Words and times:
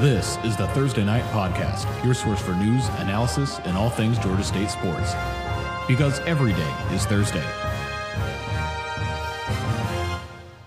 This 0.00 0.38
is 0.44 0.56
the 0.56 0.66
Thursday 0.68 1.04
Night 1.04 1.24
Podcast, 1.24 1.84
your 2.02 2.14
source 2.14 2.40
for 2.40 2.54
news, 2.54 2.88
analysis, 3.00 3.58
and 3.64 3.76
all 3.76 3.90
things 3.90 4.18
Georgia 4.18 4.42
State 4.42 4.70
sports. 4.70 5.12
Because 5.86 6.20
every 6.20 6.54
day 6.54 6.74
is 6.90 7.04
Thursday. 7.04 7.44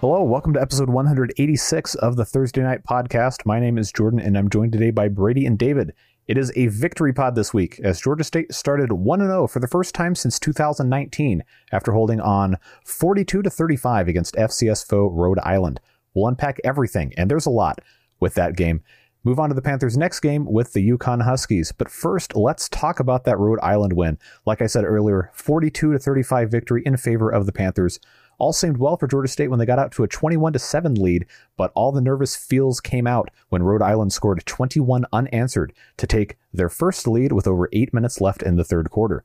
Hello, 0.02 0.22
welcome 0.22 0.54
to 0.54 0.62
episode 0.62 0.88
186 0.88 1.96
of 1.96 2.16
the 2.16 2.26
Thursday 2.26 2.62
Night 2.62 2.84
Podcast. 2.84 3.44
My 3.44 3.60
name 3.60 3.80
is 3.80 3.92
Jordan, 3.92 4.20
and 4.20 4.38
I'm 4.38 4.52
joined 4.52 4.72
today 4.72 4.92
by 4.92 5.08
Brady 5.08 5.48
and 5.48 5.58
David. 5.58 5.94
It 6.28 6.38
is 6.38 6.52
a 6.56 6.68
victory 6.68 7.12
pod 7.12 7.34
this 7.34 7.56
week 7.56 7.80
as 7.80 8.00
Georgia 8.00 8.24
State 8.24 8.54
started 8.54 8.92
1 8.92 9.20
0 9.20 9.48
for 9.48 9.60
the 9.60 9.68
first 9.68 9.96
time 9.96 10.14
since 10.14 10.38
2019 10.38 11.44
after 11.72 11.92
holding 11.92 12.22
on 12.22 12.58
42 12.86 13.42
to 13.42 13.50
35 13.50 14.08
against 14.08 14.36
FCS 14.36 14.88
foe 14.88 15.08
Rhode 15.08 15.40
Island. 15.40 15.80
We'll 16.14 16.28
unpack 16.28 16.60
everything, 16.64 17.16
and 17.18 17.32
there's 17.32 17.48
a 17.48 17.50
lot 17.50 17.80
with 18.20 18.36
that 18.36 18.56
game. 18.56 18.84
Move 19.26 19.40
on 19.40 19.48
to 19.48 19.56
the 19.56 19.62
Panthers' 19.62 19.96
next 19.96 20.20
game 20.20 20.46
with 20.46 20.74
the 20.74 20.90
UConn 20.90 21.24
Huskies. 21.24 21.72
But 21.72 21.90
first, 21.90 22.36
let's 22.36 22.68
talk 22.68 23.00
about 23.00 23.24
that 23.24 23.40
Rhode 23.40 23.60
Island 23.62 23.94
win. 23.94 24.18
Like 24.46 24.62
I 24.62 24.68
said 24.68 24.84
earlier, 24.84 25.32
42 25.34 25.94
to 25.94 26.00
35 26.00 26.52
victory 26.52 26.84
in 26.86 26.98
favor 26.98 27.30
of 27.30 27.46
the 27.46 27.54
Panthers. 27.54 28.02
All 28.38 28.52
seemed 28.52 28.78
well 28.78 28.98
for 28.98 29.08
Georgia 29.08 29.30
State 29.30 29.50
when 29.50 29.60
they 29.60 29.66
got 29.66 29.80
out 29.80 29.94
to 29.94 30.04
a 30.04 30.10
21 30.10 30.52
to 30.54 30.60
7 30.60 30.96
lead, 30.96 31.26
but 31.56 31.72
all 31.74 31.94
the 31.94 32.02
nervous 32.02 32.36
feels 32.36 32.82
came 32.82 33.08
out 33.08 33.30
when 33.48 33.64
Rhode 33.64 33.82
Island 33.82 34.12
scored 34.12 34.46
21 34.46 35.06
unanswered 35.14 35.72
to 35.98 36.06
take 36.06 36.38
their 36.52 36.68
first 36.68 37.08
lead 37.08 37.32
with 37.32 37.48
over 37.48 37.70
8 37.72 37.94
minutes 37.94 38.20
left 38.20 38.44
in 38.44 38.58
the 38.58 38.66
third 38.66 38.90
quarter. 38.90 39.24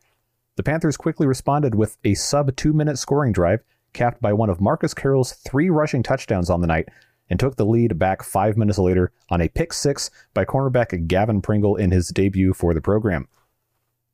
The 0.54 0.62
Panthers 0.62 0.96
quickly 0.96 1.26
responded 1.26 1.74
with 1.74 1.98
a 2.04 2.14
sub 2.14 2.54
2 2.54 2.72
minute 2.72 2.98
scoring 2.98 3.32
drive 3.32 3.64
capped 3.94 4.20
by 4.20 4.32
one 4.32 4.50
of 4.50 4.60
Marcus 4.60 4.94
Carroll's 4.94 5.32
three 5.32 5.70
rushing 5.70 6.02
touchdowns 6.04 6.50
on 6.50 6.60
the 6.60 6.66
night 6.68 6.88
and 7.30 7.38
took 7.38 7.56
the 7.56 7.66
lead 7.66 7.98
back 7.98 8.22
five 8.22 8.56
minutes 8.56 8.78
later 8.78 9.12
on 9.28 9.40
a 9.40 9.48
pick 9.48 9.72
six 9.72 10.10
by 10.34 10.44
cornerback 10.44 11.06
Gavin 11.06 11.40
Pringle 11.40 11.76
in 11.76 11.90
his 11.90 12.08
debut 12.08 12.52
for 12.52 12.74
the 12.74 12.80
program. 12.80 13.28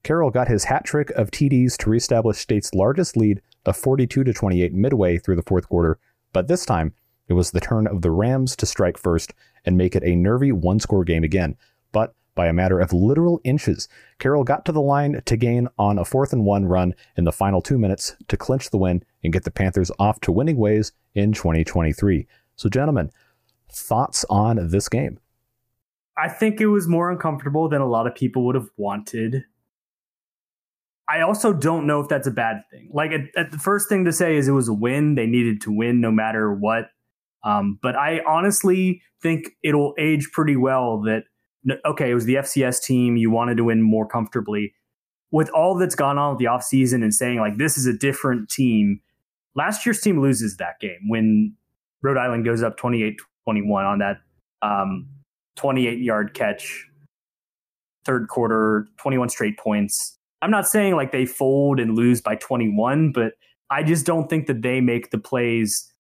Carroll 0.03 0.31
got 0.31 0.49
his 0.49 0.65
hat 0.65 0.85
trick 0.85 1.11
of 1.11 1.31
TDs 1.31 1.77
to 1.79 1.91
reestablish 1.91 2.39
State's 2.39 2.75
largest 2.75 3.17
lead 3.17 3.41
of 3.65 3.77
42 3.77 4.25
to 4.25 4.33
28 4.33 4.75
midway 4.75 5.19
through 5.19 5.37
the 5.37 5.43
fourth 5.43 5.69
quarter, 5.69 5.99
but 6.33 6.47
this 6.47 6.67
time 6.67 6.93
it 7.27 7.33
was 7.33 7.51
the 7.51 7.61
turn 7.61 7.87
of 7.87 8.03
the 8.03 8.11
Rams 8.11 8.55
to 8.57 8.67
strike 8.67 8.99
first 8.99 9.33
and 9.65 9.79
make 9.79 9.97
it 9.97 10.03
a 10.05 10.15
nervy 10.15 10.53
one 10.53 10.79
score 10.79 11.05
game 11.05 11.25
again. 11.25 11.57
But 11.91 12.15
by 12.35 12.49
a 12.49 12.53
matter 12.53 12.81
of 12.81 12.93
literal 12.93 13.41
inches, 13.45 13.89
Carroll 14.19 14.45
got 14.45 14.65
to 14.67 14.73
the 14.73 14.81
line 14.81 15.23
to 15.25 15.37
gain 15.37 15.69
on 15.79 15.99
a 15.99 16.05
fourth 16.05 16.33
and 16.33 16.45
one 16.45 16.67
run 16.67 16.95
in 17.17 17.25
the 17.25 17.33
final 17.33 17.63
two 17.63 17.79
minutes 17.79 18.17
to 18.29 18.37
clinch 18.37 18.71
the 18.71 18.77
win 18.77 19.03
and 19.23 19.33
get 19.33 19.45
the 19.45 19.51
Panthers 19.51 19.91
off 19.99 20.21
to 20.21 20.33
winning 20.33 20.57
ways 20.57 20.93
in 21.15 21.33
2023. 21.33 22.27
So, 22.57 22.69
gentlemen, 22.69 23.11
thoughts 23.71 24.25
on 24.31 24.69
this 24.69 24.89
game? 24.89 25.19
I 26.17 26.29
think 26.29 26.61
it 26.61 26.67
was 26.67 26.87
more 26.87 27.11
uncomfortable 27.11 27.69
than 27.69 27.81
a 27.81 27.89
lot 27.89 28.07
of 28.07 28.15
people 28.15 28.45
would 28.47 28.55
have 28.55 28.71
wanted. 28.77 29.45
I 31.09 31.21
also 31.21 31.53
don't 31.53 31.87
know 31.87 32.01
if 32.01 32.09
that's 32.09 32.27
a 32.27 32.31
bad 32.31 32.63
thing. 32.71 32.89
Like, 32.93 33.11
at, 33.11 33.21
at 33.37 33.51
the 33.51 33.59
first 33.59 33.89
thing 33.89 34.05
to 34.05 34.13
say 34.13 34.37
is 34.37 34.49
it 34.49 34.53
was 34.53 34.69
a 34.69 34.75
win. 34.75 35.17
They 35.17 35.27
needed 35.27 35.61
to 35.63 35.73
win 35.73 36.01
no 36.01 36.11
matter 36.11 36.53
what. 36.53 36.87
Um, 37.45 37.79
but 37.83 37.95
I 37.97 38.21
honestly 38.27 39.03
think 39.21 39.51
it'll 39.63 39.95
age 39.99 40.31
pretty 40.33 40.57
well 40.57 41.03
that, 41.03 41.25
okay, 41.85 42.11
it 42.11 42.15
was 42.15 42.25
the 42.25 42.37
FCS 42.37 42.83
team. 42.83 43.17
You 43.17 43.31
wanted 43.31 43.57
to 43.59 43.65
win 43.65 43.83
more 43.83 44.07
comfortably. 44.07 44.73
With 45.31 45.51
all 45.51 45.77
that's 45.77 45.97
gone 45.97 46.17
on 46.17 46.31
with 46.31 46.39
the 46.39 46.47
offseason 46.47 47.03
and 47.03 47.13
saying, 47.13 47.39
like, 47.39 47.59
this 47.59 47.77
is 47.77 47.87
a 47.87 47.93
different 47.93 48.49
team, 48.49 49.01
last 49.55 49.85
year's 49.85 50.01
team 50.01 50.21
loses 50.23 50.57
that 50.57 50.79
game 50.81 51.09
when 51.09 51.57
Rhode 52.05 52.19
Island 52.19 52.45
goes 52.45 52.63
up 52.63 52.77
28 52.77 53.19
21 53.47 53.85
on 53.85 53.99
that 53.99 54.19
um, 54.63 55.09
28 55.57 55.99
yard 55.99 56.35
catch, 56.35 56.87
third 58.05 58.29
quarter, 58.29 58.87
21 58.99 59.31
straight 59.31 59.59
points. 59.59 60.19
I'm 60.43 60.51
not 60.51 60.69
saying 60.69 60.95
like 60.95 61.11
they 61.11 61.25
fold 61.25 61.81
and 61.81 61.97
lose 61.97 62.21
by 62.21 62.37
21, 62.37 63.13
but 63.13 63.33
I 63.71 63.83
just 63.83 64.05
don't 64.05 64.29
think 64.29 64.47
that 64.47 64.63
they 64.63 64.81
make 64.81 65.11
the 65.11 65.19
plays 65.19 65.91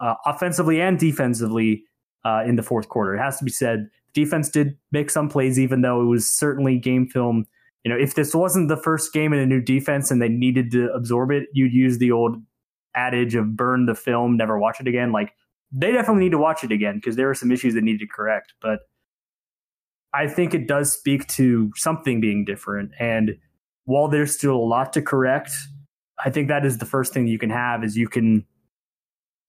uh, 0.00 0.14
offensively 0.24 0.80
and 0.80 0.98
defensively 0.98 1.84
uh, 2.24 2.42
in 2.46 2.56
the 2.56 2.62
fourth 2.62 2.88
quarter. 2.88 3.14
It 3.14 3.20
has 3.20 3.38
to 3.38 3.44
be 3.44 3.50
said, 3.50 3.90
defense 4.14 4.48
did 4.48 4.78
make 4.90 5.10
some 5.10 5.28
plays, 5.28 5.58
even 5.58 5.82
though 5.82 6.00
it 6.00 6.06
was 6.06 6.28
certainly 6.28 6.78
game 6.78 7.06
film. 7.06 7.46
You 7.84 7.90
know, 7.90 7.98
if 7.98 8.14
this 8.14 8.34
wasn't 8.34 8.68
the 8.68 8.76
first 8.76 9.12
game 9.12 9.34
in 9.34 9.38
a 9.38 9.46
new 9.46 9.60
defense 9.60 10.10
and 10.10 10.20
they 10.20 10.28
needed 10.28 10.70
to 10.72 10.90
absorb 10.92 11.30
it, 11.30 11.48
you'd 11.52 11.74
use 11.74 11.98
the 11.98 12.12
old 12.12 12.36
adage 12.94 13.34
of 13.34 13.56
burn 13.56 13.86
the 13.86 13.94
film, 13.94 14.36
never 14.36 14.58
watch 14.58 14.80
it 14.80 14.88
again. 14.88 15.12
Like 15.12 15.34
they 15.72 15.92
definitely 15.92 16.24
need 16.24 16.32
to 16.32 16.38
watch 16.38 16.64
it 16.64 16.72
again 16.72 16.96
because 16.96 17.16
there 17.16 17.30
are 17.30 17.34
some 17.34 17.52
issues 17.52 17.74
that 17.74 17.84
need 17.84 17.98
to 17.98 18.06
correct. 18.06 18.54
But 18.60 18.80
I 20.12 20.26
think 20.26 20.54
it 20.54 20.66
does 20.66 20.92
speak 20.92 21.28
to 21.28 21.70
something 21.76 22.20
being 22.20 22.44
different. 22.44 22.92
And 22.98 23.36
while 23.84 24.08
there's 24.08 24.34
still 24.34 24.56
a 24.56 24.58
lot 24.58 24.92
to 24.94 25.02
correct, 25.02 25.52
I 26.24 26.30
think 26.30 26.48
that 26.48 26.66
is 26.66 26.78
the 26.78 26.86
first 26.86 27.14
thing 27.14 27.26
you 27.26 27.38
can 27.38 27.50
have 27.50 27.84
is 27.84 27.96
you 27.96 28.08
can 28.08 28.44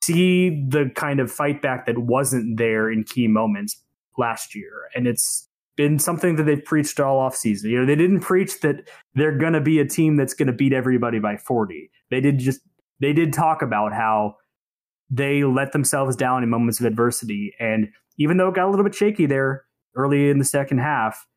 see 0.04 0.66
the 0.68 0.92
kind 0.96 1.20
of 1.20 1.32
fight 1.32 1.62
back 1.62 1.86
that 1.86 1.98
wasn't 1.98 2.58
there 2.58 2.90
in 2.90 3.03
key 3.03 3.28
moments 3.28 3.82
last 4.18 4.56
year. 4.56 4.90
And 4.96 5.08
it's 5.08 5.48
been 5.76 6.00
something 6.00 6.36
that 6.36 6.44
they've 6.44 6.64
preached 6.64 7.00
all 7.00 7.20
off 7.20 7.36
season. 7.36 7.72
You 7.72 7.80
know, 7.80 7.86
they 7.86 7.96
didn't 7.96 8.22
preach 8.22 8.59
that 8.62 8.88
they're 9.16 9.38
going 9.38 9.53
to 9.53 9.62
be 9.62 9.80
a 9.80 9.86
team 9.86 10.16
that's 10.16 10.34
going 10.34 10.48
to 10.48 10.53
beat 10.53 10.74
everybody 10.74 11.20
by 11.20 11.38
40. 11.38 11.90
They 12.09 12.22
did 12.22 12.40
just 12.40 12.62
they 13.00 13.14
did 13.14 13.34
talk 13.34 13.62
about 13.62 13.94
how 13.94 14.36
they 15.12 15.44
let 15.44 15.74
themselves 15.74 16.16
down 16.16 16.42
in 16.42 16.50
moments 16.50 16.80
of 16.80 16.86
adversity. 16.86 17.54
And 17.60 17.90
even 18.18 18.38
though 18.38 18.48
it 18.48 18.56
got 18.56 18.68
a 18.68 18.72
little 18.72 18.86
bit 18.86 18.96
shaky 18.96 19.26
there 19.26 19.66
early 19.96 20.30
in 20.30 20.40
the 20.40 20.46
second 20.46 20.80
half, 20.80 21.28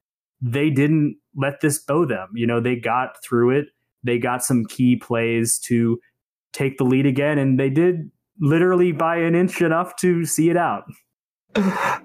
they 0.41 0.71
didn't 0.71 1.17
let 1.35 1.61
this 1.61 1.79
bow 1.79 2.07
them. 2.07 2.29
You 2.35 2.47
know, 2.47 2.61
they 2.61 2.77
got 2.77 3.23
through 3.23 3.59
it. 3.59 3.67
They 4.05 4.19
got 4.19 4.45
some 4.45 4.65
key 4.65 4.97
plays 4.97 5.59
to 5.67 5.99
take 6.53 6.79
the 6.79 6.85
lead 6.85 7.07
again, 7.07 7.39
and 7.39 7.59
they 7.59 7.71
did 7.71 8.11
literally 8.39 8.93
by 8.93 9.17
an 9.17 9.35
inch 9.35 9.61
enough 9.61 9.97
to 9.97 10.25
see 10.25 10.51
it 10.51 10.57
out. 10.57 10.85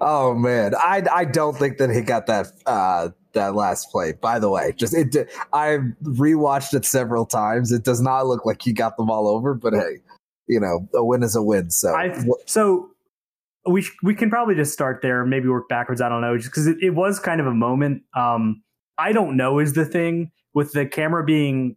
Oh 0.00 0.34
man, 0.34 0.74
I 0.76 1.02
I 1.12 1.24
don't 1.24 1.56
think 1.56 1.78
that 1.78 1.90
he 1.90 2.00
got 2.00 2.26
that 2.26 2.46
uh 2.66 3.10
that 3.32 3.54
last 3.54 3.90
play. 3.90 4.12
By 4.12 4.38
the 4.38 4.48
way, 4.48 4.72
just 4.76 4.94
it 4.94 5.28
I've 5.52 5.82
rewatched 6.02 6.72
it 6.72 6.84
several 6.84 7.26
times. 7.26 7.72
It 7.72 7.84
does 7.84 8.00
not 8.00 8.26
look 8.26 8.46
like 8.46 8.62
he 8.62 8.72
got 8.72 8.96
them 8.96 9.10
all 9.10 9.28
over, 9.28 9.54
but 9.54 9.74
hey, 9.74 9.98
you 10.50 10.58
know, 10.58 10.88
a 10.94 11.04
win 11.04 11.22
is 11.22 11.36
a 11.36 11.42
win. 11.42 11.70
So, 11.70 11.94
I, 11.94 12.12
so 12.44 12.90
we 13.66 13.86
we 14.02 14.14
can 14.14 14.30
probably 14.30 14.56
just 14.56 14.72
start 14.72 15.00
there, 15.00 15.24
maybe 15.24 15.48
work 15.48 15.68
backwards. 15.68 16.00
I 16.00 16.08
don't 16.08 16.20
know, 16.20 16.36
just 16.36 16.50
because 16.50 16.66
it, 16.66 16.78
it, 16.82 16.90
was 16.90 17.20
kind 17.20 17.40
of 17.40 17.46
a 17.46 17.54
moment. 17.54 18.02
Um, 18.14 18.62
I 18.98 19.12
don't 19.12 19.36
know 19.36 19.60
is 19.60 19.74
the 19.74 19.84
thing 19.84 20.32
with 20.52 20.72
the 20.72 20.86
camera 20.86 21.24
being 21.24 21.76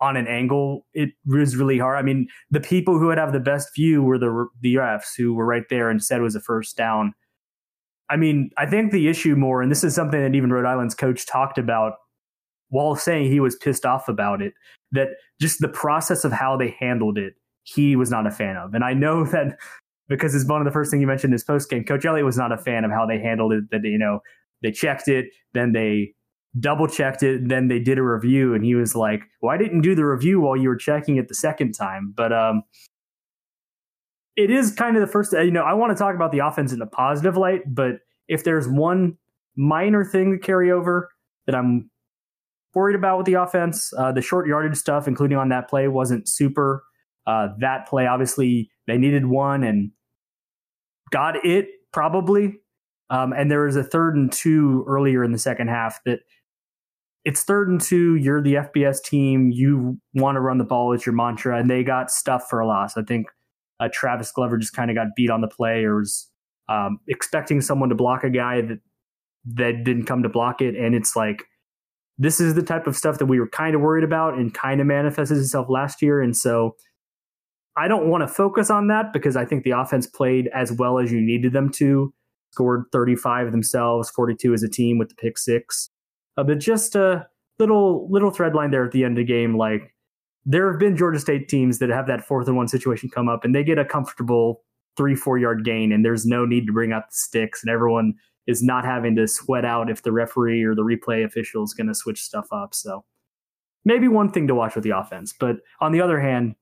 on 0.00 0.16
an 0.16 0.26
angle. 0.26 0.84
It 0.94 1.10
was 1.26 1.56
really 1.56 1.78
hard. 1.78 1.96
I 1.96 2.02
mean, 2.02 2.26
the 2.50 2.60
people 2.60 2.98
who 2.98 3.06
would 3.06 3.18
have 3.18 3.32
the 3.32 3.40
best 3.40 3.68
view 3.74 4.02
were 4.02 4.18
the 4.18 4.46
the 4.60 4.74
refs 4.74 5.16
who 5.16 5.32
were 5.34 5.46
right 5.46 5.64
there 5.70 5.90
and 5.90 6.02
said 6.02 6.18
it 6.18 6.24
was 6.24 6.36
a 6.36 6.40
first 6.40 6.76
down. 6.76 7.14
I 8.10 8.16
mean, 8.16 8.50
I 8.56 8.66
think 8.66 8.90
the 8.90 9.08
issue 9.08 9.36
more, 9.36 9.62
and 9.62 9.70
this 9.70 9.84
is 9.84 9.94
something 9.94 10.20
that 10.20 10.34
even 10.34 10.50
Rhode 10.50 10.66
Island's 10.66 10.94
coach 10.94 11.26
talked 11.26 11.58
about 11.58 11.94
while 12.70 12.96
saying 12.96 13.30
he 13.30 13.40
was 13.40 13.56
pissed 13.56 13.86
off 13.86 14.08
about 14.08 14.42
it, 14.42 14.54
that 14.92 15.08
just 15.40 15.60
the 15.60 15.68
process 15.68 16.24
of 16.24 16.32
how 16.32 16.56
they 16.56 16.74
handled 16.80 17.18
it 17.18 17.34
he 17.74 17.96
was 17.96 18.10
not 18.10 18.26
a 18.26 18.30
fan 18.30 18.56
of. 18.56 18.74
And 18.74 18.84
I 18.84 18.92
know 18.92 19.24
that 19.32 19.58
because 20.08 20.34
it's 20.34 20.46
one 20.46 20.60
of 20.60 20.64
the 20.64 20.70
first 20.70 20.90
things 20.90 21.00
you 21.00 21.06
mentioned 21.06 21.30
in 21.30 21.34
his 21.34 21.44
post 21.44 21.68
game. 21.68 21.84
Coach 21.84 22.04
Elliott 22.04 22.24
was 22.24 22.38
not 22.38 22.52
a 22.52 22.58
fan 22.58 22.84
of 22.84 22.90
how 22.90 23.06
they 23.06 23.18
handled 23.18 23.52
it. 23.52 23.64
That 23.70 23.80
you 23.84 23.98
know 23.98 24.20
they 24.62 24.72
checked 24.72 25.08
it, 25.08 25.26
then 25.54 25.72
they 25.72 26.14
double 26.58 26.88
checked 26.88 27.22
it, 27.22 27.48
then 27.48 27.68
they 27.68 27.78
did 27.78 27.98
a 27.98 28.02
review, 28.02 28.54
and 28.54 28.64
he 28.64 28.74
was 28.74 28.94
like, 28.94 29.22
"Well, 29.42 29.54
I 29.54 29.58
didn't 29.58 29.82
do 29.82 29.94
the 29.94 30.04
review 30.04 30.40
while 30.40 30.56
you 30.56 30.68
were 30.68 30.76
checking 30.76 31.16
it 31.16 31.28
the 31.28 31.34
second 31.34 31.72
time." 31.72 32.12
But 32.16 32.32
um, 32.32 32.62
it 34.36 34.50
is 34.50 34.72
kind 34.72 34.96
of 34.96 35.02
the 35.02 35.06
first. 35.06 35.32
You 35.32 35.50
know, 35.50 35.62
I 35.62 35.74
want 35.74 35.96
to 35.96 36.02
talk 36.02 36.14
about 36.14 36.32
the 36.32 36.40
offense 36.40 36.72
in 36.72 36.80
a 36.80 36.86
positive 36.86 37.36
light, 37.36 37.62
but 37.66 38.00
if 38.28 38.44
there's 38.44 38.68
one 38.68 39.16
minor 39.56 40.04
thing 40.04 40.32
to 40.32 40.38
carry 40.38 40.70
over 40.70 41.10
that 41.46 41.54
I'm 41.54 41.90
worried 42.74 42.94
about 42.94 43.18
with 43.18 43.26
the 43.26 43.34
offense, 43.34 43.92
uh, 43.98 44.12
the 44.12 44.22
short 44.22 44.46
yardage 44.46 44.76
stuff, 44.76 45.08
including 45.08 45.36
on 45.36 45.48
that 45.48 45.68
play, 45.68 45.88
wasn't 45.88 46.28
super 46.28 46.84
uh, 47.28 47.48
that 47.58 47.86
play, 47.86 48.06
obviously, 48.06 48.70
they 48.86 48.96
needed 48.96 49.26
one 49.26 49.62
and 49.62 49.90
got 51.10 51.44
it 51.44 51.68
probably. 51.92 52.56
Um, 53.10 53.34
and 53.34 53.50
there 53.50 53.64
was 53.64 53.76
a 53.76 53.84
third 53.84 54.16
and 54.16 54.32
two 54.32 54.82
earlier 54.88 55.22
in 55.22 55.32
the 55.32 55.38
second 55.38 55.68
half 55.68 56.00
that 56.06 56.20
it's 57.26 57.42
third 57.42 57.68
and 57.68 57.80
two. 57.80 58.14
You're 58.16 58.40
the 58.40 58.54
FBS 58.54 59.02
team. 59.02 59.50
You 59.50 59.98
want 60.14 60.36
to 60.36 60.40
run 60.40 60.56
the 60.56 60.64
ball. 60.64 60.94
It's 60.94 61.04
your 61.04 61.14
mantra. 61.14 61.58
And 61.58 61.68
they 61.68 61.84
got 61.84 62.10
stuff 62.10 62.48
for 62.48 62.60
a 62.60 62.66
loss. 62.66 62.96
I 62.96 63.02
think 63.02 63.26
uh, 63.78 63.90
Travis 63.92 64.32
Glover 64.32 64.56
just 64.56 64.72
kind 64.72 64.90
of 64.90 64.94
got 64.94 65.08
beat 65.14 65.28
on 65.28 65.42
the 65.42 65.48
play 65.48 65.84
or 65.84 65.96
was 65.96 66.30
um, 66.70 66.98
expecting 67.08 67.60
someone 67.60 67.90
to 67.90 67.94
block 67.94 68.24
a 68.24 68.30
guy 68.30 68.62
that 68.62 68.78
that 69.54 69.84
didn't 69.84 70.06
come 70.06 70.22
to 70.22 70.30
block 70.30 70.62
it. 70.62 70.76
And 70.76 70.94
it's 70.94 71.14
like, 71.14 71.44
this 72.16 72.40
is 72.40 72.54
the 72.54 72.62
type 72.62 72.86
of 72.86 72.96
stuff 72.96 73.18
that 73.18 73.26
we 73.26 73.38
were 73.38 73.48
kind 73.48 73.74
of 73.74 73.82
worried 73.82 74.04
about 74.04 74.34
and 74.34 74.52
kind 74.52 74.80
of 74.80 74.86
manifested 74.86 75.36
itself 75.36 75.68
last 75.68 76.00
year. 76.00 76.22
And 76.22 76.36
so 76.36 76.74
I 77.78 77.88
don't 77.88 78.08
want 78.08 78.22
to 78.22 78.28
focus 78.28 78.70
on 78.70 78.88
that 78.88 79.12
because 79.12 79.36
I 79.36 79.44
think 79.44 79.64
the 79.64 79.70
offense 79.70 80.06
played 80.06 80.48
as 80.54 80.72
well 80.72 80.98
as 80.98 81.12
you 81.12 81.20
needed 81.20 81.52
them 81.52 81.70
to. 81.72 82.12
scored 82.52 82.84
35 82.92 83.52
themselves, 83.52 84.10
42 84.10 84.54
as 84.54 84.62
a 84.62 84.68
team 84.68 84.98
with 84.98 85.10
the 85.10 85.14
pick 85.14 85.38
six. 85.38 85.90
Uh, 86.36 86.44
but 86.44 86.58
just 86.58 86.94
a 86.94 87.26
little 87.58 88.08
little 88.10 88.30
thread 88.30 88.54
line 88.54 88.70
there 88.70 88.84
at 88.84 88.92
the 88.92 89.04
end 89.04 89.18
of 89.18 89.26
the 89.26 89.32
game, 89.32 89.56
like 89.56 89.94
there 90.44 90.70
have 90.70 90.80
been 90.80 90.96
Georgia 90.96 91.20
State 91.20 91.48
teams 91.48 91.78
that 91.78 91.90
have 91.90 92.06
that 92.06 92.24
fourth 92.24 92.48
and 92.48 92.56
one 92.56 92.68
situation 92.68 93.10
come 93.10 93.28
up 93.28 93.44
and 93.44 93.54
they 93.54 93.62
get 93.62 93.78
a 93.78 93.84
comfortable 93.84 94.62
three, 94.96 95.14
four 95.14 95.38
yard 95.38 95.64
gain, 95.64 95.92
and 95.92 96.04
there's 96.04 96.26
no 96.26 96.44
need 96.44 96.66
to 96.66 96.72
bring 96.72 96.92
out 96.92 97.08
the 97.08 97.14
sticks, 97.14 97.62
and 97.62 97.70
everyone 97.70 98.14
is 98.46 98.62
not 98.62 98.84
having 98.84 99.14
to 99.14 99.28
sweat 99.28 99.64
out 99.64 99.90
if 99.90 100.02
the 100.02 100.10
referee 100.10 100.64
or 100.64 100.74
the 100.74 100.82
replay 100.82 101.24
official 101.24 101.62
is 101.62 101.74
going 101.74 101.86
to 101.86 101.94
switch 101.94 102.20
stuff 102.20 102.48
up. 102.50 102.74
So 102.74 103.04
maybe 103.84 104.08
one 104.08 104.32
thing 104.32 104.48
to 104.48 104.54
watch 104.54 104.74
with 104.74 104.84
the 104.84 104.96
offense. 104.96 105.34
But 105.38 105.58
on 105.80 105.92
the 105.92 106.00
other 106.00 106.18
hand, 106.18 106.56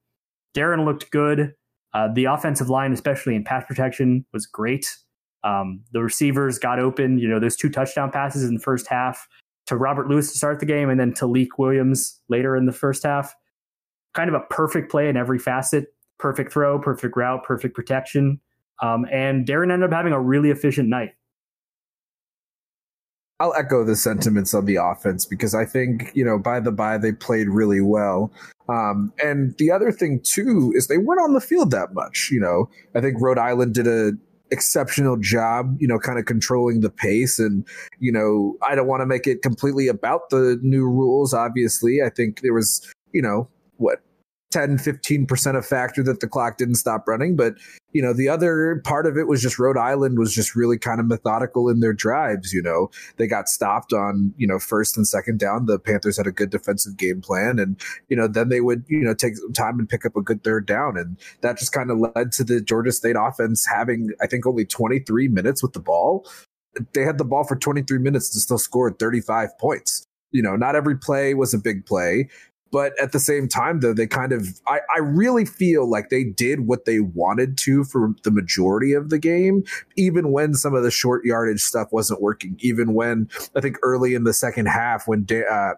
Darren 0.56 0.85
looked 0.85 1.11
good. 1.11 1.53
Uh, 1.93 2.08
the 2.12 2.25
offensive 2.25 2.69
line, 2.69 2.93
especially 2.93 3.35
in 3.35 3.44
pass 3.44 3.64
protection, 3.67 4.25
was 4.32 4.47
great. 4.47 4.97
Um, 5.44 5.82
the 5.93 6.03
receivers 6.03 6.58
got 6.58 6.79
open. 6.79 7.19
You 7.19 7.29
know, 7.29 7.38
those 7.38 7.56
two 7.56 7.70
touchdown 7.70 8.11
passes 8.11 8.44
in 8.44 8.55
the 8.55 8.61
first 8.61 8.87
half 8.88 9.29
to 9.67 9.76
Robert 9.76 10.08
Lewis 10.08 10.31
to 10.32 10.38
start 10.38 10.61
the 10.61 10.67
game, 10.67 10.88
and 10.88 10.99
then 10.99 11.12
to 11.14 11.26
Leek 11.26 11.58
Williams 11.58 12.20
later 12.29 12.56
in 12.56 12.67
the 12.67 12.73
first 12.73 13.03
half. 13.03 13.35
Kind 14.14 14.29
of 14.29 14.35
a 14.35 14.41
perfect 14.49 14.91
play 14.91 15.08
in 15.08 15.17
every 15.17 15.38
facet. 15.38 15.87
Perfect 16.19 16.53
throw, 16.53 16.79
perfect 16.79 17.17
route, 17.17 17.44
perfect 17.44 17.75
protection. 17.75 18.41
Um, 18.82 19.06
and 19.11 19.47
Darren 19.47 19.73
ended 19.73 19.91
up 19.91 19.93
having 19.93 20.12
a 20.12 20.20
really 20.20 20.50
efficient 20.50 20.88
night. 20.88 21.11
I'll 23.38 23.55
echo 23.55 23.85
the 23.85 23.97
sentiments 23.97 24.55
on 24.55 24.65
the 24.65 24.77
offense 24.77 25.27
because 25.27 25.55
I 25.55 25.67
think, 25.67 26.11
you 26.15 26.25
know, 26.25 26.38
by 26.38 26.59
the 26.59 26.73
by, 26.73 26.97
they 26.97 27.12
played 27.12 27.49
really 27.49 27.83
well. 27.83 28.33
Um, 28.69 29.12
and 29.23 29.55
the 29.59 29.71
other 29.71 29.93
thing, 29.93 30.21
too, 30.21 30.73
is 30.75 30.87
they 30.87 30.99
weren't 30.99 31.21
on 31.21 31.35
the 31.35 31.41
field 31.41 31.71
that 31.73 31.93
much. 31.93 32.31
You 32.33 32.41
know, 32.41 32.71
I 32.94 33.00
think 33.00 33.21
Rhode 33.21 33.38
Island 33.38 33.75
did 33.75 33.87
a 33.87 34.12
exceptional 34.50 35.17
job, 35.17 35.77
you 35.79 35.88
know, 35.88 35.99
kind 35.99 36.19
of 36.19 36.25
controlling 36.25 36.81
the 36.81 36.91
pace. 36.91 37.38
And, 37.38 37.67
you 37.99 38.12
know, 38.12 38.56
I 38.67 38.75
don't 38.75 38.87
want 38.87 39.03
to 39.03 39.06
make 39.06 39.27
it 39.27 39.43
completely 39.43 39.88
about 39.88 40.31
the 40.31 40.59
new 40.62 40.85
rules, 40.85 41.35
obviously. 41.35 42.00
I 42.03 42.09
think 42.09 42.41
there 42.41 42.55
was, 42.55 42.81
you 43.12 43.21
know, 43.21 43.49
what, 43.77 44.00
10 44.53 44.79
15% 44.79 45.57
a 45.57 45.63
factor 45.63 46.03
that 46.03 46.21
the 46.21 46.29
clock 46.29 46.57
didn't 46.57 46.77
stop 46.77 47.07
running 47.09 47.35
but 47.35 47.55
you 47.93 48.01
know 48.01 48.13
the 48.13 48.29
other 48.29 48.81
part 48.85 49.07
of 49.07 49.17
it 49.17 49.27
was 49.27 49.43
just 49.43 49.59
Rhode 49.59 49.79
Island 49.79 50.19
was 50.19 50.35
just 50.35 50.55
really 50.55 50.79
kind 50.79 51.01
of 51.01 51.07
methodical 51.07 51.69
in 51.69 51.81
their 51.81 51.93
drives 51.93 52.53
you 52.53 52.63
know? 52.63 52.91
They 53.17 53.27
got 53.27 53.49
stopped 53.49 53.93
on 53.93 54.35
you 54.37 54.47
know 54.47 54.59
first 54.59 54.97
and 54.97 55.07
second 55.07 55.39
down. 55.39 55.67
The 55.67 55.79
Panthers 55.79 56.17
had 56.17 56.27
a 56.27 56.33
good 56.33 56.51
defensive 56.51 56.97
game 56.97 57.21
plan 57.21 57.59
and 57.59 57.81
you 58.09 58.17
know 58.17 58.29
then 58.29 58.49
they 58.49 58.61
would 58.61 58.85
you 58.89 59.01
know 59.01 59.15
take 59.15 59.37
some 59.37 59.53
time 59.53 59.79
and 59.79 59.89
pick 59.89 60.05
up 60.05 60.17
a 60.17 60.23
good 60.23 60.45
third 60.45 60.67
down 60.67 60.97
and 60.97 61.19
that 61.41 61.59
just 61.59 61.73
kind 61.73 61.91
of 61.91 61.99
led 61.99 62.33
to 62.33 62.45
the 62.45 62.61
Georgia 62.61 62.93
State 62.93 63.17
offense 63.19 63.67
having 63.67 64.11
I 64.21 64.27
think 64.27 64.47
only 64.47 64.65
23 64.65 65.29
minutes 65.29 65.63
with 65.63 65.73
the 65.73 65.81
ball. 65.81 66.27
They 66.93 67.03
had 67.03 67.19
the 67.19 67.25
ball 67.25 67.45
for 67.45 67.57
23 67.57 67.99
minutes 67.99 68.35
and 68.35 68.43
still 68.43 68.59
scored 68.59 68.99
35 68.99 69.59
points. 69.59 70.05
You 70.31 70.43
know, 70.43 70.57
not 70.57 70.77
every 70.77 70.99
play 70.99 71.33
was 71.33 71.55
a 71.55 71.59
big 71.59 71.87
play, 71.87 72.29
but 72.73 72.99
at 73.01 73.13
the 73.13 73.21
same 73.21 73.49
time, 73.49 73.81
though, 73.81 73.95
they 73.95 74.07
kind 74.07 74.33
of, 74.33 74.61
I, 74.67 74.81
I 74.95 74.99
really 75.01 75.45
feel 75.45 75.89
like 75.89 76.09
they 76.09 76.25
did 76.25 76.67
what 76.67 76.85
they 76.85 77.01
wanted 77.01 77.57
to 77.59 77.85
for 77.85 78.15
the 78.25 78.31
majority 78.31 78.93
of 78.93 79.11
the 79.11 79.19
game, 79.19 79.65
even 79.97 80.33
when 80.33 80.55
some 80.55 80.75
of 80.75 80.83
the 80.83 80.91
short 80.91 81.25
yardage 81.25 81.63
stuff 81.63 81.89
wasn't 81.93 82.21
working. 82.21 82.57
Even 82.61 82.95
when 82.95 83.29
I 83.55 83.61
think 83.61 83.79
early 83.83 84.15
in 84.15 84.25
the 84.25 84.35
second 84.35 84.67
half, 84.67 85.07
when 85.07 85.27
uh, 85.51 85.75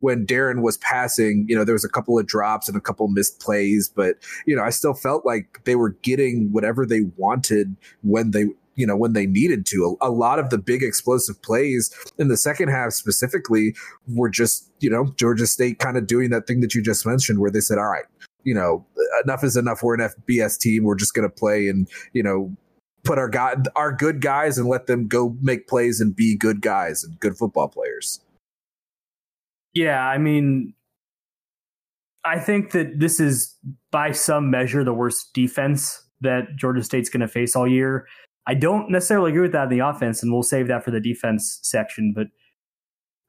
when 0.00 0.26
Darren 0.26 0.62
was 0.62 0.78
passing, 0.78 1.44
you 1.48 1.54
know, 1.54 1.64
there 1.64 1.74
was 1.74 1.84
a 1.84 1.88
couple 1.88 2.18
of 2.18 2.26
drops 2.26 2.68
and 2.68 2.76
a 2.76 2.80
couple 2.80 3.06
missed 3.08 3.40
plays, 3.40 3.88
but 3.94 4.16
you 4.46 4.56
know, 4.56 4.62
I 4.62 4.70
still 4.70 4.94
felt 4.94 5.26
like 5.26 5.62
they 5.64 5.76
were 5.76 5.90
getting 6.02 6.52
whatever 6.52 6.86
they 6.86 7.02
wanted 7.16 7.76
when 8.02 8.30
they 8.30 8.46
you 8.80 8.86
know 8.86 8.96
when 8.96 9.12
they 9.12 9.26
needed 9.26 9.66
to. 9.66 9.98
A, 10.00 10.08
a, 10.08 10.10
lot 10.10 10.38
of 10.38 10.48
the 10.48 10.56
big 10.56 10.82
explosive 10.82 11.40
plays 11.42 11.94
in 12.18 12.28
the 12.28 12.36
second 12.36 12.68
half 12.68 12.92
specifically 12.92 13.74
were 14.08 14.30
just 14.30 14.70
you 14.80 14.88
know 14.88 15.12
Georgia 15.16 15.46
State 15.46 15.78
kind 15.78 15.98
of 15.98 16.06
doing 16.06 16.30
that 16.30 16.46
thing 16.46 16.60
that 16.60 16.74
you 16.74 16.82
just 16.82 17.04
mentioned, 17.06 17.38
where 17.38 17.50
they 17.50 17.60
said, 17.60 17.76
"All 17.76 17.88
right, 17.88 18.06
you 18.42 18.54
know, 18.54 18.86
enough 19.22 19.44
is 19.44 19.56
enough. 19.56 19.82
We're 19.82 19.94
an 19.94 20.08
FBS 20.28 20.58
team. 20.58 20.84
We're 20.84 20.96
just 20.96 21.14
going 21.14 21.28
to 21.28 21.34
play 21.34 21.68
and 21.68 21.88
you 22.12 22.22
know." 22.22 22.56
Put 23.02 23.16
our 23.16 23.30
guy, 23.30 23.54
our 23.76 23.92
good 23.96 24.20
guys, 24.20 24.58
and 24.58 24.68
let 24.68 24.86
them 24.86 25.08
go 25.08 25.34
make 25.40 25.66
plays 25.66 26.02
and 26.02 26.14
be 26.14 26.36
good 26.36 26.60
guys 26.60 27.02
and 27.02 27.18
good 27.18 27.34
football 27.34 27.66
players. 27.66 28.20
Yeah, 29.72 30.06
I 30.06 30.18
mean, 30.18 30.74
I 32.24 32.38
think 32.38 32.72
that 32.72 33.00
this 33.00 33.20
is 33.20 33.56
by 33.90 34.12
some 34.12 34.50
measure 34.50 34.84
the 34.84 34.92
worst 34.92 35.32
defense 35.32 36.02
that 36.20 36.56
Georgia 36.56 36.82
State's 36.82 37.08
going 37.08 37.20
to 37.22 37.28
face 37.28 37.56
all 37.56 37.66
year. 37.66 38.06
I 38.46 38.54
don't 38.54 38.90
necessarily 38.90 39.30
agree 39.30 39.42
with 39.42 39.52
that 39.52 39.64
in 39.64 39.78
the 39.78 39.86
offense, 39.86 40.22
and 40.22 40.32
we'll 40.32 40.42
save 40.42 40.68
that 40.68 40.84
for 40.84 40.90
the 40.90 41.00
defense 41.00 41.58
section. 41.62 42.12
But 42.14 42.28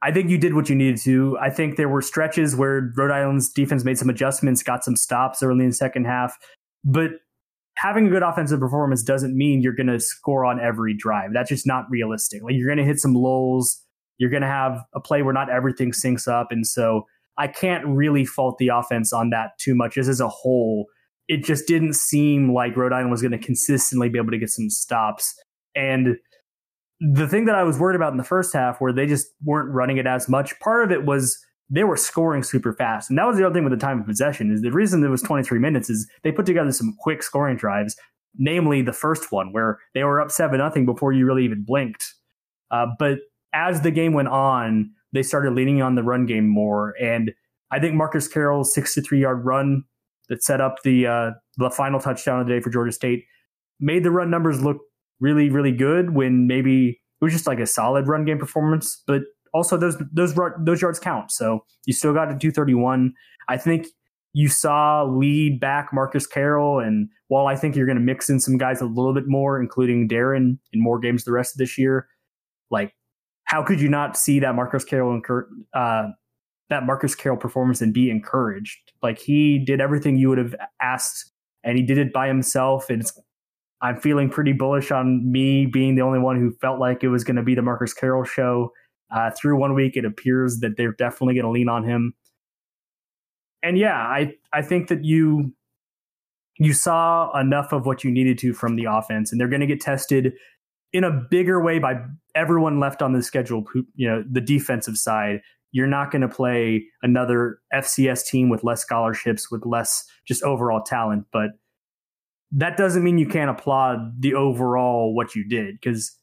I 0.01 0.11
think 0.11 0.29
you 0.29 0.37
did 0.37 0.55
what 0.55 0.69
you 0.69 0.75
needed 0.75 0.99
to. 1.01 1.37
I 1.39 1.49
think 1.49 1.75
there 1.75 1.89
were 1.89 2.01
stretches 2.01 2.55
where 2.55 2.91
Rhode 2.95 3.11
Island's 3.11 3.51
defense 3.51 3.83
made 3.83 3.97
some 3.97 4.09
adjustments, 4.09 4.63
got 4.63 4.83
some 4.83 4.95
stops 4.95 5.43
early 5.43 5.63
in 5.63 5.69
the 5.69 5.75
second 5.75 6.05
half. 6.05 6.37
But 6.83 7.11
having 7.77 8.07
a 8.07 8.09
good 8.09 8.23
offensive 8.23 8.59
performance 8.59 9.03
doesn't 9.03 9.35
mean 9.35 9.61
you're 9.61 9.75
going 9.75 9.87
to 9.87 9.99
score 9.99 10.45
on 10.45 10.59
every 10.59 10.95
drive. 10.95 11.31
That's 11.33 11.49
just 11.49 11.67
not 11.67 11.85
realistic. 11.89 12.41
Like 12.41 12.53
you're 12.55 12.67
going 12.67 12.79
to 12.79 12.83
hit 12.83 12.99
some 12.99 13.13
lulls. 13.13 13.83
You're 14.17 14.29
going 14.29 14.41
to 14.41 14.47
have 14.47 14.83
a 14.93 14.99
play 14.99 15.21
where 15.21 15.33
not 15.33 15.49
everything 15.49 15.91
syncs 15.91 16.27
up. 16.27 16.51
And 16.51 16.65
so 16.65 17.05
I 17.37 17.47
can't 17.47 17.85
really 17.85 18.25
fault 18.25 18.57
the 18.57 18.69
offense 18.69 19.13
on 19.13 19.29
that 19.31 19.51
too 19.59 19.75
much 19.75 19.95
just 19.95 20.09
as 20.09 20.19
a 20.19 20.27
whole 20.27 20.87
it 21.27 21.43
just 21.43 21.67
didn't 21.67 21.93
seem 21.93 22.53
like 22.53 22.75
Rhode 22.75 22.93
Island 22.93 23.11
was 23.11 23.21
going 23.21 23.31
to 23.31 23.37
consistently 23.37 24.09
be 24.09 24.17
able 24.17 24.31
to 24.31 24.37
get 24.37 24.49
some 24.49 24.69
stops. 24.69 25.33
And 25.75 26.17
the 26.99 27.27
thing 27.27 27.45
that 27.45 27.55
I 27.55 27.63
was 27.63 27.79
worried 27.79 27.95
about 27.95 28.11
in 28.11 28.17
the 28.17 28.23
first 28.23 28.53
half, 28.53 28.79
where 28.79 28.93
they 28.93 29.07
just 29.07 29.27
weren't 29.43 29.73
running 29.73 29.97
it 29.97 30.05
as 30.05 30.29
much, 30.29 30.59
part 30.59 30.83
of 30.83 30.91
it 30.91 31.05
was 31.05 31.37
they 31.69 31.83
were 31.83 31.97
scoring 31.97 32.43
super 32.43 32.73
fast. 32.73 33.09
And 33.09 33.17
that 33.17 33.25
was 33.25 33.37
the 33.37 33.45
other 33.45 33.55
thing 33.55 33.63
with 33.63 33.71
the 33.71 33.79
time 33.79 34.01
of 34.01 34.05
possession 34.05 34.51
is 34.51 34.61
the 34.61 34.71
reason 34.71 35.03
it 35.03 35.07
was 35.07 35.21
23 35.21 35.57
minutes 35.57 35.89
is 35.89 36.07
they 36.23 36.31
put 36.31 36.45
together 36.45 36.71
some 36.71 36.95
quick 36.99 37.23
scoring 37.23 37.55
drives, 37.55 37.95
namely 38.37 38.81
the 38.81 38.93
first 38.93 39.31
one 39.31 39.53
where 39.53 39.79
they 39.93 40.03
were 40.03 40.19
up 40.19 40.31
seven 40.31 40.59
nothing 40.59 40.85
before 40.85 41.13
you 41.13 41.25
really 41.25 41.45
even 41.45 41.63
blinked. 41.63 42.13
Uh, 42.71 42.87
but 42.99 43.19
as 43.53 43.81
the 43.81 43.91
game 43.91 44.13
went 44.13 44.27
on, 44.27 44.91
they 45.13 45.23
started 45.23 45.53
leaning 45.53 45.81
on 45.81 45.95
the 45.95 46.03
run 46.03 46.25
game 46.25 46.47
more. 46.47 46.93
And 47.01 47.31
I 47.71 47.79
think 47.79 47.95
Marcus 47.95 48.27
Carroll's 48.27 48.73
63 48.73 49.21
yard 49.21 49.45
run 49.45 49.83
that 50.31 50.41
set 50.41 50.61
up 50.61 50.77
the 50.83 51.05
uh, 51.05 51.31
the 51.57 51.69
final 51.69 51.99
touchdown 51.99 52.39
of 52.39 52.47
the 52.47 52.53
day 52.53 52.61
for 52.61 52.71
Georgia 52.71 52.91
State 52.91 53.25
made 53.79 54.03
the 54.03 54.11
run 54.11 54.31
numbers 54.31 54.63
look 54.63 54.77
really 55.19 55.49
really 55.49 55.73
good 55.73 56.15
when 56.15 56.47
maybe 56.47 56.89
it 57.21 57.23
was 57.23 57.33
just 57.33 57.45
like 57.45 57.59
a 57.59 57.67
solid 57.67 58.07
run 58.07 58.25
game 58.25 58.39
performance, 58.39 59.03
but 59.05 59.21
also 59.53 59.77
those 59.77 60.01
those 60.11 60.33
those 60.65 60.81
yards 60.81 60.99
count. 60.99 61.31
So 61.31 61.65
you 61.85 61.93
still 61.93 62.13
got 62.13 62.25
to 62.25 62.31
231. 62.31 63.13
I 63.49 63.57
think 63.57 63.87
you 64.33 64.47
saw 64.47 65.03
lead 65.03 65.59
back 65.59 65.89
Marcus 65.91 66.25
Carroll, 66.25 66.79
and 66.79 67.09
while 67.27 67.47
I 67.47 67.57
think 67.57 67.75
you're 67.75 67.85
going 67.85 67.97
to 67.97 68.03
mix 68.03 68.29
in 68.29 68.39
some 68.39 68.57
guys 68.57 68.79
a 68.79 68.85
little 68.85 69.13
bit 69.13 69.25
more, 69.27 69.61
including 69.61 70.07
Darren, 70.07 70.57
in 70.71 70.81
more 70.81 70.97
games 70.97 71.25
the 71.25 71.33
rest 71.33 71.53
of 71.53 71.57
this 71.59 71.77
year, 71.77 72.07
like 72.69 72.95
how 73.43 73.61
could 73.61 73.81
you 73.81 73.89
not 73.89 74.15
see 74.15 74.39
that 74.39 74.55
Marcus 74.55 74.85
Carroll 74.85 75.13
incur, 75.13 75.45
uh, 75.73 76.07
that 76.71 76.85
Marcus 76.85 77.13
Carroll 77.13 77.37
performance 77.37 77.81
and 77.81 77.93
be 77.93 78.09
encouraged. 78.09 78.93
Like 79.03 79.19
he 79.19 79.59
did 79.59 79.81
everything 79.81 80.17
you 80.17 80.29
would 80.29 80.37
have 80.37 80.55
asked, 80.81 81.31
and 81.63 81.77
he 81.77 81.83
did 81.83 81.97
it 81.97 82.11
by 82.11 82.27
himself. 82.27 82.89
And 82.89 83.03
I'm 83.81 83.99
feeling 83.99 84.29
pretty 84.29 84.53
bullish 84.53 84.89
on 84.89 85.29
me 85.29 85.65
being 85.65 85.95
the 85.95 86.01
only 86.01 86.19
one 86.19 86.39
who 86.39 86.53
felt 86.61 86.79
like 86.79 87.03
it 87.03 87.09
was 87.09 87.23
going 87.25 87.35
to 87.35 87.43
be 87.43 87.53
the 87.53 87.61
Marcus 87.61 87.93
Carroll 87.93 88.23
show. 88.23 88.71
Uh, 89.13 89.29
through 89.31 89.59
one 89.59 89.73
week, 89.73 89.97
it 89.97 90.05
appears 90.05 90.59
that 90.61 90.77
they're 90.77 90.93
definitely 90.93 91.33
going 91.33 91.43
to 91.43 91.51
lean 91.51 91.67
on 91.67 91.83
him. 91.83 92.13
And 93.61 93.77
yeah, 93.77 93.97
I 93.97 94.33
I 94.53 94.61
think 94.61 94.87
that 94.87 95.03
you 95.03 95.53
you 96.57 96.71
saw 96.71 97.37
enough 97.37 97.73
of 97.73 97.85
what 97.85 98.05
you 98.05 98.11
needed 98.11 98.37
to 98.39 98.53
from 98.53 98.77
the 98.77 98.85
offense, 98.85 99.31
and 99.31 99.41
they're 99.41 99.49
going 99.49 99.61
to 99.61 99.67
get 99.67 99.81
tested 99.81 100.33
in 100.93 101.03
a 101.03 101.11
bigger 101.11 101.61
way 101.61 101.79
by 101.79 102.01
everyone 102.33 102.79
left 102.79 103.01
on 103.01 103.11
the 103.11 103.21
schedule. 103.21 103.65
You 103.95 104.09
know, 104.09 104.23
the 104.31 104.41
defensive 104.41 104.95
side 104.95 105.41
you're 105.71 105.87
not 105.87 106.11
going 106.11 106.21
to 106.21 106.27
play 106.27 106.85
another 107.01 107.59
FCS 107.73 108.25
team 108.25 108.49
with 108.49 108.63
less 108.63 108.81
scholarships, 108.81 109.49
with 109.49 109.65
less 109.65 110.05
just 110.25 110.43
overall 110.43 110.81
talent. 110.81 111.25
But 111.31 111.51
that 112.51 112.77
doesn't 112.77 113.03
mean 113.03 113.17
you 113.17 113.27
can't 113.27 113.49
applaud 113.49 114.21
the 114.21 114.33
overall 114.33 115.15
what 115.15 115.35
you 115.35 115.47
did 115.47 115.75
because 115.79 116.17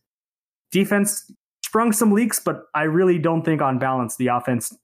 defense 0.71 1.31
sprung 1.64 1.93
some 1.93 2.12
leaks, 2.12 2.38
but 2.38 2.64
I 2.75 2.83
really 2.83 3.19
don't 3.19 3.45
think 3.45 3.62
on 3.62 3.78
balance 3.78 4.17
the 4.17 4.28
offense 4.28 4.75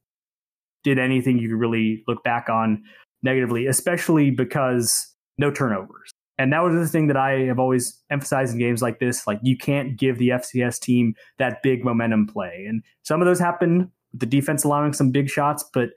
did 0.82 0.98
anything 0.98 1.38
you 1.38 1.48
could 1.48 1.58
really 1.58 2.02
look 2.08 2.22
back 2.24 2.48
on 2.48 2.82
negatively, 3.22 3.66
especially 3.66 4.30
because 4.30 5.14
no 5.38 5.50
turnovers. 5.50 6.10
And 6.36 6.52
that 6.52 6.60
was 6.60 6.74
the 6.74 6.88
thing 6.88 7.06
that 7.06 7.16
I 7.16 7.40
have 7.42 7.58
always 7.58 8.02
emphasized 8.10 8.54
in 8.54 8.58
games 8.58 8.82
like 8.82 8.98
this. 8.98 9.26
Like 9.26 9.38
you 9.42 9.56
can't 9.56 9.96
give 9.96 10.18
the 10.18 10.30
FCS 10.30 10.80
team 10.80 11.14
that 11.38 11.62
big 11.62 11.84
momentum 11.84 12.26
play. 12.26 12.66
And 12.68 12.82
some 13.02 13.22
of 13.22 13.26
those 13.26 13.38
happened 13.38 13.88
the 14.16 14.26
defense 14.26 14.64
allowing 14.64 14.92
some 14.92 15.10
big 15.10 15.28
shots, 15.28 15.64
but 15.74 15.90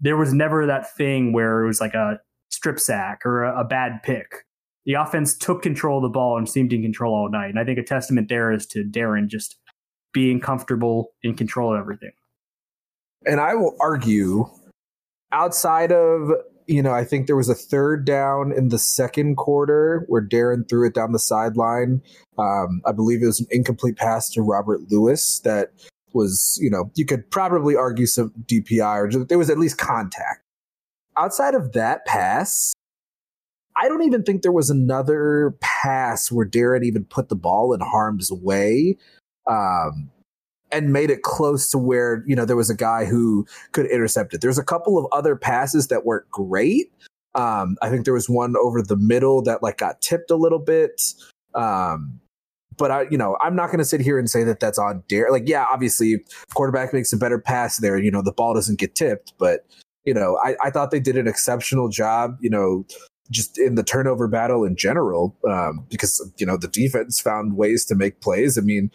there 0.00 0.16
was 0.16 0.34
never 0.34 0.66
that 0.66 0.94
thing 0.94 1.32
where 1.32 1.64
it 1.64 1.66
was 1.66 1.80
like 1.80 1.94
a 1.94 2.18
strip 2.50 2.78
sack 2.78 3.24
or 3.24 3.44
a, 3.44 3.60
a 3.60 3.64
bad 3.64 4.02
pick. 4.02 4.44
the 4.84 4.94
offense 4.94 5.36
took 5.36 5.62
control 5.62 5.98
of 5.98 6.02
the 6.02 6.08
ball 6.08 6.36
and 6.36 6.48
seemed 6.48 6.72
in 6.72 6.82
control 6.82 7.14
all 7.14 7.30
night. 7.30 7.50
And 7.50 7.58
I 7.58 7.64
think 7.64 7.78
a 7.78 7.84
testament 7.84 8.28
there 8.28 8.52
is 8.52 8.66
to 8.66 8.84
Darren 8.84 9.28
just 9.28 9.56
being 10.12 10.40
comfortable 10.40 11.12
in 11.22 11.34
control 11.34 11.72
of 11.72 11.80
everything. 11.80 12.12
And 13.24 13.40
I 13.40 13.54
will 13.54 13.76
argue 13.80 14.46
outside 15.30 15.92
of, 15.92 16.30
you 16.66 16.82
know, 16.82 16.92
I 16.92 17.04
think 17.04 17.26
there 17.26 17.36
was 17.36 17.48
a 17.48 17.54
third 17.54 18.04
down 18.04 18.52
in 18.52 18.68
the 18.68 18.78
second 18.78 19.36
quarter 19.36 20.04
where 20.08 20.20
Darren 20.20 20.68
threw 20.68 20.86
it 20.86 20.94
down 20.94 21.12
the 21.12 21.18
sideline. 21.18 22.02
Um, 22.36 22.82
I 22.84 22.92
believe 22.92 23.22
it 23.22 23.26
was 23.26 23.40
an 23.40 23.46
incomplete 23.50 23.96
pass 23.96 24.28
to 24.30 24.42
Robert 24.42 24.80
Lewis 24.90 25.40
that 25.44 25.70
was, 26.14 26.58
you 26.60 26.70
know, 26.70 26.90
you 26.94 27.04
could 27.04 27.30
probably 27.30 27.76
argue 27.76 28.06
some 28.06 28.32
DPI 28.46 28.96
or 28.96 29.08
just, 29.08 29.28
there 29.28 29.38
was 29.38 29.50
at 29.50 29.58
least 29.58 29.78
contact. 29.78 30.42
Outside 31.16 31.54
of 31.54 31.72
that 31.72 32.06
pass, 32.06 32.72
I 33.76 33.88
don't 33.88 34.02
even 34.02 34.22
think 34.22 34.42
there 34.42 34.52
was 34.52 34.70
another 34.70 35.56
pass 35.60 36.30
where 36.30 36.46
Darren 36.46 36.84
even 36.84 37.04
put 37.04 37.28
the 37.28 37.36
ball 37.36 37.72
in 37.72 37.80
harm's 37.80 38.30
way. 38.30 38.96
Um, 39.46 40.10
and 40.70 40.92
made 40.92 41.10
it 41.10 41.22
close 41.22 41.68
to 41.68 41.78
where 41.78 42.24
you 42.26 42.34
know 42.34 42.46
there 42.46 42.56
was 42.56 42.70
a 42.70 42.74
guy 42.74 43.04
who 43.04 43.46
could 43.72 43.86
intercept 43.86 44.32
it. 44.34 44.40
There's 44.40 44.58
a 44.58 44.64
couple 44.64 44.98
of 44.98 45.06
other 45.12 45.36
passes 45.36 45.88
that 45.88 46.06
weren't 46.06 46.28
great. 46.30 46.90
Um, 47.34 47.76
I 47.82 47.90
think 47.90 48.04
there 48.04 48.14
was 48.14 48.28
one 48.28 48.54
over 48.56 48.82
the 48.82 48.96
middle 48.96 49.42
that 49.42 49.62
like 49.62 49.78
got 49.78 50.00
tipped 50.00 50.30
a 50.30 50.36
little 50.36 50.58
bit. 50.58 51.02
Um, 51.54 52.20
but 52.76 52.90
I, 52.90 53.02
you 53.10 53.18
know, 53.18 53.36
I'm 53.40 53.56
not 53.56 53.66
going 53.66 53.78
to 53.78 53.84
sit 53.84 54.00
here 54.00 54.18
and 54.18 54.28
say 54.28 54.44
that 54.44 54.60
that's 54.60 54.78
on 54.78 55.02
Dare. 55.08 55.30
Like, 55.30 55.44
yeah, 55.46 55.66
obviously, 55.70 56.24
quarterback 56.54 56.92
makes 56.92 57.12
a 57.12 57.16
better 57.16 57.38
pass 57.38 57.78
there. 57.78 57.98
You 57.98 58.10
know, 58.10 58.22
the 58.22 58.32
ball 58.32 58.54
doesn't 58.54 58.78
get 58.78 58.94
tipped, 58.94 59.32
but 59.38 59.66
you 60.04 60.14
know, 60.14 60.38
I, 60.44 60.56
I 60.64 60.70
thought 60.70 60.90
they 60.90 61.00
did 61.00 61.16
an 61.16 61.28
exceptional 61.28 61.88
job. 61.88 62.36
You 62.40 62.50
know, 62.50 62.86
just 63.30 63.58
in 63.58 63.74
the 63.74 63.82
turnover 63.82 64.28
battle 64.28 64.64
in 64.64 64.76
general, 64.76 65.36
um, 65.48 65.86
because 65.90 66.20
you 66.38 66.46
know 66.46 66.56
the 66.56 66.68
defense 66.68 67.20
found 67.20 67.56
ways 67.56 67.84
to 67.86 67.94
make 67.94 68.20
plays. 68.20 68.58
I 68.58 68.62
mean, 68.62 68.90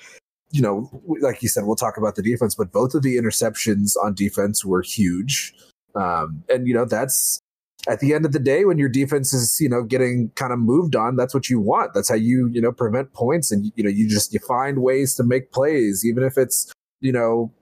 you 0.51 0.61
know, 0.61 0.89
like 1.21 1.41
you 1.41 1.49
said, 1.49 1.65
we'll 1.65 1.75
talk 1.75 1.97
about 1.97 2.15
the 2.15 2.23
defense, 2.23 2.55
but 2.55 2.71
both 2.71 2.93
of 2.93 3.03
the 3.03 3.17
interceptions 3.17 3.93
on 4.01 4.13
defense 4.13 4.63
were 4.63 4.81
huge. 4.81 5.53
Um, 5.95 6.43
and 6.49 6.67
you 6.67 6.73
know, 6.73 6.85
that's 6.85 7.41
at 7.87 7.99
the 7.99 8.13
end 8.13 8.25
of 8.25 8.31
the 8.31 8.39
day, 8.39 8.65
when 8.65 8.77
your 8.77 8.89
defense 8.89 9.33
is, 9.33 9.57
you 9.59 9.69
know, 9.69 9.83
getting 9.83 10.29
kind 10.35 10.51
of 10.51 10.59
moved 10.59 10.95
on, 10.95 11.15
that's 11.15 11.33
what 11.33 11.49
you 11.49 11.59
want. 11.59 11.93
That's 11.93 12.09
how 12.09 12.15
you, 12.15 12.49
you 12.51 12.61
know, 12.61 12.71
prevent 12.71 13.13
points. 13.13 13.51
And, 13.51 13.71
you 13.75 13.83
know, 13.83 13.89
you 13.89 14.09
just, 14.09 14.33
you 14.33 14.39
find 14.39 14.81
ways 14.81 15.15
to 15.15 15.23
make 15.23 15.51
plays, 15.51 16.03
even 16.05 16.23
if 16.23 16.37
it's, 16.37 16.71
you 16.99 17.11
know, 17.11 17.53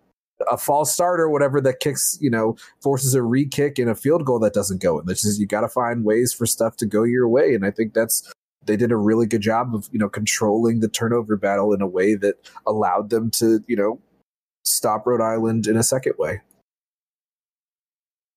a 0.52 0.58
false 0.58 0.92
start 0.92 1.20
or 1.20 1.30
whatever 1.30 1.62
that 1.62 1.80
kicks, 1.80 2.18
you 2.20 2.30
know, 2.30 2.58
forces 2.82 3.14
a 3.14 3.22
re 3.22 3.48
kick 3.48 3.80
and 3.80 3.90
a 3.90 3.96
field 3.96 4.26
goal 4.26 4.40
that 4.40 4.54
doesn't 4.54 4.82
go 4.82 5.00
in. 5.00 5.06
That's 5.06 5.22
just, 5.22 5.40
you 5.40 5.46
got 5.46 5.62
to 5.62 5.70
find 5.70 6.04
ways 6.04 6.34
for 6.34 6.46
stuff 6.46 6.76
to 6.78 6.86
go 6.86 7.04
your 7.04 7.28
way. 7.28 7.54
And 7.54 7.66
I 7.66 7.72
think 7.72 7.94
that's, 7.94 8.30
they 8.66 8.76
did 8.76 8.92
a 8.92 8.98
really 8.98 9.28
good 9.28 9.42
job 9.42 9.76
of, 9.76 9.88
you 9.92 10.00
know, 10.00 10.10
controlling 10.10 10.80
the 10.80 10.90
turnover 10.90 11.38
battle 11.38 11.72
in 11.72 11.82
a 11.82 11.88
way 11.88 12.16
that 12.16 12.36
allowed 12.66 13.12
them 13.12 13.30
to, 13.32 13.64
you 13.68 13.76
know, 13.76 14.02
stop 14.64 15.06
Rhode 15.06 15.22
Island 15.22 15.68
in 15.68 15.78
a 15.78 15.84
second 15.84 16.14
way. 16.18 16.42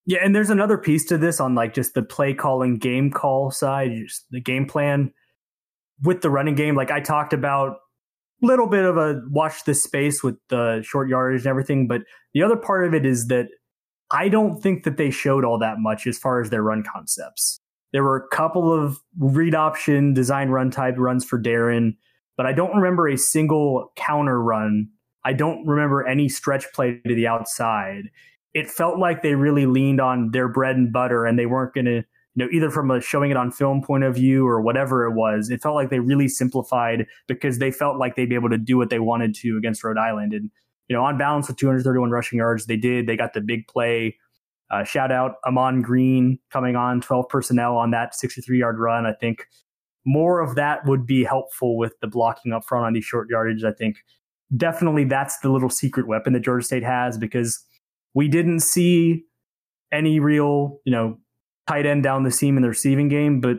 Yeah, 0.09 0.21
and 0.25 0.35
there's 0.35 0.49
another 0.49 0.79
piece 0.79 1.05
to 1.09 1.19
this 1.19 1.39
on 1.39 1.55
like 1.55 1.75
just 1.75 1.93
the 1.93 2.03
play 2.03 2.33
calling 2.33 2.79
game 2.79 3.11
call 3.11 3.51
side, 3.51 3.93
the 4.31 4.41
game 4.41 4.65
plan 4.65 5.13
with 6.03 6.23
the 6.23 6.31
running 6.31 6.55
game. 6.55 6.75
Like 6.75 6.91
I 6.91 6.99
talked 6.99 7.35
about 7.35 7.77
a 8.43 8.47
little 8.47 8.67
bit 8.67 8.87
of 8.87 8.97
a 8.97 9.21
watch 9.29 9.65
this 9.65 9.83
space 9.83 10.23
with 10.23 10.37
the 10.49 10.81
short 10.83 11.11
yardage 11.11 11.43
and 11.43 11.49
everything, 11.49 11.87
but 11.87 12.05
the 12.33 12.43
other 12.43 12.57
part 12.57 12.87
of 12.87 12.95
it 12.95 13.05
is 13.05 13.27
that 13.27 13.49
I 14.11 14.31
don't 14.31 14.63
think 14.63 14.85
that 14.85 14.97
they 14.97 15.11
showed 15.11 15.45
all 15.45 15.59
that 15.59 15.79
much 15.79 16.07
as 16.07 16.17
far 16.17 16.41
as 16.41 16.49
their 16.49 16.63
run 16.63 16.83
concepts. 16.91 17.61
There 17.93 18.03
were 18.03 18.17
a 18.17 18.35
couple 18.35 18.73
of 18.73 18.97
read 19.19 19.55
option 19.55 20.15
design 20.15 20.49
run 20.49 20.71
type 20.71 20.95
runs 20.97 21.23
for 21.23 21.39
Darren, 21.39 21.97
but 22.35 22.47
I 22.47 22.55
don't 22.55 22.75
remember 22.75 23.09
a 23.09 23.19
single 23.19 23.93
counter 23.97 24.43
run. 24.43 24.89
I 25.27 25.35
don't 25.35 25.67
remember 25.67 26.07
any 26.07 26.31
stretch 26.31 26.65
play 26.73 26.99
to 27.07 27.15
the 27.15 27.27
outside 27.27 28.05
it 28.55 28.69
felt 28.69 28.99
like 28.99 29.23
they 29.23 29.35
really 29.35 29.67
leaned 29.67 30.01
on 30.01 30.31
their 30.31 30.49
bread 30.49 30.77
and 30.77 30.93
butter 30.93 31.25
and 31.27 31.39
they 31.39 31.47
weren't 31.47 31.75
going 31.75 31.85
to 31.85 32.03
you 32.39 32.45
know 32.45 32.49
either 32.53 32.71
from 32.71 32.91
a 32.91 33.01
showing 33.01 33.31
it 33.31 33.37
on 33.37 33.51
film 33.51 33.83
point 33.83 34.05
of 34.05 34.15
view 34.15 34.47
or 34.47 34.61
whatever 34.61 35.05
it 35.05 35.15
was 35.15 35.51
it 35.51 35.63
felt 35.63 35.75
like 35.75 35.91
they 35.91 35.99
really 35.99 36.29
simplified 36.29 37.07
because 37.27 37.59
they 37.59 37.71
felt 37.71 37.99
like 37.99 38.17
they'd 38.17 38.29
be 38.29 38.35
able 38.35 38.51
to 38.51 38.59
do 38.59 38.77
what 38.77 38.91
they 38.91 38.99
wanted 38.99 39.35
to 39.35 39.57
against 39.57 39.83
rhode 39.85 39.99
island. 39.99 40.33
And 40.33 40.51
you 40.89 40.97
know 40.97 41.05
on 41.05 41.19
balance 41.19 41.49
with 41.49 41.57
231 41.57 42.11
rushing 42.11 42.39
yards 42.39 42.67
they 42.67 42.77
did 42.77 43.07
they 43.07 43.17
got 43.17 43.33
the 43.33 43.41
big 43.41 43.67
play. 43.69 44.17
Uh, 44.71 44.85
shout 44.85 45.11
out 45.11 45.37
amon 45.47 45.81
green 45.81 46.39
coming 46.51 46.77
on 46.77 47.01
12 47.01 47.29
personnel 47.29 47.77
on 47.77 47.91
that 47.91 48.15
63 48.15 48.59
yard 48.59 48.79
run. 48.79 49.07
I 49.07 49.15
think 49.15 49.47
more 50.05 50.41
of 50.41 50.55
that 50.55 50.87
would 50.87 51.07
be 51.07 51.25
helpful 51.25 51.77
with 51.77 51.95
the 52.01 52.07
blocking 52.07 52.53
up 52.53 52.65
front 52.65 52.87
on 52.87 52.93
these 52.93 53.05
short 53.05 53.29
yardage 53.29 53.65
i 53.65 53.73
think. 53.73 53.99
Definitely 54.57 55.05
that's 55.05 55.39
the 55.41 55.51
little 55.51 55.69
secret 55.69 56.07
weapon 56.07 56.33
that 56.33 56.41
georgia 56.41 56.65
state 56.65 56.83
has 56.85 57.19
because 57.19 57.63
we 58.15 58.29
didn't 58.29 58.61
see 58.61 59.25
any 59.93 60.21
real, 60.21 60.81
you 60.85 60.93
know, 60.93 61.19
tight 61.67 61.87
end 61.87 62.03
down 62.03 62.23
the 62.23 62.31
seam 62.31 62.57
in 62.57 62.63
the 62.63 62.69
receiving 62.69 63.09
game, 63.09 63.41
but 63.41 63.59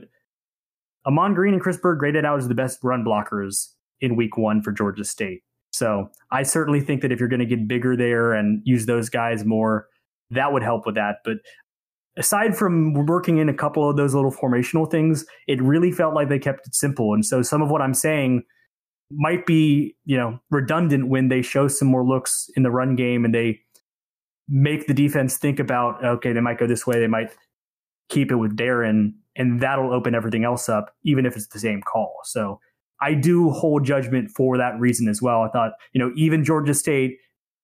Amon 1.06 1.34
Green 1.34 1.54
and 1.54 1.62
Chris 1.62 1.78
Byrd 1.78 2.00
graded 2.00 2.26
out 2.26 2.40
as 2.40 2.48
the 2.48 2.56
best 2.56 2.80
run 2.84 3.04
blockers 3.04 3.70
in 4.02 4.16
week 4.16 4.38
one 4.38 4.62
for 4.62 4.72
Georgia 4.72 5.04
State. 5.04 5.42
So 5.72 6.10
I 6.32 6.44
certainly 6.44 6.82
think 6.82 7.02
that 7.02 7.12
if 7.12 7.20
you're 7.20 7.30
going 7.30 7.40
to 7.40 7.46
get 7.46 7.68
bigger 7.68 7.96
there 7.96 8.34
and 8.34 8.62
use 8.66 8.86
those 8.86 9.10
guys 9.10 9.46
more, 9.46 9.88
that 10.32 10.52
would 10.52 10.64
help 10.64 10.86
with 10.86 10.96
that. 10.96 11.18
But 11.24 11.38
aside 12.18 12.58
from 12.58 12.94
working 13.06 13.38
in 13.38 13.50
a 13.50 13.54
couple 13.54 13.90
of 13.90 13.96
those 13.96 14.14
little 14.14 14.32
formational 14.32 14.90
things, 14.90 15.26
it 15.48 15.62
really 15.62 15.92
felt 15.92 16.14
like 16.14 16.30
they 16.30 16.40
kept 16.40 16.68
it 16.68 16.76
simple. 16.76 17.14
And 17.14 17.26
so 17.26 17.42
some 17.42 17.62
of 17.62 17.70
what 17.70 17.82
I'm 17.82 17.94
saying 17.94 18.44
might 19.12 19.46
be, 19.46 19.96
you 20.06 20.18
know, 20.18 20.40
redundant 20.52 21.08
when 21.08 21.30
they 21.30 21.42
show 21.42 21.68
some 21.68 21.88
more 21.88 22.06
looks 22.06 22.50
in 22.56 22.64
the 22.64 22.72
run 22.72 22.96
game 22.96 23.26
and 23.26 23.34
they 23.34 23.60
make 24.50 24.88
the 24.88 24.94
defense 24.94 25.38
think 25.38 25.60
about 25.60 26.04
okay, 26.04 26.34
they 26.34 26.42
might 26.42 26.58
go 26.60 26.68
this 26.68 26.88
way, 26.88 27.00
they 27.00 27.08
might 27.08 27.36
keep 28.10 28.32
it 28.32 28.36
with 28.36 28.58
Darren, 28.58 29.14
and 29.36 29.62
that'll 29.62 29.94
open 29.94 30.16
everything 30.16 30.44
else 30.44 30.68
up, 30.68 30.94
even 31.04 31.26
if 31.26 31.36
it's 31.36 31.48
the 31.48 31.60
same 31.60 31.82
call. 31.82 32.16
So 32.24 32.60
I 33.02 33.14
do 33.14 33.52
hold 33.52 33.86
judgment 33.86 34.32
for 34.32 34.58
that 34.58 34.80
reason 34.80 35.08
as 35.08 35.22
well. 35.22 35.42
I 35.44 35.50
thought, 35.50 35.74
you 35.94 36.00
know, 36.00 36.12
even 36.16 36.44
Georgia 36.44 36.74
State 36.74 37.18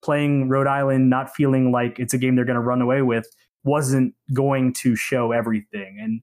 playing 0.03 0.49
Rhode 0.49 0.67
Island, 0.67 1.09
not 1.09 1.35
feeling 1.35 1.71
like 1.71 1.99
it's 1.99 2.13
a 2.13 2.17
game 2.17 2.35
they're 2.35 2.45
going 2.45 2.55
to 2.55 2.61
run 2.61 2.81
away 2.81 3.01
with, 3.01 3.27
wasn't 3.63 4.13
going 4.33 4.73
to 4.73 4.95
show 4.95 5.31
everything. 5.31 5.97
And 6.01 6.21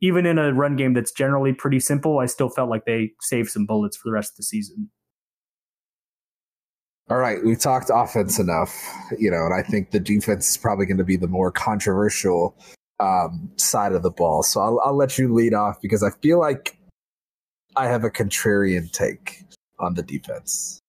even 0.00 0.26
in 0.26 0.38
a 0.38 0.52
run 0.52 0.76
game 0.76 0.92
that's 0.92 1.12
generally 1.12 1.54
pretty 1.54 1.80
simple, 1.80 2.18
I 2.18 2.26
still 2.26 2.50
felt 2.50 2.68
like 2.68 2.84
they 2.84 3.12
saved 3.20 3.50
some 3.50 3.64
bullets 3.64 3.96
for 3.96 4.08
the 4.08 4.12
rest 4.12 4.32
of 4.32 4.36
the 4.36 4.42
season. 4.42 4.90
All 7.08 7.18
right, 7.18 7.38
we've 7.44 7.60
talked 7.60 7.88
offense 7.92 8.40
enough, 8.40 8.74
you 9.16 9.30
know, 9.30 9.44
and 9.44 9.54
I 9.54 9.62
think 9.62 9.92
the 9.92 10.00
defense 10.00 10.50
is 10.50 10.56
probably 10.56 10.86
going 10.86 10.98
to 10.98 11.04
be 11.04 11.16
the 11.16 11.28
more 11.28 11.52
controversial 11.52 12.56
um, 12.98 13.48
side 13.56 13.92
of 13.92 14.02
the 14.02 14.10
ball. 14.10 14.42
So 14.42 14.60
I'll, 14.60 14.80
I'll 14.84 14.96
let 14.96 15.16
you 15.16 15.32
lead 15.32 15.54
off 15.54 15.80
because 15.80 16.02
I 16.02 16.10
feel 16.20 16.40
like 16.40 16.76
I 17.76 17.86
have 17.86 18.02
a 18.02 18.10
contrarian 18.10 18.90
take 18.90 19.44
on 19.78 19.94
the 19.94 20.02
defense. 20.02 20.80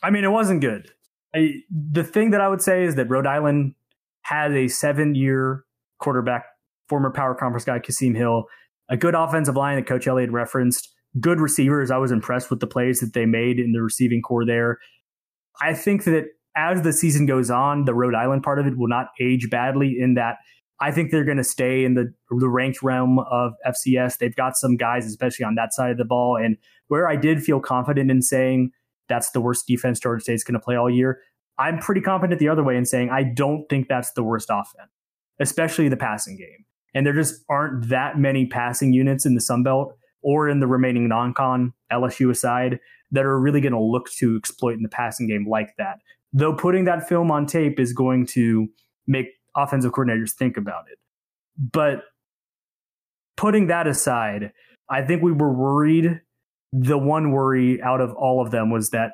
I 0.00 0.10
mean, 0.10 0.22
it 0.22 0.30
wasn't 0.30 0.60
good. 0.60 0.92
I, 1.34 1.54
the 1.70 2.04
thing 2.04 2.30
that 2.30 2.40
I 2.40 2.48
would 2.48 2.62
say 2.62 2.84
is 2.84 2.94
that 2.94 3.08
Rhode 3.08 3.26
Island 3.26 3.74
has 4.22 4.52
a 4.52 4.68
seven 4.68 5.16
year 5.16 5.64
quarterback, 5.98 6.44
former 6.88 7.10
power 7.10 7.34
conference 7.34 7.64
guy, 7.64 7.80
Kasim 7.80 8.14
Hill, 8.14 8.44
a 8.88 8.96
good 8.96 9.14
offensive 9.14 9.56
line 9.56 9.76
that 9.76 9.86
Coach 9.86 10.06
Elliott 10.06 10.30
referenced, 10.30 10.88
good 11.18 11.40
receivers. 11.40 11.90
I 11.90 11.96
was 11.96 12.12
impressed 12.12 12.50
with 12.50 12.60
the 12.60 12.66
plays 12.66 13.00
that 13.00 13.12
they 13.12 13.26
made 13.26 13.58
in 13.58 13.72
the 13.72 13.82
receiving 13.82 14.22
corps 14.22 14.46
there. 14.46 14.78
I 15.60 15.74
think 15.74 16.04
that 16.04 16.26
as 16.56 16.82
the 16.82 16.92
season 16.92 17.26
goes 17.26 17.50
on, 17.50 17.84
the 17.84 17.94
Rhode 17.94 18.14
Island 18.14 18.42
part 18.42 18.58
of 18.58 18.66
it 18.66 18.76
will 18.76 18.88
not 18.88 19.08
age 19.20 19.48
badly 19.50 19.96
in 19.98 20.14
that 20.14 20.38
I 20.80 20.90
think 20.90 21.10
they're 21.10 21.24
going 21.24 21.36
to 21.36 21.44
stay 21.44 21.84
in 21.84 21.94
the, 21.94 22.12
the 22.30 22.48
ranked 22.48 22.82
realm 22.82 23.18
of 23.18 23.52
FCS. 23.66 24.16
They've 24.18 24.34
got 24.34 24.56
some 24.56 24.76
guys, 24.76 25.06
especially 25.06 25.44
on 25.44 25.54
that 25.56 25.74
side 25.74 25.90
of 25.90 25.98
the 25.98 26.06
ball. 26.06 26.36
And 26.36 26.56
where 26.88 27.08
I 27.08 27.16
did 27.16 27.42
feel 27.42 27.60
confident 27.60 28.10
in 28.10 28.22
saying 28.22 28.70
that's 29.08 29.30
the 29.32 29.40
worst 29.40 29.66
defense 29.66 30.00
Georgia 30.00 30.22
State's 30.22 30.42
going 30.42 30.54
to 30.54 30.60
play 30.60 30.76
all 30.76 30.88
year, 30.88 31.20
I'm 31.58 31.78
pretty 31.78 32.00
confident 32.00 32.40
the 32.40 32.48
other 32.48 32.64
way 32.64 32.76
in 32.76 32.86
saying 32.86 33.10
I 33.10 33.22
don't 33.22 33.66
think 33.68 33.88
that's 33.88 34.12
the 34.12 34.22
worst 34.22 34.48
offense, 34.50 34.90
especially 35.38 35.90
the 35.90 35.96
passing 35.96 36.38
game. 36.38 36.64
And 36.94 37.06
there 37.06 37.12
just 37.12 37.44
aren't 37.50 37.88
that 37.90 38.18
many 38.18 38.46
passing 38.46 38.94
units 38.94 39.26
in 39.26 39.34
the 39.34 39.40
Sun 39.40 39.62
Belt 39.62 39.94
or 40.22 40.48
in 40.48 40.60
the 40.60 40.66
remaining 40.66 41.08
non 41.08 41.34
con, 41.34 41.74
LSU 41.92 42.30
aside, 42.30 42.80
that 43.12 43.24
are 43.24 43.38
really 43.38 43.60
going 43.60 43.72
to 43.72 43.80
look 43.80 44.10
to 44.18 44.36
exploit 44.36 44.74
in 44.74 44.82
the 44.82 44.88
passing 44.88 45.28
game 45.28 45.46
like 45.48 45.74
that. 45.78 45.98
Though 46.32 46.54
putting 46.54 46.84
that 46.84 47.08
film 47.08 47.30
on 47.30 47.46
tape 47.46 47.80
is 47.80 47.92
going 47.92 48.26
to 48.26 48.68
make 49.06 49.26
offensive 49.56 49.92
coordinators 49.92 50.32
think 50.32 50.56
about 50.56 50.84
it. 50.90 50.98
But 51.58 52.02
putting 53.36 53.66
that 53.66 53.86
aside, 53.86 54.52
I 54.88 55.02
think 55.02 55.22
we 55.22 55.32
were 55.32 55.52
worried. 55.52 56.20
The 56.72 56.98
one 56.98 57.32
worry 57.32 57.82
out 57.82 58.00
of 58.00 58.12
all 58.14 58.40
of 58.40 58.52
them 58.52 58.70
was 58.70 58.90
that 58.90 59.12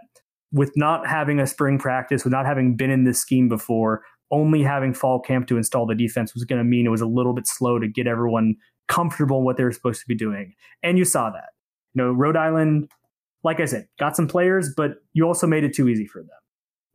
with 0.52 0.72
not 0.76 1.06
having 1.06 1.40
a 1.40 1.46
spring 1.46 1.78
practice, 1.78 2.22
with 2.24 2.32
not 2.32 2.46
having 2.46 2.76
been 2.76 2.90
in 2.90 3.04
this 3.04 3.18
scheme 3.18 3.48
before, 3.48 4.02
only 4.30 4.62
having 4.62 4.92
fall 4.92 5.20
camp 5.20 5.46
to 5.48 5.56
install 5.56 5.86
the 5.86 5.94
defense 5.94 6.34
was 6.34 6.44
going 6.44 6.58
to 6.58 6.64
mean 6.64 6.86
it 6.86 6.90
was 6.90 7.00
a 7.00 7.06
little 7.06 7.32
bit 7.32 7.46
slow 7.46 7.78
to 7.78 7.88
get 7.88 8.06
everyone 8.06 8.56
comfortable 8.88 9.38
in 9.38 9.44
what 9.44 9.56
they 9.56 9.64
were 9.64 9.72
supposed 9.72 10.00
to 10.00 10.06
be 10.06 10.14
doing. 10.14 10.54
And 10.82 10.98
you 10.98 11.04
saw 11.04 11.30
that. 11.30 11.50
You 11.94 12.02
know, 12.02 12.12
Rhode 12.12 12.36
Island, 12.36 12.88
like 13.46 13.60
I 13.60 13.64
said, 13.64 13.86
got 13.96 14.16
some 14.16 14.26
players, 14.26 14.74
but 14.76 14.96
you 15.12 15.24
also 15.24 15.46
made 15.46 15.62
it 15.62 15.72
too 15.72 15.88
easy 15.88 16.04
for 16.04 16.20
them. 16.20 16.28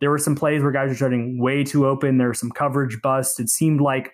There 0.01 0.09
were 0.09 0.17
some 0.17 0.35
plays 0.35 0.61
where 0.61 0.71
guys 0.71 0.89
were 0.89 0.95
shutting 0.95 1.39
way 1.41 1.63
too 1.63 1.87
open. 1.87 2.17
There 2.17 2.27
were 2.27 2.33
some 2.33 2.51
coverage 2.51 2.99
busts. 3.01 3.39
It 3.39 3.47
seemed 3.47 3.79
like 3.79 4.11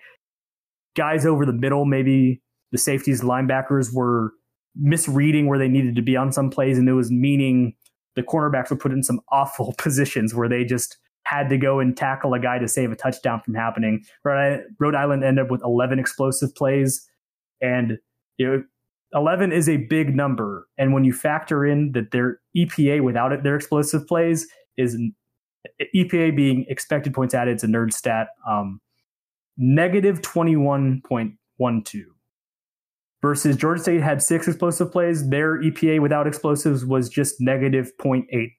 guys 0.96 1.26
over 1.26 1.44
the 1.44 1.52
middle, 1.52 1.84
maybe 1.84 2.40
the 2.70 2.78
safeties, 2.78 3.22
linebackers 3.22 3.92
were 3.92 4.30
misreading 4.76 5.48
where 5.48 5.58
they 5.58 5.66
needed 5.66 5.96
to 5.96 6.02
be 6.02 6.16
on 6.16 6.30
some 6.30 6.48
plays, 6.48 6.78
and 6.78 6.88
it 6.88 6.92
was 6.92 7.10
meaning 7.10 7.74
the 8.14 8.22
cornerbacks 8.22 8.70
were 8.70 8.76
put 8.76 8.92
in 8.92 9.02
some 9.02 9.20
awful 9.32 9.74
positions 9.76 10.32
where 10.32 10.48
they 10.48 10.64
just 10.64 10.96
had 11.24 11.48
to 11.48 11.58
go 11.58 11.80
and 11.80 11.96
tackle 11.96 12.34
a 12.34 12.38
guy 12.38 12.58
to 12.58 12.68
save 12.68 12.92
a 12.92 12.96
touchdown 12.96 13.40
from 13.44 13.54
happening. 13.54 14.00
Rhode 14.24 14.94
Island 14.94 15.24
ended 15.24 15.44
up 15.44 15.50
with 15.50 15.62
11 15.64 15.98
explosive 15.98 16.54
plays, 16.54 17.04
and 17.60 17.98
you 18.36 18.46
know, 18.46 18.62
11 19.14 19.52
is 19.52 19.68
a 19.68 19.78
big 19.88 20.14
number. 20.14 20.66
And 20.76 20.92
when 20.92 21.04
you 21.04 21.12
factor 21.12 21.64
in 21.64 21.92
that 21.92 22.10
their 22.10 22.40
EPA 22.56 23.02
without 23.02 23.32
it, 23.32 23.42
their 23.42 23.56
explosive 23.56 24.06
plays 24.06 24.46
is 24.76 24.96
EPA 25.94 26.36
being 26.36 26.64
expected 26.68 27.14
points 27.14 27.34
added, 27.34 27.54
it's 27.54 27.64
a 27.64 27.66
nerd 27.66 27.92
stat, 27.92 28.28
um, 28.48 28.80
negative 29.56 30.20
21.12 30.22 32.04
versus 33.20 33.56
Georgia 33.56 33.82
State 33.82 34.00
had 34.00 34.22
six 34.22 34.46
explosive 34.46 34.92
plays. 34.92 35.28
Their 35.28 35.60
EPA 35.60 36.00
without 36.00 36.26
explosives 36.26 36.84
was 36.84 37.08
just 37.08 37.40
negative 37.40 37.90
0.89. 38.00 38.52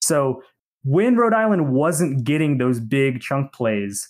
So 0.00 0.42
when 0.84 1.16
Rhode 1.16 1.34
Island 1.34 1.72
wasn't 1.72 2.24
getting 2.24 2.58
those 2.58 2.78
big 2.78 3.20
chunk 3.20 3.52
plays, 3.52 4.08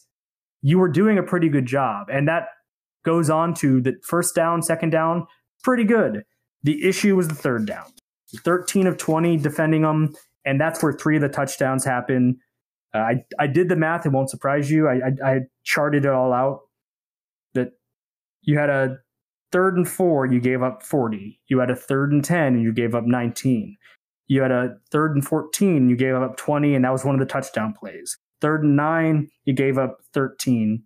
you 0.63 0.79
were 0.79 0.89
doing 0.89 1.17
a 1.19 1.23
pretty 1.23 1.49
good 1.49 1.67
job. 1.67 2.09
And 2.13 2.29
that 2.29 2.49
goes 3.07 3.31
on 3.31 3.55
to 3.55 3.81
the 3.81 3.95
first 4.03 4.35
down, 4.35 4.61
second 4.61 4.91
down, 4.91 5.27
pretty 5.63 5.85
good. 5.85 6.25
The 6.63 6.87
issue 6.87 7.17
was 7.17 7.29
the 7.29 7.35
third 7.35 7.65
down. 7.67 7.87
13 8.45 8.87
of 8.87 8.99
20 8.99 9.39
defending 9.39 9.83
them. 9.83 10.15
And 10.45 10.61
that's 10.61 10.83
where 10.83 10.93
three 10.93 11.17
of 11.17 11.23
the 11.23 11.29
touchdowns 11.29 11.85
happen. 11.85 12.39
Uh, 12.95 12.99
I, 12.99 13.25
I 13.39 13.47
did 13.47 13.69
the 13.69 13.77
math. 13.77 14.05
It 14.05 14.11
won't 14.11 14.31
surprise 14.31 14.71
you. 14.71 14.89
I, 14.89 14.95
I, 14.95 15.31
I 15.33 15.41
charted 15.65 16.05
it 16.05 16.11
all 16.11 16.33
out 16.33 16.61
that 17.55 17.71
you 18.43 18.59
had 18.59 18.69
a 18.69 18.99
third 19.53 19.77
and 19.77 19.89
four, 19.89 20.27
you 20.27 20.41
gave 20.41 20.63
up 20.63 20.83
40. 20.83 21.41
You 21.49 21.61
had 21.61 21.71
a 21.71 21.77
third 21.77 22.13
and 22.13 22.25
10, 22.25 22.55
and 22.55 22.63
you 22.63 22.73
gave 22.73 22.95
up 22.95 23.05
19. 23.05 23.77
You 24.29 24.43
had 24.43 24.51
a 24.51 24.77
third 24.91 25.15
and 25.15 25.25
14, 25.25 25.89
you 25.89 25.97
gave 25.97 26.15
up 26.15 26.37
20, 26.37 26.75
and 26.75 26.85
that 26.85 26.93
was 26.93 27.05
one 27.05 27.15
of 27.15 27.21
the 27.21 27.33
touchdown 27.33 27.73
plays. 27.73 28.19
Third 28.41 28.65
and 28.65 28.77
nine, 28.77 29.29
you 29.45 29.55
gave 29.55 29.79
up 29.79 29.99
13. 30.13 30.83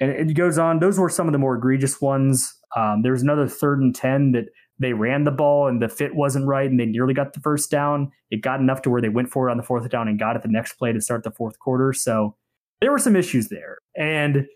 And 0.00 0.10
it 0.10 0.34
goes 0.34 0.58
on. 0.58 0.78
Those 0.78 0.98
were 0.98 1.10
some 1.10 1.28
of 1.28 1.32
the 1.32 1.38
more 1.38 1.56
egregious 1.56 2.00
ones. 2.00 2.54
Um, 2.76 3.02
there 3.02 3.12
was 3.12 3.22
another 3.22 3.46
third 3.46 3.80
and 3.80 3.94
10 3.94 4.32
that 4.32 4.46
they 4.78 4.94
ran 4.94 5.24
the 5.24 5.30
ball 5.30 5.68
and 5.68 5.82
the 5.82 5.88
fit 5.88 6.14
wasn't 6.14 6.46
right 6.46 6.70
and 6.70 6.80
they 6.80 6.86
nearly 6.86 7.12
got 7.12 7.34
the 7.34 7.40
first 7.40 7.70
down. 7.70 8.10
It 8.30 8.40
got 8.40 8.60
enough 8.60 8.80
to 8.82 8.90
where 8.90 9.02
they 9.02 9.10
went 9.10 9.30
for 9.30 9.48
it 9.48 9.50
on 9.50 9.58
the 9.58 9.62
fourth 9.62 9.88
down 9.90 10.08
and 10.08 10.18
got 10.18 10.36
it 10.36 10.42
the 10.42 10.48
next 10.48 10.74
play 10.74 10.92
to 10.92 11.00
start 11.00 11.22
the 11.22 11.30
fourth 11.30 11.58
quarter. 11.58 11.92
So 11.92 12.34
there 12.80 12.90
were 12.90 12.98
some 12.98 13.14
issues 13.14 13.48
there. 13.48 13.78
And 13.96 14.46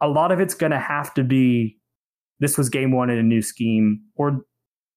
a 0.00 0.08
lot 0.08 0.32
of 0.32 0.40
it's 0.40 0.54
going 0.54 0.72
to 0.72 0.78
have 0.78 1.14
to 1.14 1.22
be 1.22 1.78
this 2.40 2.58
was 2.58 2.68
game 2.68 2.92
one 2.92 3.10
in 3.10 3.18
a 3.18 3.22
new 3.22 3.42
scheme, 3.42 4.00
or 4.14 4.42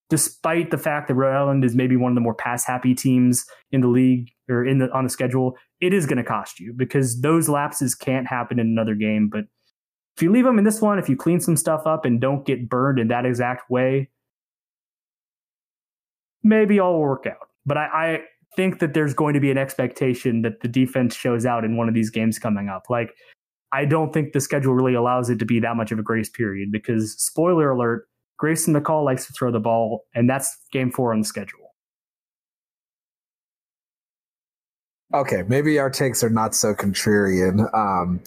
despite 0.10 0.72
the 0.72 0.78
fact 0.78 1.08
that 1.08 1.16
Rhode 1.16 1.36
Island 1.36 1.66
is 1.66 1.76
maybe 1.76 1.96
one 1.96 2.12
of 2.12 2.16
the 2.16 2.22
more 2.22 2.36
pass 2.36 2.66
happy 2.66 2.94
teams 2.94 3.46
in 3.72 3.82
the 3.82 3.88
league 3.88 4.30
or 4.50 4.66
in 4.66 4.78
the 4.78 4.92
on 4.92 5.06
the 5.06 5.10
schedule, 5.10 5.58
it 5.80 5.94
is 5.94 6.06
going 6.06 6.18
to 6.18 6.24
cost 6.24 6.60
you 6.60 6.74
because 6.76 7.22
those 7.22 7.50
lapses 7.50 7.96
can't 7.96 8.28
happen 8.28 8.60
in 8.60 8.68
another 8.68 8.94
game. 8.94 9.30
But 9.32 9.46
if 10.16 10.24
you 10.24 10.32
leave 10.32 10.46
them 10.46 10.58
in 10.58 10.66
this 10.66 10.82
one, 10.82 11.00
if 11.00 11.10
you 11.10 11.16
clean 11.16 11.40
some 11.40 11.56
stuff 11.56 11.86
up 11.86 12.06
and 12.06 12.20
don't 12.20 12.46
get 12.46 12.70
burned 12.70 13.00
in 13.00 13.08
that 13.10 13.26
exact 13.26 13.70
way, 13.70 14.10
maybe 16.44 16.80
all 16.80 16.94
will 16.94 17.02
work 17.02 17.26
out. 17.26 17.48
But 17.66 17.78
I, 17.78 17.86
I 17.86 18.20
think 18.56 18.80
that 18.80 18.94
there's 18.94 19.14
going 19.14 19.34
to 19.34 19.40
be 19.40 19.52
an 19.52 19.58
expectation 19.58 20.42
that 20.42 20.62
the 20.62 20.68
defense 20.68 21.16
shows 21.16 21.46
out 21.46 21.64
in 21.64 21.78
one 21.78 21.88
of 21.88 21.94
these 21.94 22.10
games 22.10 22.40
coming 22.40 22.68
up. 22.70 22.84
Like 22.90 23.14
I 23.72 23.86
don't 23.86 24.12
think 24.12 24.34
the 24.34 24.42
schedule 24.42 24.74
really 24.74 24.94
allows 24.94 25.30
it 25.30 25.40
to 25.40 25.46
be 25.46 25.60
that 25.62 25.76
much 25.76 25.92
of 25.92 26.00
a 26.00 26.04
grace 26.04 26.30
period 26.30 26.72
because, 26.72 27.14
spoiler 27.22 27.72
alert, 27.72 28.08
Grayson 28.38 28.74
McCall 28.74 29.06
likes 29.06 29.28
to 29.28 29.34
throw 29.34 29.52
the 29.52 29.60
ball, 29.60 30.04
and 30.14 30.30
that's 30.30 30.58
game 30.72 30.92
four 30.92 31.14
on 31.14 31.22
the 31.22 31.26
schedule. 31.26 31.60
Okay, 35.14 35.44
maybe 35.48 35.78
our 35.78 35.90
takes 35.90 36.24
are 36.24 36.30
not 36.30 36.56
so 36.56 36.74
contrarian. 36.74 37.74
Um, 37.74 38.22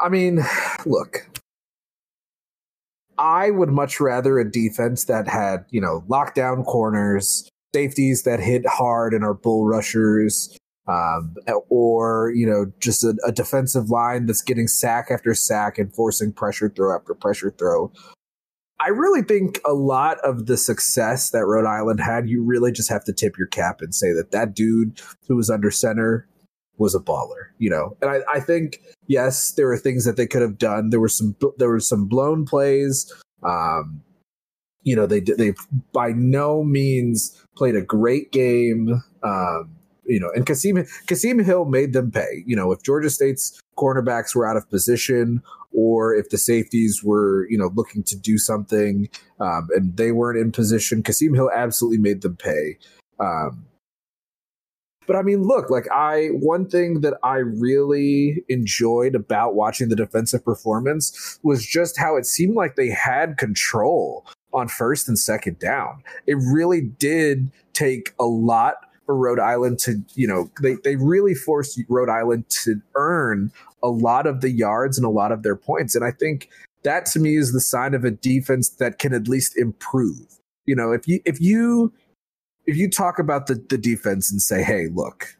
I 0.00 0.08
mean, 0.08 0.40
look, 0.86 1.28
I 3.18 3.50
would 3.50 3.70
much 3.70 4.00
rather 4.00 4.38
a 4.38 4.50
defense 4.50 5.04
that 5.04 5.28
had, 5.28 5.64
you 5.70 5.80
know, 5.80 6.04
lockdown 6.08 6.64
corners, 6.64 7.48
safeties 7.74 8.22
that 8.22 8.40
hit 8.40 8.66
hard 8.66 9.12
and 9.12 9.24
are 9.24 9.34
bull 9.34 9.66
rushers, 9.66 10.56
um, 10.86 11.34
or 11.68 12.32
you 12.34 12.46
know 12.46 12.72
just 12.80 13.04
a, 13.04 13.14
a, 13.26 13.30
defensive 13.30 13.90
line 13.90 14.24
that's 14.24 14.40
getting 14.40 14.66
sack 14.66 15.08
after 15.10 15.34
sack 15.34 15.76
and 15.76 15.94
forcing 15.94 16.32
pressure 16.32 16.70
throw 16.70 16.96
after 16.96 17.14
pressure 17.14 17.50
throw. 17.50 17.92
I 18.80 18.88
really 18.88 19.22
think 19.22 19.60
a 19.66 19.74
lot 19.74 20.18
of 20.20 20.46
the 20.46 20.56
success 20.56 21.30
that 21.30 21.44
Rhode 21.44 21.66
Island 21.66 22.00
had, 22.00 22.28
you 22.28 22.42
really 22.42 22.72
just 22.72 22.88
have 22.88 23.04
to 23.04 23.12
tip 23.12 23.36
your 23.36 23.48
cap 23.48 23.80
and 23.80 23.94
say 23.94 24.12
that 24.12 24.30
that 24.30 24.54
dude 24.54 25.00
who 25.26 25.36
was 25.36 25.50
under 25.50 25.70
center 25.70 26.26
was 26.78 26.94
a 26.94 27.00
baller, 27.00 27.48
you 27.58 27.68
know. 27.68 27.96
And 28.00 28.10
I, 28.10 28.20
I 28.32 28.40
think 28.40 28.80
yes, 29.08 29.52
there 29.52 29.66
were 29.66 29.78
things 29.78 30.04
that 30.04 30.16
they 30.16 30.26
could 30.26 30.42
have 30.42 30.58
done. 30.58 30.90
There 30.90 31.00
were 31.00 31.08
some 31.08 31.34
there 31.56 31.70
were 31.70 31.80
some 31.80 32.06
blown 32.06 32.44
plays. 32.44 33.12
Um, 33.42 34.02
you 34.82 34.94
know, 34.94 35.06
they 35.06 35.20
they 35.20 35.54
by 35.92 36.10
no 36.10 36.62
means 36.62 37.44
played 37.56 37.74
a 37.74 37.82
great 37.82 38.30
game. 38.30 39.02
Um, 39.24 39.74
you 40.06 40.20
know, 40.20 40.30
and 40.34 40.46
Kasim 40.46 40.86
Kasim 41.06 41.38
Hill 41.40 41.64
made 41.64 41.92
them 41.92 42.10
pay. 42.10 42.44
You 42.46 42.54
know, 42.54 42.70
if 42.70 42.82
Georgia 42.82 43.10
State's 43.10 43.60
cornerbacks 43.76 44.34
were 44.34 44.48
out 44.48 44.56
of 44.56 44.68
position 44.70 45.42
or 45.72 46.14
if 46.14 46.30
the 46.30 46.38
safeties 46.38 47.02
were, 47.04 47.46
you 47.50 47.58
know, 47.58 47.70
looking 47.74 48.02
to 48.02 48.16
do 48.16 48.38
something 48.38 49.08
um, 49.40 49.68
and 49.74 49.96
they 49.96 50.12
weren't 50.12 50.38
in 50.38 50.50
position, 50.50 51.02
Kasim 51.02 51.34
Hill 51.34 51.50
absolutely 51.54 51.98
made 51.98 52.22
them 52.22 52.36
pay. 52.36 52.78
Um, 53.20 53.67
but 55.08 55.16
I 55.16 55.22
mean, 55.22 55.42
look, 55.42 55.70
like 55.70 55.90
I, 55.90 56.28
one 56.28 56.68
thing 56.68 57.00
that 57.00 57.14
I 57.24 57.38
really 57.38 58.44
enjoyed 58.48 59.14
about 59.14 59.54
watching 59.54 59.88
the 59.88 59.96
defensive 59.96 60.44
performance 60.44 61.40
was 61.42 61.66
just 61.66 61.98
how 61.98 62.16
it 62.16 62.26
seemed 62.26 62.54
like 62.54 62.76
they 62.76 62.90
had 62.90 63.38
control 63.38 64.26
on 64.52 64.68
first 64.68 65.08
and 65.08 65.18
second 65.18 65.58
down. 65.58 66.02
It 66.26 66.34
really 66.34 66.82
did 66.82 67.50
take 67.72 68.12
a 68.20 68.26
lot 68.26 68.74
for 69.06 69.16
Rhode 69.16 69.40
Island 69.40 69.78
to, 69.80 69.96
you 70.14 70.28
know, 70.28 70.50
they, 70.60 70.74
they 70.84 70.96
really 70.96 71.34
forced 71.34 71.80
Rhode 71.88 72.10
Island 72.10 72.44
to 72.64 72.82
earn 72.94 73.50
a 73.82 73.88
lot 73.88 74.26
of 74.26 74.42
the 74.42 74.50
yards 74.50 74.98
and 74.98 75.06
a 75.06 75.10
lot 75.10 75.32
of 75.32 75.42
their 75.42 75.56
points. 75.56 75.94
And 75.94 76.04
I 76.04 76.10
think 76.10 76.50
that 76.82 77.06
to 77.06 77.18
me 77.18 77.36
is 77.36 77.52
the 77.54 77.60
sign 77.60 77.94
of 77.94 78.04
a 78.04 78.10
defense 78.10 78.68
that 78.68 78.98
can 78.98 79.14
at 79.14 79.26
least 79.26 79.56
improve. 79.56 80.38
You 80.66 80.76
know, 80.76 80.92
if 80.92 81.08
you 81.08 81.20
if 81.24 81.40
you 81.40 81.94
if 82.68 82.76
you 82.76 82.90
talk 82.90 83.18
about 83.18 83.46
the, 83.46 83.54
the 83.70 83.78
defense 83.78 84.30
and 84.30 84.42
say, 84.42 84.62
hey, 84.62 84.88
look, 84.92 85.38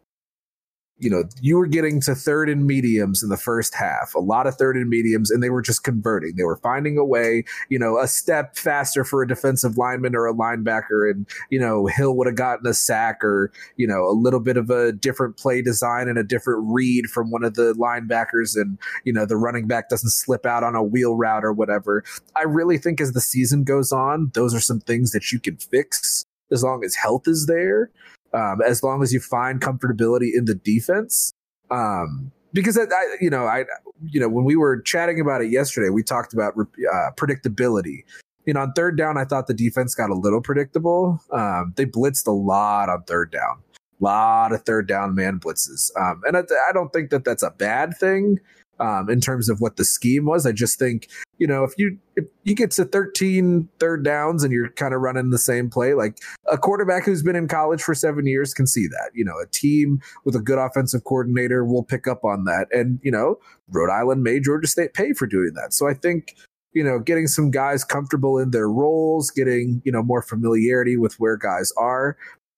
you 0.96 1.10
know, 1.10 1.24
you 1.42 1.58
were 1.58 1.66
getting 1.66 2.00
to 2.00 2.14
third 2.14 2.48
and 2.48 2.66
mediums 2.66 3.22
in 3.22 3.28
the 3.28 3.36
first 3.36 3.74
half, 3.74 4.14
a 4.14 4.18
lot 4.18 4.46
of 4.46 4.54
third 4.54 4.76
and 4.76 4.88
mediums, 4.88 5.30
and 5.30 5.42
they 5.42 5.50
were 5.50 5.60
just 5.60 5.84
converting. 5.84 6.36
They 6.36 6.42
were 6.42 6.56
finding 6.56 6.96
a 6.96 7.04
way, 7.04 7.44
you 7.68 7.78
know, 7.78 7.98
a 7.98 8.08
step 8.08 8.56
faster 8.56 9.04
for 9.04 9.22
a 9.22 9.28
defensive 9.28 9.76
lineman 9.76 10.16
or 10.16 10.26
a 10.26 10.32
linebacker. 10.32 11.08
And, 11.10 11.26
you 11.50 11.60
know, 11.60 11.84
Hill 11.84 12.16
would 12.16 12.26
have 12.26 12.34
gotten 12.34 12.66
a 12.66 12.72
sack 12.72 13.22
or, 13.22 13.52
you 13.76 13.86
know, 13.86 14.08
a 14.08 14.16
little 14.16 14.40
bit 14.40 14.56
of 14.56 14.70
a 14.70 14.90
different 14.90 15.36
play 15.36 15.60
design 15.60 16.08
and 16.08 16.16
a 16.16 16.24
different 16.24 16.64
read 16.64 17.08
from 17.08 17.30
one 17.30 17.44
of 17.44 17.56
the 17.56 17.74
linebackers. 17.74 18.56
And, 18.56 18.78
you 19.04 19.12
know, 19.12 19.26
the 19.26 19.36
running 19.36 19.66
back 19.66 19.90
doesn't 19.90 20.12
slip 20.12 20.46
out 20.46 20.64
on 20.64 20.74
a 20.74 20.82
wheel 20.82 21.14
route 21.14 21.44
or 21.44 21.52
whatever. 21.52 22.02
I 22.34 22.44
really 22.44 22.78
think 22.78 23.02
as 23.02 23.12
the 23.12 23.20
season 23.20 23.64
goes 23.64 23.92
on, 23.92 24.30
those 24.32 24.54
are 24.54 24.60
some 24.60 24.80
things 24.80 25.12
that 25.12 25.30
you 25.30 25.38
can 25.38 25.58
fix 25.58 26.24
as 26.52 26.62
long 26.62 26.84
as 26.84 26.94
health 26.94 27.26
is 27.26 27.46
there 27.46 27.90
um, 28.32 28.60
as 28.62 28.82
long 28.82 29.02
as 29.02 29.12
you 29.12 29.20
find 29.20 29.60
comfortability 29.60 30.30
in 30.34 30.44
the 30.44 30.54
defense. 30.54 31.32
Um, 31.70 32.32
because 32.52 32.78
I, 32.78 32.84
you 33.20 33.30
know, 33.30 33.46
I, 33.46 33.64
you 34.06 34.20
know, 34.20 34.28
when 34.28 34.44
we 34.44 34.56
were 34.56 34.80
chatting 34.80 35.20
about 35.20 35.42
it 35.42 35.50
yesterday, 35.50 35.90
we 35.90 36.02
talked 36.02 36.32
about 36.32 36.54
uh, 36.56 37.10
predictability. 37.16 38.04
You 38.46 38.54
know, 38.54 38.60
on 38.60 38.72
third 38.72 38.96
down, 38.96 39.18
I 39.18 39.24
thought 39.24 39.46
the 39.46 39.54
defense 39.54 39.94
got 39.94 40.08
a 40.08 40.14
little 40.14 40.40
predictable. 40.40 41.20
Um, 41.30 41.74
they 41.76 41.84
blitzed 41.84 42.26
a 42.26 42.32
lot 42.32 42.88
on 42.88 43.02
third 43.02 43.30
down, 43.30 43.58
a 44.00 44.04
lot 44.04 44.52
of 44.52 44.62
third 44.62 44.88
down 44.88 45.14
man 45.14 45.38
blitzes, 45.38 45.90
um, 46.00 46.22
and 46.26 46.36
I, 46.36 46.40
I 46.68 46.72
don't 46.72 46.90
think 46.90 47.10
that 47.10 47.24
that's 47.24 47.42
a 47.42 47.50
bad 47.50 47.98
thing 47.98 48.38
um, 48.80 49.08
in 49.10 49.20
terms 49.20 49.48
of 49.48 49.60
what 49.60 49.76
the 49.76 49.84
scheme 49.84 50.24
was. 50.24 50.46
I 50.46 50.52
just 50.52 50.78
think, 50.78 51.08
you 51.38 51.46
know, 51.46 51.64
if 51.64 51.72
you 51.76 51.98
if 52.16 52.24
you 52.44 52.54
get 52.54 52.70
to 52.72 52.84
13 52.84 53.68
third 53.78 54.04
downs 54.04 54.44
and 54.44 54.52
you're 54.52 54.70
kind 54.70 54.94
of 54.94 55.00
running 55.00 55.30
the 55.30 55.38
same 55.38 55.70
play, 55.70 55.94
like 55.94 56.18
a 56.50 56.58
quarterback 56.58 57.04
who's 57.04 57.22
been 57.22 57.36
in 57.36 57.48
college 57.48 57.82
for 57.82 57.94
seven 57.94 58.26
years 58.26 58.54
can 58.54 58.66
see 58.66 58.86
that. 58.88 59.10
You 59.14 59.24
know, 59.24 59.38
a 59.42 59.46
team 59.46 60.00
with 60.24 60.34
a 60.34 60.40
good 60.40 60.58
offensive 60.58 61.04
coordinator 61.04 61.64
will 61.64 61.84
pick 61.84 62.06
up 62.06 62.24
on 62.24 62.44
that. 62.44 62.68
And, 62.72 63.00
you 63.02 63.10
know, 63.10 63.38
Rhode 63.70 63.90
Island 63.90 64.22
made 64.22 64.44
Georgia 64.44 64.68
State 64.68 64.94
pay 64.94 65.12
for 65.12 65.26
doing 65.26 65.52
that. 65.54 65.72
So 65.72 65.88
I 65.88 65.94
think 65.94 66.34
you 66.74 66.84
know, 66.84 66.98
getting 66.98 67.26
some 67.26 67.50
guys 67.50 67.82
comfortable 67.82 68.38
in 68.38 68.50
their 68.50 68.68
roles, 68.68 69.30
getting, 69.30 69.80
you 69.84 69.90
know, 69.90 70.02
more 70.02 70.22
familiarity 70.22 70.96
with 70.96 71.18
where 71.18 71.36
guys 71.36 71.72
are. 71.76 72.16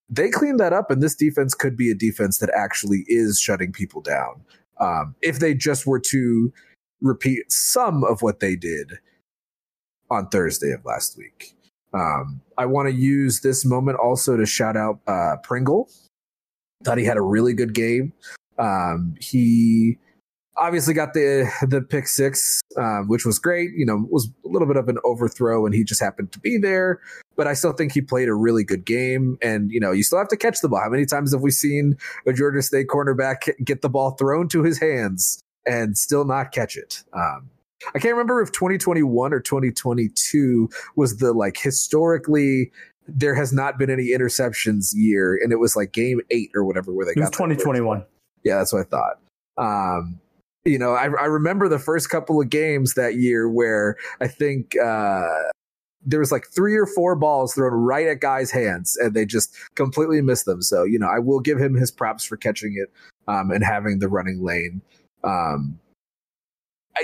They 0.08 0.28
cleaned 0.28 0.58
that 0.58 0.72
up, 0.72 0.90
and 0.90 1.00
this 1.00 1.14
defense 1.14 1.54
could 1.54 1.76
be 1.76 1.90
a 1.90 1.94
defense 1.94 2.38
that 2.38 2.50
actually 2.54 3.04
is 3.06 3.40
shutting 3.40 3.70
people 3.72 4.00
down. 4.00 4.42
Um, 4.80 5.14
if 5.22 5.38
they 5.38 5.54
just 5.54 5.86
were 5.86 6.00
to 6.00 6.52
repeat 7.00 7.50
some 7.50 8.04
of 8.04 8.22
what 8.22 8.40
they 8.40 8.56
did 8.56 8.98
on 10.10 10.28
Thursday 10.28 10.72
of 10.72 10.84
last 10.84 11.16
week. 11.16 11.54
Um, 11.92 12.40
I 12.58 12.66
want 12.66 12.88
to 12.88 12.94
use 12.94 13.40
this 13.40 13.64
moment 13.64 13.98
also 13.98 14.36
to 14.36 14.46
shout 14.46 14.76
out 14.76 15.00
uh, 15.06 15.36
Pringle. 15.42 15.88
Thought 16.84 16.98
he 16.98 17.04
had 17.04 17.16
a 17.16 17.22
really 17.22 17.52
good 17.52 17.74
game. 17.74 18.12
Um, 18.58 19.14
he 19.20 19.98
obviously 20.60 20.94
got 20.94 21.14
the 21.14 21.50
the 21.66 21.80
pick 21.80 22.06
six, 22.06 22.60
um, 22.76 23.08
which 23.08 23.24
was 23.24 23.38
great. 23.38 23.70
You 23.74 23.86
know, 23.86 24.06
was 24.10 24.30
a 24.44 24.48
little 24.48 24.68
bit 24.68 24.76
of 24.76 24.88
an 24.88 24.98
overthrow, 25.04 25.66
and 25.66 25.74
he 25.74 25.82
just 25.82 26.00
happened 26.00 26.30
to 26.32 26.38
be 26.38 26.58
there. 26.58 27.00
But 27.36 27.46
I 27.46 27.54
still 27.54 27.72
think 27.72 27.92
he 27.92 28.02
played 28.02 28.28
a 28.28 28.34
really 28.34 28.62
good 28.62 28.84
game. 28.84 29.38
And 29.42 29.70
you 29.72 29.80
know, 29.80 29.90
you 29.90 30.02
still 30.02 30.18
have 30.18 30.28
to 30.28 30.36
catch 30.36 30.60
the 30.60 30.68
ball. 30.68 30.80
How 30.80 30.90
many 30.90 31.06
times 31.06 31.32
have 31.32 31.40
we 31.40 31.50
seen 31.50 31.96
a 32.26 32.32
Georgia 32.32 32.62
State 32.62 32.88
cornerback 32.88 33.50
get 33.64 33.82
the 33.82 33.88
ball 33.88 34.12
thrown 34.12 34.46
to 34.48 34.62
his 34.62 34.78
hands 34.78 35.40
and 35.66 35.96
still 35.96 36.24
not 36.24 36.52
catch 36.52 36.76
it? 36.76 37.02
Um, 37.12 37.50
I 37.94 37.98
can't 37.98 38.12
remember 38.12 38.42
if 38.42 38.52
2021 38.52 39.32
or 39.32 39.40
2022 39.40 40.68
was 40.96 41.16
the 41.16 41.32
like 41.32 41.56
historically 41.56 42.70
there 43.08 43.34
has 43.34 43.52
not 43.52 43.78
been 43.78 43.90
any 43.90 44.10
interceptions 44.10 44.92
year, 44.94 45.38
and 45.42 45.52
it 45.52 45.56
was 45.56 45.74
like 45.74 45.92
game 45.92 46.20
eight 46.30 46.50
or 46.54 46.64
whatever 46.64 46.92
where 46.92 47.06
they 47.06 47.14
got 47.14 47.22
it 47.22 47.24
got 47.24 47.32
2021. 47.32 48.04
Yeah, 48.44 48.58
that's 48.58 48.72
what 48.72 48.80
I 48.80 48.84
thought. 48.84 49.18
Um, 49.56 50.20
you 50.64 50.78
know, 50.78 50.92
I, 50.92 51.04
I 51.04 51.26
remember 51.26 51.68
the 51.68 51.78
first 51.78 52.10
couple 52.10 52.40
of 52.40 52.50
games 52.50 52.94
that 52.94 53.16
year 53.16 53.48
where 53.48 53.96
I 54.20 54.28
think 54.28 54.76
uh, 54.76 55.26
there 56.04 56.20
was 56.20 56.32
like 56.32 56.46
three 56.46 56.76
or 56.76 56.86
four 56.86 57.16
balls 57.16 57.54
thrown 57.54 57.72
right 57.72 58.06
at 58.06 58.20
guys' 58.20 58.50
hands, 58.50 58.96
and 58.96 59.14
they 59.14 59.24
just 59.24 59.56
completely 59.74 60.20
missed 60.20 60.44
them. 60.44 60.62
So, 60.62 60.84
you 60.84 60.98
know, 60.98 61.08
I 61.08 61.18
will 61.18 61.40
give 61.40 61.58
him 61.58 61.74
his 61.74 61.90
props 61.90 62.24
for 62.24 62.36
catching 62.36 62.76
it 62.76 62.90
um, 63.28 63.50
and 63.50 63.64
having 63.64 63.98
the 63.98 64.08
running 64.08 64.42
lane. 64.42 64.82
Um, 65.24 65.78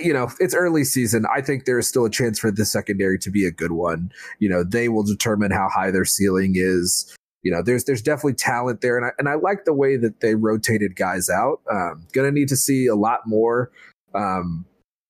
you 0.03 0.13
know, 0.13 0.29
it's 0.41 0.55
early 0.55 0.85
season. 0.85 1.25
I 1.35 1.41
think 1.41 1.65
there 1.65 1.79
is 1.79 1.89
still 1.89 2.05
a 2.05 2.11
chance 2.11 2.39
for 2.39 2.51
the 2.51 2.67
secondary 2.67 3.19
to 3.21 3.31
be 3.31 3.47
a 3.47 3.51
good 3.51 3.73
one. 3.73 4.13
You 4.39 4.49
know, 4.49 4.63
they 4.63 4.89
will 4.89 5.05
determine 5.05 5.51
how 5.51 5.69
high 5.73 5.91
their 5.91 6.05
ceiling 6.05 6.53
is 6.57 7.17
you 7.47 7.53
know, 7.53 7.63
there's 7.63 7.85
there's 7.85 8.03
definitely 8.03 8.35
talent 8.35 8.81
there, 8.81 8.97
and 8.97 9.07
I 9.07 9.11
and 9.21 9.29
I 9.29 9.35
like 9.35 9.67
the 9.67 9.73
way 9.73 9.97
that 9.97 10.19
they 10.19 10.35
rotated 10.35 10.97
guys 10.97 11.31
out. 11.31 11.61
Um, 11.71 12.05
gonna 12.13 12.33
need 12.33 12.49
to 12.49 12.57
see 12.57 12.89
a 12.89 12.97
lot 12.97 13.21
more 13.25 13.71
um, 14.17 14.65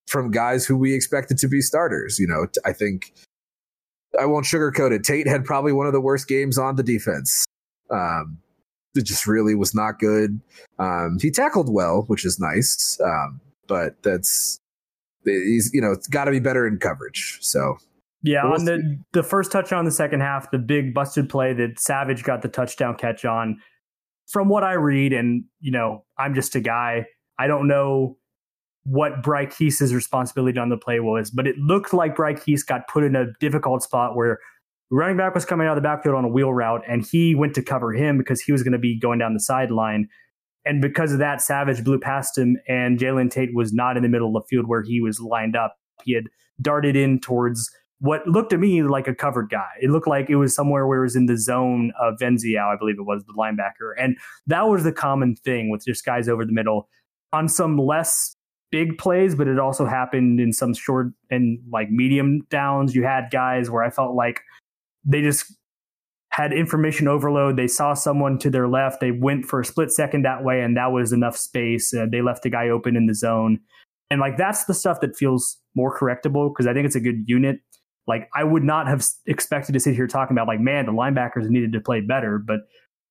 from 0.07 0.31
guys 0.31 0.67
who 0.67 0.77
we 0.77 0.93
expected 0.95 1.39
to 1.39 1.49
be 1.49 1.63
starters. 1.63 2.19
You 2.19 2.27
know, 2.27 2.47
I 2.67 2.75
think 2.75 3.15
I 4.21 4.27
won't 4.27 4.45
sugarcoat 4.45 4.93
it. 4.93 5.03
Tate 5.03 5.27
had 5.27 5.47
probably 5.47 5.73
one 5.73 5.87
of 5.87 5.95
the 5.95 6.01
worst 6.01 6.29
games 6.29 6.59
on 6.59 6.77
the 6.77 6.83
defense. 6.83 7.47
Um, 7.91 8.37
it 8.95 9.07
just 9.07 9.27
really 9.27 9.55
was 9.55 9.75
not 9.75 9.99
good. 9.99 10.39
Um, 10.79 11.17
he 11.23 11.31
tackled 11.31 11.73
well, 11.73 12.05
which 12.09 12.27
is 12.27 12.39
nice, 12.39 13.01
um, 13.03 13.41
but 13.67 14.03
that's 14.03 14.59
he's 15.25 15.71
you 15.73 15.81
know 15.81 15.93
it's 15.93 16.07
got 16.07 16.27
to 16.27 16.33
be 16.33 16.41
better 16.41 16.67
in 16.67 16.77
coverage. 16.77 17.39
So 17.41 17.79
yeah, 18.23 18.45
we'll 18.45 18.55
on 18.55 18.65
the 18.65 18.79
see. 18.79 18.97
the 19.13 19.23
first 19.23 19.53
touchdown 19.53 19.81
in 19.81 19.85
the 19.85 19.91
second 19.91 20.21
half, 20.21 20.51
the 20.51 20.59
big 20.59 20.95
busted 20.95 21.29
play 21.29 21.53
that 21.55 21.79
Savage 21.79 22.25
got 22.25 22.43
the 22.43 22.49
touchdown 22.49 22.97
catch 22.97 23.25
on. 23.25 23.59
From 24.29 24.49
what 24.49 24.65
I 24.65 24.73
read, 24.73 25.13
and 25.13 25.45
you 25.61 25.71
know, 25.71 26.05
I'm 26.19 26.35
just 26.35 26.55
a 26.55 26.61
guy. 26.61 27.07
I 27.39 27.47
don't 27.47 27.69
know 27.69 28.17
what 28.85 29.23
Bryce 29.23 29.57
Keith's 29.57 29.93
responsibility 29.93 30.59
on 30.59 30.69
the 30.69 30.77
play 30.77 31.01
was, 31.01 31.31
but 31.31 31.47
it 31.47 31.57
looked 31.59 31.93
like 31.93 32.17
Bryce 32.17 32.43
Keith 32.43 32.65
got 32.67 32.89
put 32.89 33.05
in 33.05 33.15
a 33.15 33.27
difficult 33.41 33.83
spot 33.83 34.17
where 34.17 34.39
running 34.91 35.17
back 35.17 35.35
was 35.35 35.45
coming 35.45 35.67
out 35.67 35.77
of 35.77 35.83
the 35.83 35.87
backfield 35.87 36.15
on 36.15 36.25
a 36.25 36.29
wheel 36.29 36.53
route, 36.53 36.83
and 36.89 37.05
he 37.05 37.35
went 37.35 37.55
to 37.55 37.63
cover 37.63 37.93
him 37.93 38.19
because 38.19 38.41
he 38.41 38.53
was 38.53 38.63
going 38.63 38.73
to 38.73 38.79
be 38.79 38.99
going 38.99 39.19
down 39.19 39.35
the 39.35 39.41
sideline. 39.41 40.09
And 40.65 40.83
because 40.83 41.13
of 41.13 41.19
that, 41.19 41.41
Savage 41.41 41.85
blew 41.85 41.99
past 41.99 42.37
him, 42.37 42.57
and 42.69 42.99
Jalen 42.99 43.31
Tate 43.31 43.55
was 43.55 43.73
not 43.73 43.97
in 43.97 44.03
the 44.03 44.09
middle 44.09 44.37
of 44.37 44.43
the 44.43 44.47
field 44.49 44.67
where 44.67 44.83
he 44.83 45.01
was 45.01 45.21
lined 45.21 45.55
up. 45.55 45.77
He 46.05 46.15
had 46.15 46.25
darted 46.61 46.97
in 46.97 47.21
towards 47.21 47.71
what 48.01 48.27
looked 48.27 48.51
to 48.51 48.59
me 48.59 48.83
like 48.83 49.09
a 49.09 49.15
covered 49.15 49.49
guy. 49.51 49.71
It 49.81 49.91
looked 49.91 50.07
like 50.07 50.29
it 50.29 50.37
was 50.37 50.55
somewhere 50.55 50.87
where 50.87 50.99
it 50.99 51.05
was 51.05 51.17
in 51.17 51.27
the 51.27 51.39
zone 51.39 51.93
of 52.01 52.19
Venziao, 52.19 52.75
I 52.75 52.77
believe 52.77 52.99
it 52.99 53.07
was 53.07 53.25
the 53.25 53.33
linebacker. 53.33 53.93
And 53.99 54.17
that 54.47 54.69
was 54.69 54.85
the 54.85 54.93
common 54.93 55.37
thing 55.37 55.71
with 55.71 55.85
just 55.87 56.05
guys 56.05 56.29
over 56.29 56.45
the 56.45 56.53
middle 56.53 56.89
on 57.33 57.49
some 57.49 57.79
less 57.79 58.37
big 58.71 58.99
plays, 58.99 59.35
but 59.35 59.49
it 59.49 59.59
also 59.59 59.87
happened 59.87 60.41
in 60.41 60.53
some 60.53 60.75
short 60.75 61.09
and 61.31 61.59
like 61.73 61.91
medium 61.91 62.43
downs. 62.51 62.95
You 62.95 63.05
had 63.05 63.31
guys 63.31 63.71
where 63.71 63.83
I 63.83 63.91
felt 63.91 64.15
like 64.15 64.43
they 65.05 65.23
just 65.23 65.55
had 66.31 66.53
information 66.53 67.09
overload. 67.09 67.57
They 67.57 67.69
saw 67.69 67.95
someone 67.95 68.39
to 68.41 68.51
their 68.51 68.69
left. 68.69 69.01
They 69.01 69.11
went 69.11 69.47
for 69.47 69.61
a 69.61 69.65
split 69.65 69.91
second 69.91 70.23
that 70.27 70.45
way, 70.45 70.61
and 70.61 70.77
that 70.77 70.93
was 70.93 71.13
enough 71.13 71.37
space. 71.37 71.95
Uh, 71.95 72.07
they 72.11 72.21
left 72.21 72.43
the 72.43 72.51
guy 72.51 72.69
open 72.69 72.97
in 72.97 73.07
the 73.07 73.15
zone. 73.15 73.61
And 74.11 74.21
like 74.21 74.37
that's 74.37 74.65
the 74.65 74.75
stuff 74.75 75.01
that 75.01 75.17
feels 75.17 75.59
more 75.75 75.97
correctable 75.97 76.53
because 76.53 76.67
I 76.67 76.75
think 76.75 76.87
it's 76.87 76.95
a 76.95 77.01
good 77.01 77.25
unit. 77.27 77.61
Like 78.07 78.29
I 78.35 78.45
would 78.45 78.65
not 78.65 78.87
have 78.87 79.05
expected 79.27 79.73
to 79.73 79.81
sit 79.81 79.95
here 79.95 80.07
talking 80.07 80.37
about 80.37 80.47
like, 80.47 80.61
man, 80.61 80.87
the 80.87 80.93
linebackers 80.93 81.49
needed 81.49 81.73
to 81.73 81.81
play 81.81 82.01
better, 82.01 82.39
but 82.39 82.61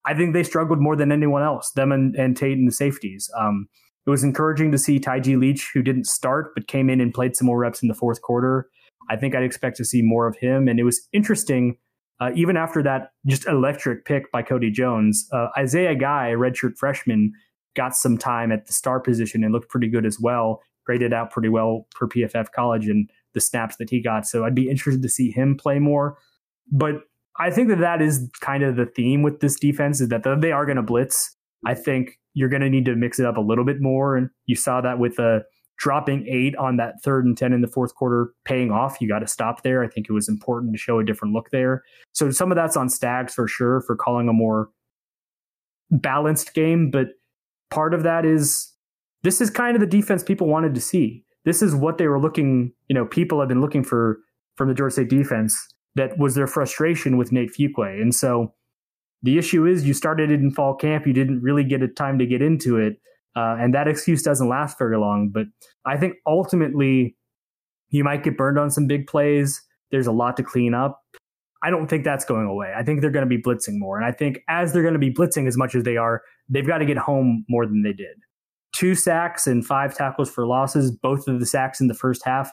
I 0.05 0.13
think 0.13 0.33
they 0.33 0.43
struggled 0.43 0.79
more 0.79 0.95
than 0.95 1.11
anyone 1.11 1.43
else, 1.43 1.71
them 1.71 1.91
and, 1.91 2.15
and 2.15 2.37
Tate 2.37 2.57
and 2.57 2.67
the 2.67 2.71
safeties. 2.71 3.29
Um, 3.37 3.67
it 4.05 4.09
was 4.09 4.23
encouraging 4.23 4.71
to 4.71 4.77
see 4.77 4.99
Taiji 4.99 5.37
Leach, 5.39 5.71
who 5.73 5.81
didn't 5.81 6.05
start 6.05 6.51
but 6.53 6.67
came 6.67 6.89
in 6.89 7.01
and 7.01 7.13
played 7.13 7.35
some 7.35 7.47
more 7.47 7.57
reps 7.57 7.81
in 7.81 7.87
the 7.87 7.95
fourth 7.95 8.21
quarter. 8.21 8.69
I 9.09 9.15
think 9.15 9.35
I'd 9.35 9.43
expect 9.43 9.77
to 9.77 9.85
see 9.85 10.01
more 10.01 10.27
of 10.27 10.37
him, 10.37 10.67
and 10.67 10.79
it 10.79 10.83
was 10.83 11.07
interesting. 11.11 11.77
Uh, 12.19 12.31
even 12.33 12.55
after 12.55 12.81
that 12.81 13.11
just 13.25 13.45
electric 13.47 14.05
pick 14.05 14.31
by 14.31 14.41
Cody 14.41 14.71
Jones, 14.71 15.27
uh, 15.33 15.47
Isaiah 15.57 15.95
Guy, 15.95 16.33
redshirt 16.35 16.77
freshman, 16.77 17.33
got 17.75 17.95
some 17.95 18.17
time 18.17 18.51
at 18.51 18.67
the 18.67 18.73
star 18.73 18.99
position 19.01 19.43
and 19.43 19.51
looked 19.51 19.69
pretty 19.69 19.89
good 19.89 20.05
as 20.05 20.17
well. 20.19 20.61
Graded 20.85 21.11
out 21.11 21.31
pretty 21.31 21.49
well 21.49 21.87
for 21.95 22.07
PFF 22.07 22.51
college, 22.55 22.87
and 22.87 23.09
the 23.35 23.41
snaps 23.41 23.75
that 23.77 23.91
he 23.91 24.01
got. 24.01 24.25
So 24.25 24.43
I'd 24.43 24.55
be 24.55 24.69
interested 24.69 25.03
to 25.03 25.09
see 25.09 25.29
him 25.29 25.55
play 25.55 25.77
more. 25.77 26.17
But 26.71 27.03
I 27.37 27.51
think 27.51 27.69
that 27.69 27.79
that 27.79 28.01
is 28.01 28.27
kind 28.41 28.63
of 28.63 28.75
the 28.75 28.87
theme 28.87 29.21
with 29.21 29.41
this 29.41 29.59
defense 29.59 30.01
is 30.01 30.09
that 30.09 30.23
they 30.41 30.51
are 30.51 30.65
going 30.65 30.77
to 30.77 30.81
blitz. 30.81 31.35
I 31.65 31.75
think 31.75 32.19
you're 32.33 32.49
going 32.49 32.61
to 32.61 32.69
need 32.69 32.85
to 32.85 32.95
mix 32.95 33.19
it 33.19 33.25
up 33.25 33.37
a 33.37 33.41
little 33.41 33.65
bit 33.65 33.81
more. 33.81 34.15
And 34.15 34.29
you 34.45 34.55
saw 34.55 34.81
that 34.81 34.99
with 34.99 35.17
the 35.17 35.27
uh, 35.27 35.39
dropping 35.77 36.25
eight 36.27 36.55
on 36.55 36.77
that 36.77 37.01
third 37.03 37.25
and 37.25 37.37
10 37.37 37.51
in 37.51 37.61
the 37.61 37.67
fourth 37.67 37.95
quarter 37.95 38.33
paying 38.45 38.71
off. 38.71 38.97
You 39.01 39.09
got 39.09 39.19
to 39.19 39.27
stop 39.27 39.63
there. 39.63 39.83
I 39.83 39.87
think 39.89 40.07
it 40.09 40.13
was 40.13 40.29
important 40.29 40.73
to 40.73 40.77
show 40.77 40.99
a 40.99 41.05
different 41.05 41.33
look 41.33 41.49
there. 41.51 41.83
So 42.13 42.31
some 42.31 42.51
of 42.51 42.55
that's 42.55 42.77
on 42.77 42.89
Staggs 42.89 43.33
for 43.33 43.47
sure 43.47 43.81
for 43.81 43.95
calling 43.95 44.29
a 44.29 44.33
more 44.33 44.69
balanced 45.91 46.53
game. 46.53 46.91
But 46.91 47.09
part 47.71 47.93
of 47.93 48.03
that 48.03 48.25
is 48.25 48.71
this 49.23 49.41
is 49.41 49.49
kind 49.49 49.75
of 49.75 49.81
the 49.81 49.87
defense 49.87 50.23
people 50.23 50.47
wanted 50.47 50.75
to 50.75 50.81
see 50.81 51.24
this 51.45 51.61
is 51.61 51.73
what 51.75 51.97
they 51.97 52.07
were 52.07 52.19
looking, 52.19 52.73
you 52.89 52.93
know, 52.93 53.05
people 53.05 53.39
have 53.39 53.47
been 53.47 53.61
looking 53.61 53.83
for 53.83 54.19
from 54.55 54.67
the 54.67 54.73
Georgia 54.73 54.93
State 54.93 55.09
defense. 55.09 55.57
That 55.95 56.17
was 56.17 56.35
their 56.35 56.47
frustration 56.47 57.17
with 57.17 57.31
Nate 57.31 57.51
Fuqua. 57.53 58.01
And 58.01 58.13
so 58.13 58.53
the 59.23 59.37
issue 59.37 59.65
is 59.65 59.87
you 59.87 59.93
started 59.93 60.29
it 60.29 60.41
in 60.41 60.51
fall 60.51 60.75
camp, 60.75 61.07
you 61.07 61.13
didn't 61.13 61.41
really 61.41 61.63
get 61.63 61.81
a 61.81 61.87
time 61.87 62.19
to 62.19 62.25
get 62.25 62.41
into 62.41 62.77
it. 62.77 62.97
Uh, 63.35 63.55
and 63.59 63.73
that 63.73 63.87
excuse 63.87 64.21
doesn't 64.21 64.49
last 64.49 64.77
very 64.77 64.97
long. 64.97 65.29
But 65.29 65.45
I 65.85 65.97
think 65.97 66.15
ultimately 66.25 67.15
you 67.89 68.03
might 68.03 68.23
get 68.23 68.37
burned 68.37 68.59
on 68.59 68.69
some 68.71 68.87
big 68.87 69.07
plays. 69.07 69.61
There's 69.91 70.07
a 70.07 70.11
lot 70.11 70.35
to 70.37 70.43
clean 70.43 70.73
up. 70.73 71.01
I 71.63 71.69
don't 71.69 71.87
think 71.87 72.03
that's 72.03 72.25
going 72.25 72.45
away. 72.45 72.73
I 72.75 72.83
think 72.83 73.01
they're 73.01 73.09
going 73.09 73.27
to 73.27 73.29
be 73.29 73.41
blitzing 73.41 73.79
more. 73.79 73.97
And 73.97 74.05
I 74.05 74.11
think 74.11 74.39
as 74.49 74.73
they're 74.73 74.83
going 74.83 74.93
to 74.93 74.99
be 74.99 75.11
blitzing 75.11 75.47
as 75.47 75.57
much 75.57 75.75
as 75.75 75.83
they 75.83 75.97
are, 75.97 76.21
they've 76.49 76.67
got 76.67 76.79
to 76.79 76.85
get 76.85 76.97
home 76.97 77.45
more 77.47 77.65
than 77.65 77.83
they 77.83 77.93
did 77.93 78.17
two 78.75 78.93
sacks 78.93 79.47
and 79.47 79.65
five 79.65 79.95
tackles 79.95 80.29
for 80.29 80.45
losses, 80.45 80.91
both 80.91 81.27
of 81.27 81.39
the 81.39 81.45
sacks 81.45 81.79
in 81.79 81.87
the 81.87 81.93
first 81.93 82.23
half, 82.25 82.51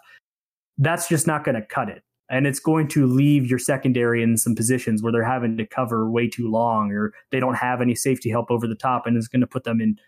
that's 0.78 1.08
just 1.08 1.26
not 1.26 1.44
going 1.44 1.54
to 1.54 1.62
cut 1.62 1.88
it. 1.88 2.02
And 2.30 2.46
it's 2.46 2.60
going 2.60 2.88
to 2.88 3.06
leave 3.06 3.46
your 3.46 3.58
secondary 3.58 4.22
in 4.22 4.38
some 4.38 4.54
positions 4.54 5.02
where 5.02 5.12
they're 5.12 5.24
having 5.24 5.56
to 5.58 5.66
cover 5.66 6.10
way 6.10 6.28
too 6.28 6.50
long 6.50 6.90
or 6.90 7.12
they 7.30 7.40
don't 7.40 7.56
have 7.56 7.82
any 7.82 7.94
safety 7.94 8.30
help 8.30 8.50
over 8.50 8.66
the 8.66 8.74
top 8.74 9.06
and 9.06 9.16
it's 9.16 9.28
going 9.28 9.40
to 9.40 9.46
put 9.46 9.64
them 9.64 9.80
in 9.80 9.98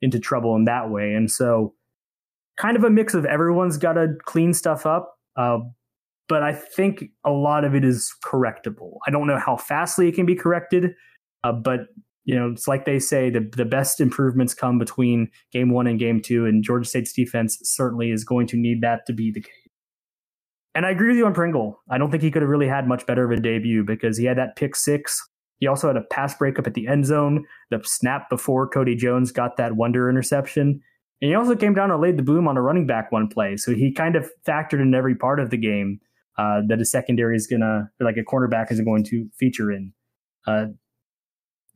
into 0.00 0.18
trouble 0.18 0.54
in 0.56 0.64
that 0.64 0.90
way. 0.90 1.14
And 1.14 1.30
so 1.30 1.74
kind 2.56 2.76
of 2.76 2.84
a 2.84 2.90
mix 2.90 3.14
of 3.14 3.24
everyone's 3.24 3.76
got 3.76 3.94
to 3.94 4.08
clean 4.24 4.52
stuff 4.54 4.86
up. 4.86 5.18
Uh, 5.36 5.58
but 6.28 6.42
I 6.42 6.52
think 6.52 7.04
a 7.24 7.30
lot 7.30 7.64
of 7.64 7.74
it 7.74 7.84
is 7.84 8.14
correctable. 8.24 8.98
I 9.06 9.10
don't 9.10 9.26
know 9.26 9.38
how 9.38 9.56
fastly 9.56 10.08
it 10.08 10.14
can 10.14 10.26
be 10.26 10.34
corrected, 10.34 10.94
uh, 11.42 11.52
but 11.52 11.80
you 12.24 12.34
know, 12.34 12.50
it's 12.50 12.66
like 12.66 12.84
they 12.84 12.98
say 12.98 13.30
the 13.30 13.48
the 13.56 13.64
best 13.64 14.00
improvements 14.00 14.54
come 14.54 14.78
between 14.78 15.30
game 15.52 15.70
one 15.70 15.86
and 15.86 15.98
game 15.98 16.20
two, 16.20 16.46
and 16.46 16.64
Georgia 16.64 16.88
State's 16.88 17.12
defense 17.12 17.58
certainly 17.62 18.10
is 18.10 18.24
going 18.24 18.46
to 18.48 18.56
need 18.56 18.80
that 18.80 19.06
to 19.06 19.12
be 19.12 19.30
the 19.30 19.42
case. 19.42 19.52
And 20.74 20.84
I 20.84 20.90
agree 20.90 21.08
with 21.08 21.18
you 21.18 21.26
on 21.26 21.34
Pringle. 21.34 21.80
I 21.88 21.98
don't 21.98 22.10
think 22.10 22.22
he 22.22 22.30
could 22.30 22.42
have 22.42 22.48
really 22.48 22.66
had 22.66 22.88
much 22.88 23.06
better 23.06 23.24
of 23.24 23.30
a 23.30 23.40
debut 23.40 23.84
because 23.84 24.18
he 24.18 24.24
had 24.24 24.38
that 24.38 24.56
pick 24.56 24.74
six. 24.74 25.22
He 25.60 25.68
also 25.68 25.86
had 25.86 25.96
a 25.96 26.02
pass 26.02 26.34
breakup 26.34 26.66
at 26.66 26.74
the 26.74 26.88
end 26.88 27.06
zone, 27.06 27.44
the 27.70 27.80
snap 27.84 28.28
before 28.28 28.68
Cody 28.68 28.96
Jones 28.96 29.30
got 29.30 29.56
that 29.56 29.76
wonder 29.76 30.10
interception. 30.10 30.80
And 31.22 31.30
he 31.30 31.34
also 31.34 31.54
came 31.54 31.74
down 31.74 31.92
and 31.92 32.02
laid 32.02 32.18
the 32.18 32.24
boom 32.24 32.48
on 32.48 32.56
a 32.56 32.62
running 32.62 32.86
back 32.86 33.12
one 33.12 33.28
play. 33.28 33.56
So 33.56 33.72
he 33.72 33.92
kind 33.92 34.16
of 34.16 34.28
factored 34.46 34.82
in 34.82 34.94
every 34.94 35.14
part 35.14 35.38
of 35.38 35.50
the 35.50 35.56
game 35.56 36.00
uh, 36.36 36.62
that 36.68 36.80
a 36.80 36.84
secondary 36.84 37.36
is 37.36 37.46
going 37.46 37.60
to, 37.60 37.88
like 38.00 38.16
a 38.16 38.24
cornerback 38.24 38.72
is 38.72 38.80
going 38.80 39.04
to 39.04 39.28
feature 39.38 39.70
in. 39.70 39.92
Uh, 40.46 40.66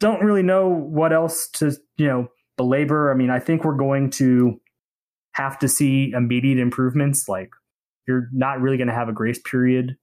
don't 0.00 0.24
really 0.24 0.42
know 0.42 0.68
what 0.68 1.12
else 1.12 1.48
to, 1.54 1.72
you 1.96 2.06
know, 2.06 2.28
belabor. 2.56 3.11
I 3.11 3.14
mean, 3.14 3.30
I 3.30 3.38
think 3.38 3.64
we're 3.64 3.76
going 3.76 4.11
to 4.12 4.61
have 5.32 5.58
to 5.61 5.68
see 5.68 6.12
immediate 6.14 6.58
improvements. 6.58 7.28
Like 7.28 7.50
you're 8.06 8.28
not 8.32 8.61
really 8.61 8.76
going 8.76 8.88
to 8.88 8.94
have 8.94 9.08
a 9.08 9.12
grace 9.12 9.40
period, 9.40 9.96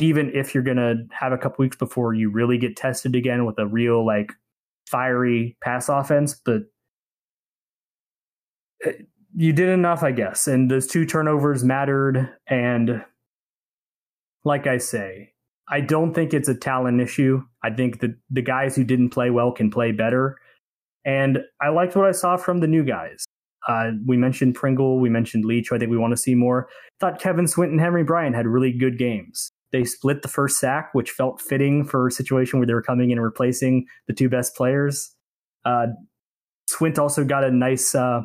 even 0.00 0.30
if 0.34 0.54
you're 0.54 0.64
going 0.64 0.76
to 0.76 0.96
have 1.12 1.32
a 1.32 1.38
couple 1.38 1.62
weeks 1.62 1.76
before 1.76 2.14
you 2.14 2.30
really 2.30 2.58
get 2.58 2.76
tested 2.76 3.14
again 3.14 3.44
with 3.46 3.58
a 3.58 3.66
real 3.66 4.04
like 4.04 4.32
fiery 4.86 5.56
pass 5.62 5.88
offense. 5.88 6.34
But 6.44 6.62
eh, 8.84 8.92
you 9.34 9.52
did 9.52 9.68
enough, 9.68 10.02
I 10.02 10.12
guess. 10.12 10.46
And 10.46 10.70
those 10.70 10.86
two 10.86 11.04
turnovers 11.04 11.62
mattered. 11.62 12.34
And 12.46 13.04
like 14.44 14.66
I 14.66 14.78
say, 14.78 15.34
I 15.68 15.80
don't 15.80 16.14
think 16.14 16.32
it's 16.32 16.48
a 16.48 16.54
talent 16.54 17.00
issue. 17.00 17.42
I 17.62 17.70
think 17.70 18.00
that 18.00 18.12
the 18.30 18.42
guys 18.42 18.76
who 18.76 18.84
didn't 18.84 19.10
play 19.10 19.30
well 19.30 19.52
can 19.52 19.70
play 19.70 19.92
better. 19.92 20.36
And 21.04 21.40
I 21.60 21.68
liked 21.68 21.96
what 21.96 22.06
I 22.06 22.12
saw 22.12 22.36
from 22.36 22.60
the 22.60 22.66
new 22.66 22.84
guys. 22.84 23.24
Uh, 23.68 23.92
we 24.06 24.16
mentioned 24.16 24.54
Pringle, 24.54 25.00
we 25.00 25.10
mentioned 25.10 25.44
Leach, 25.44 25.72
I 25.72 25.78
think 25.78 25.90
we 25.90 25.96
want 25.96 26.12
to 26.12 26.16
see 26.16 26.34
more. 26.36 26.68
Thought 27.00 27.20
Kevin 27.20 27.46
Swint 27.46 27.70
and 27.70 27.80
Henry 27.80 28.04
Bryant 28.04 28.36
had 28.36 28.46
really 28.46 28.72
good 28.72 28.96
games. 28.96 29.50
They 29.72 29.84
split 29.84 30.22
the 30.22 30.28
first 30.28 30.58
sack, 30.58 30.90
which 30.92 31.10
felt 31.10 31.40
fitting 31.40 31.84
for 31.84 32.06
a 32.06 32.12
situation 32.12 32.58
where 32.58 32.66
they 32.66 32.74
were 32.74 32.82
coming 32.82 33.10
in 33.10 33.18
and 33.18 33.24
replacing 33.24 33.86
the 34.06 34.14
two 34.14 34.28
best 34.28 34.54
players. 34.54 35.14
Uh, 35.64 35.88
Swint 36.70 36.98
also 36.98 37.24
got 37.24 37.42
a 37.42 37.50
nice 37.50 37.94
uh, 37.94 38.22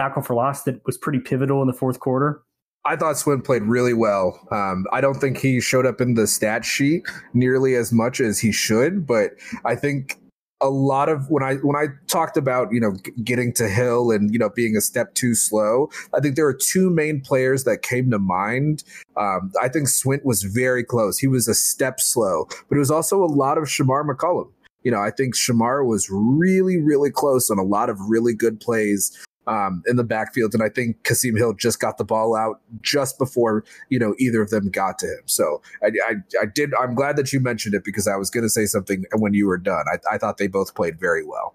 tackle 0.00 0.22
for 0.22 0.34
loss 0.34 0.62
that 0.62 0.80
was 0.86 0.96
pretty 0.96 1.18
pivotal 1.18 1.60
in 1.60 1.66
the 1.66 1.74
fourth 1.74 2.00
quarter. 2.00 2.42
I 2.84 2.96
thought 2.96 3.16
Swint 3.16 3.44
played 3.44 3.62
really 3.62 3.92
well. 3.92 4.40
Um, 4.50 4.86
I 4.92 5.00
don't 5.00 5.16
think 5.20 5.38
he 5.38 5.60
showed 5.60 5.84
up 5.84 6.00
in 6.00 6.14
the 6.14 6.26
stat 6.26 6.64
sheet 6.64 7.02
nearly 7.34 7.74
as 7.74 7.92
much 7.92 8.20
as 8.20 8.38
he 8.38 8.52
should, 8.52 9.06
but 9.06 9.32
I 9.64 9.74
think 9.74 10.18
a 10.60 10.70
lot 10.70 11.08
of 11.08 11.30
when 11.30 11.42
I 11.42 11.54
when 11.56 11.76
I 11.76 11.86
talked 12.08 12.36
about 12.36 12.72
you 12.72 12.80
know 12.80 12.92
getting 13.22 13.52
to 13.54 13.68
Hill 13.68 14.10
and 14.10 14.32
you 14.32 14.38
know 14.38 14.48
being 14.48 14.76
a 14.76 14.80
step 14.80 15.14
too 15.14 15.34
slow, 15.34 15.88
I 16.14 16.20
think 16.20 16.36
there 16.36 16.46
are 16.46 16.54
two 16.54 16.90
main 16.90 17.20
players 17.20 17.64
that 17.64 17.82
came 17.82 18.10
to 18.10 18.18
mind. 18.18 18.84
Um, 19.16 19.52
I 19.60 19.68
think 19.68 19.86
Swint 19.86 20.24
was 20.24 20.42
very 20.42 20.84
close; 20.84 21.18
he 21.18 21.26
was 21.26 21.46
a 21.46 21.54
step 21.54 22.00
slow, 22.00 22.46
but 22.68 22.76
it 22.76 22.78
was 22.78 22.90
also 22.90 23.22
a 23.22 23.26
lot 23.26 23.58
of 23.58 23.64
Shamar 23.64 24.04
McCollum. 24.04 24.50
You 24.82 24.90
know, 24.90 25.00
I 25.00 25.10
think 25.10 25.34
Shamar 25.34 25.86
was 25.86 26.08
really 26.10 26.78
really 26.78 27.10
close 27.10 27.50
on 27.50 27.58
a 27.58 27.64
lot 27.64 27.90
of 27.90 27.98
really 28.08 28.34
good 28.34 28.60
plays 28.60 29.16
um, 29.48 29.82
in 29.86 29.96
the 29.96 30.04
backfield. 30.04 30.52
And 30.52 30.62
I 30.62 30.68
think 30.68 31.02
Kasim 31.04 31.34
Hill 31.34 31.54
just 31.54 31.80
got 31.80 31.96
the 31.96 32.04
ball 32.04 32.36
out 32.36 32.60
just 32.82 33.18
before, 33.18 33.64
you 33.88 33.98
know, 33.98 34.14
either 34.18 34.42
of 34.42 34.50
them 34.50 34.70
got 34.70 34.98
to 35.00 35.06
him. 35.06 35.22
So 35.24 35.62
I, 35.82 35.88
I, 36.06 36.14
I 36.42 36.46
did, 36.54 36.74
I'm 36.74 36.94
glad 36.94 37.16
that 37.16 37.32
you 37.32 37.40
mentioned 37.40 37.74
it 37.74 37.82
because 37.82 38.06
I 38.06 38.16
was 38.16 38.30
going 38.30 38.44
to 38.44 38.50
say 38.50 38.66
something 38.66 39.04
when 39.16 39.32
you 39.32 39.46
were 39.46 39.58
done. 39.58 39.86
I, 39.90 40.14
I 40.14 40.18
thought 40.18 40.36
they 40.36 40.48
both 40.48 40.74
played 40.74 41.00
very 41.00 41.24
well. 41.24 41.54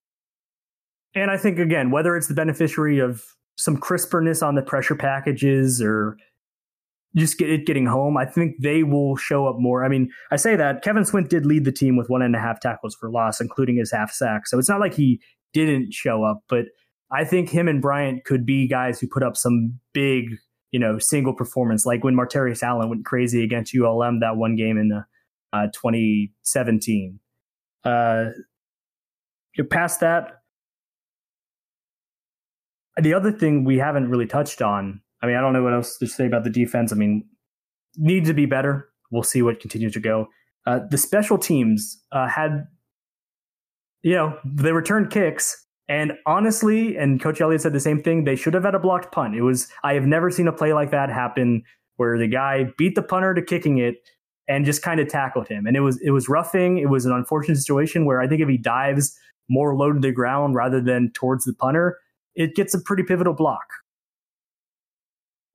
And 1.15 1.29
I 1.29 1.37
think, 1.37 1.59
again, 1.59 1.91
whether 1.91 2.17
it's 2.17 2.27
the 2.27 2.33
beneficiary 2.33 2.97
of 2.97 3.21
some 3.55 3.77
crisperness 3.77 4.41
on 4.41 4.55
the 4.55 4.63
pressure 4.63 4.95
packages 4.95 5.79
or 5.79 6.17
just 7.15 7.37
get 7.37 7.51
it 7.51 7.67
getting 7.67 7.85
home, 7.85 8.17
I 8.17 8.25
think 8.25 8.55
they 8.59 8.81
will 8.81 9.15
show 9.15 9.45
up 9.45 9.57
more. 9.59 9.85
I 9.85 9.87
mean, 9.87 10.09
I 10.31 10.37
say 10.37 10.55
that 10.55 10.81
Kevin 10.81 11.03
Swint 11.03 11.29
did 11.29 11.45
lead 11.45 11.65
the 11.65 11.71
team 11.71 11.95
with 11.95 12.09
one 12.09 12.23
and 12.23 12.35
a 12.35 12.39
half 12.39 12.59
tackles 12.59 12.95
for 12.99 13.11
loss, 13.11 13.39
including 13.39 13.77
his 13.77 13.91
half 13.91 14.11
sack. 14.11 14.47
So 14.47 14.57
it's 14.57 14.69
not 14.69 14.79
like 14.79 14.95
he 14.95 15.21
didn't 15.53 15.93
show 15.93 16.23
up, 16.23 16.41
but 16.49 16.65
I 17.13 17.23
think 17.23 17.49
him 17.49 17.67
and 17.67 17.81
Bryant 17.81 18.25
could 18.25 18.45
be 18.45 18.67
guys 18.67 18.99
who 18.99 19.07
put 19.07 19.21
up 19.21 19.37
some 19.37 19.79
big, 19.93 20.35
you 20.71 20.79
know, 20.79 20.97
single 20.97 21.33
performance, 21.33 21.85
like 21.85 22.03
when 22.03 22.15
Martarius 22.15 22.63
Allen 22.63 22.89
went 22.89 23.05
crazy 23.05 23.43
against 23.43 23.75
ULM 23.75 24.19
that 24.21 24.35
one 24.35 24.55
game 24.55 24.77
in 24.77 24.89
the, 24.89 25.05
uh, 25.53 25.67
2017. 25.73 27.19
Uh, 27.83 28.25
past 29.69 29.99
that. 29.99 30.39
The 32.99 33.13
other 33.13 33.31
thing 33.31 33.63
we 33.63 33.77
haven't 33.77 34.09
really 34.09 34.27
touched 34.27 34.61
on, 34.61 35.01
I 35.21 35.27
mean, 35.27 35.35
I 35.35 35.41
don't 35.41 35.53
know 35.53 35.63
what 35.63 35.73
else 35.73 35.97
to 35.97 36.07
say 36.07 36.25
about 36.25 36.43
the 36.43 36.49
defense. 36.49 36.91
I 36.91 36.95
mean, 36.95 37.25
needs 37.95 38.27
to 38.27 38.33
be 38.33 38.45
better. 38.45 38.89
We'll 39.11 39.23
see 39.23 39.41
what 39.41 39.59
continues 39.59 39.93
to 39.93 39.99
go. 39.99 40.27
Uh, 40.65 40.79
the 40.89 40.97
special 40.97 41.37
teams 41.37 42.01
uh, 42.11 42.27
had, 42.27 42.65
you 44.01 44.13
know, 44.13 44.37
they 44.45 44.71
returned 44.71 45.11
kicks, 45.11 45.62
and 45.89 46.13
honestly, 46.25 46.97
and 46.97 47.21
Coach 47.21 47.41
Elliott 47.41 47.61
said 47.61 47.73
the 47.73 47.79
same 47.79 48.01
thing, 48.01 48.23
they 48.23 48.35
should 48.35 48.53
have 48.53 48.63
had 48.63 48.75
a 48.75 48.79
blocked 48.79 49.11
punt. 49.11 49.35
It 49.35 49.41
was 49.41 49.67
I 49.83 49.93
have 49.93 50.05
never 50.05 50.31
seen 50.31 50.47
a 50.47 50.53
play 50.53 50.73
like 50.73 50.91
that 50.91 51.09
happen 51.09 51.63
where 51.97 52.17
the 52.17 52.27
guy 52.27 52.71
beat 52.77 52.95
the 52.95 53.03
punter 53.03 53.33
to 53.33 53.41
kicking 53.41 53.77
it 53.77 53.95
and 54.47 54.65
just 54.65 54.81
kind 54.81 54.99
of 54.99 55.07
tackled 55.07 55.47
him. 55.47 55.65
And 55.65 55.75
it 55.75 55.81
was 55.81 55.99
it 56.01 56.11
was 56.11 56.29
roughing. 56.29 56.77
It 56.77 56.89
was 56.89 57.05
an 57.05 57.11
unfortunate 57.11 57.57
situation 57.57 58.05
where 58.05 58.21
I 58.21 58.27
think 58.27 58.41
if 58.41 58.49
he 58.49 58.57
dives 58.57 59.17
more 59.49 59.75
low 59.75 59.91
to 59.91 59.99
the 59.99 60.11
ground 60.11 60.55
rather 60.55 60.81
than 60.81 61.11
towards 61.13 61.45
the 61.45 61.53
punter, 61.53 61.99
it 62.35 62.55
gets 62.55 62.73
a 62.73 62.79
pretty 62.79 63.03
pivotal 63.03 63.33
block. 63.33 63.65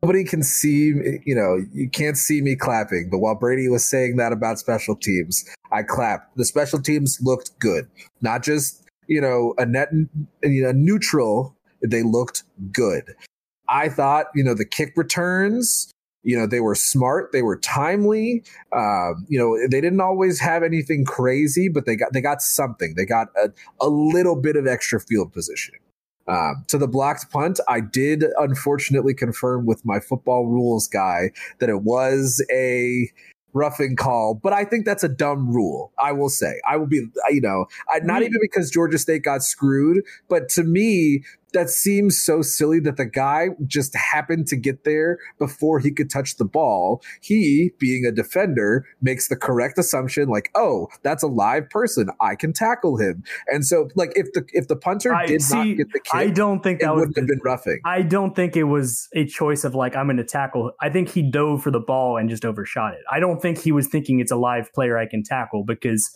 Nobody 0.02 0.22
can 0.22 0.44
see, 0.44 0.92
you 1.24 1.34
know, 1.34 1.58
you 1.72 1.90
can't 1.90 2.16
see 2.16 2.40
me 2.40 2.54
clapping, 2.54 3.08
but 3.10 3.18
while 3.18 3.34
Brady 3.34 3.68
was 3.68 3.84
saying 3.84 4.16
that 4.18 4.32
about 4.32 4.60
special 4.60 4.94
teams, 4.94 5.44
I 5.72 5.82
clapped. 5.82 6.36
The 6.36 6.44
special 6.44 6.80
teams 6.80 7.18
looked 7.20 7.58
good. 7.58 7.88
Not 8.20 8.44
just 8.44 8.87
you 9.08 9.20
know, 9.20 9.54
a 9.58 9.66
net, 9.66 9.88
you 10.42 10.62
know, 10.62 10.72
neutral, 10.72 11.56
they 11.82 12.02
looked 12.02 12.44
good. 12.72 13.14
I 13.68 13.88
thought, 13.88 14.26
you 14.34 14.44
know, 14.44 14.54
the 14.54 14.64
kick 14.64 14.92
returns, 14.96 15.90
you 16.22 16.38
know, 16.38 16.46
they 16.46 16.60
were 16.60 16.74
smart, 16.74 17.30
they 17.32 17.42
were 17.42 17.56
timely. 17.56 18.44
Um, 18.72 19.26
you 19.28 19.38
know, 19.38 19.58
they 19.70 19.80
didn't 19.80 20.00
always 20.00 20.40
have 20.40 20.62
anything 20.62 21.04
crazy, 21.04 21.68
but 21.68 21.86
they 21.86 21.96
got 21.96 22.12
they 22.12 22.20
got 22.20 22.42
something. 22.42 22.94
They 22.96 23.06
got 23.06 23.28
a, 23.36 23.50
a 23.80 23.88
little 23.88 24.36
bit 24.36 24.56
of 24.56 24.66
extra 24.66 25.00
field 25.00 25.32
position. 25.32 25.74
Um, 26.26 26.64
to 26.68 26.76
the 26.76 26.88
blocked 26.88 27.30
punt, 27.30 27.58
I 27.68 27.80
did 27.80 28.24
unfortunately 28.38 29.14
confirm 29.14 29.64
with 29.64 29.84
my 29.86 29.98
football 29.98 30.46
rules 30.46 30.86
guy 30.86 31.30
that 31.58 31.70
it 31.70 31.82
was 31.82 32.44
a 32.52 33.10
roughing 33.52 33.96
call, 33.96 34.34
but 34.34 34.52
I 34.52 34.64
think 34.64 34.84
that's 34.84 35.04
a 35.04 35.08
dumb 35.08 35.48
rule. 35.48 35.92
I 35.98 36.12
will 36.12 36.28
say, 36.28 36.60
I 36.68 36.76
will 36.76 36.86
be, 36.86 37.06
you 37.30 37.40
know, 37.40 37.66
I, 37.92 38.00
not 38.00 38.16
mm-hmm. 38.16 38.24
even 38.24 38.38
because 38.40 38.70
Georgia 38.70 38.98
State 38.98 39.22
got 39.22 39.42
screwed, 39.42 40.04
but 40.28 40.48
to 40.50 40.64
me, 40.64 41.24
that 41.52 41.70
seems 41.70 42.20
so 42.20 42.42
silly 42.42 42.80
that 42.80 42.96
the 42.96 43.06
guy 43.06 43.48
just 43.66 43.94
happened 43.96 44.46
to 44.48 44.56
get 44.56 44.84
there 44.84 45.18
before 45.38 45.78
he 45.78 45.90
could 45.90 46.10
touch 46.10 46.36
the 46.36 46.44
ball. 46.44 47.02
He, 47.20 47.72
being 47.78 48.04
a 48.04 48.12
defender, 48.12 48.86
makes 49.00 49.28
the 49.28 49.36
correct 49.36 49.78
assumption 49.78 50.28
like, 50.28 50.50
"Oh, 50.54 50.88
that's 51.02 51.22
a 51.22 51.26
live 51.26 51.70
person. 51.70 52.10
I 52.20 52.34
can 52.34 52.52
tackle 52.52 52.98
him." 52.98 53.24
And 53.46 53.64
so, 53.64 53.88
like, 53.94 54.12
if 54.14 54.32
the 54.32 54.44
if 54.52 54.68
the 54.68 54.76
punter 54.76 55.14
I, 55.14 55.26
did 55.26 55.42
see, 55.42 55.56
not 55.56 55.76
get 55.76 55.92
the 55.92 56.00
kick, 56.00 56.14
I 56.14 56.28
don't 56.28 56.62
think 56.62 56.80
that 56.80 56.94
would 56.94 57.12
have 57.16 57.26
been 57.26 57.40
roughing. 57.44 57.80
I 57.84 58.02
don't 58.02 58.34
think 58.34 58.56
it 58.56 58.64
was 58.64 59.08
a 59.14 59.26
choice 59.26 59.64
of 59.64 59.74
like 59.74 59.96
I'm 59.96 60.06
going 60.06 60.16
to 60.18 60.24
tackle. 60.24 60.72
I 60.80 60.90
think 60.90 61.08
he 61.08 61.22
dove 61.22 61.62
for 61.62 61.70
the 61.70 61.80
ball 61.80 62.16
and 62.16 62.28
just 62.28 62.44
overshot 62.44 62.94
it. 62.94 63.00
I 63.10 63.20
don't 63.20 63.40
think 63.40 63.58
he 63.58 63.72
was 63.72 63.88
thinking 63.88 64.20
it's 64.20 64.32
a 64.32 64.36
live 64.36 64.72
player 64.72 64.98
I 64.98 65.06
can 65.06 65.22
tackle 65.22 65.64
because, 65.64 66.08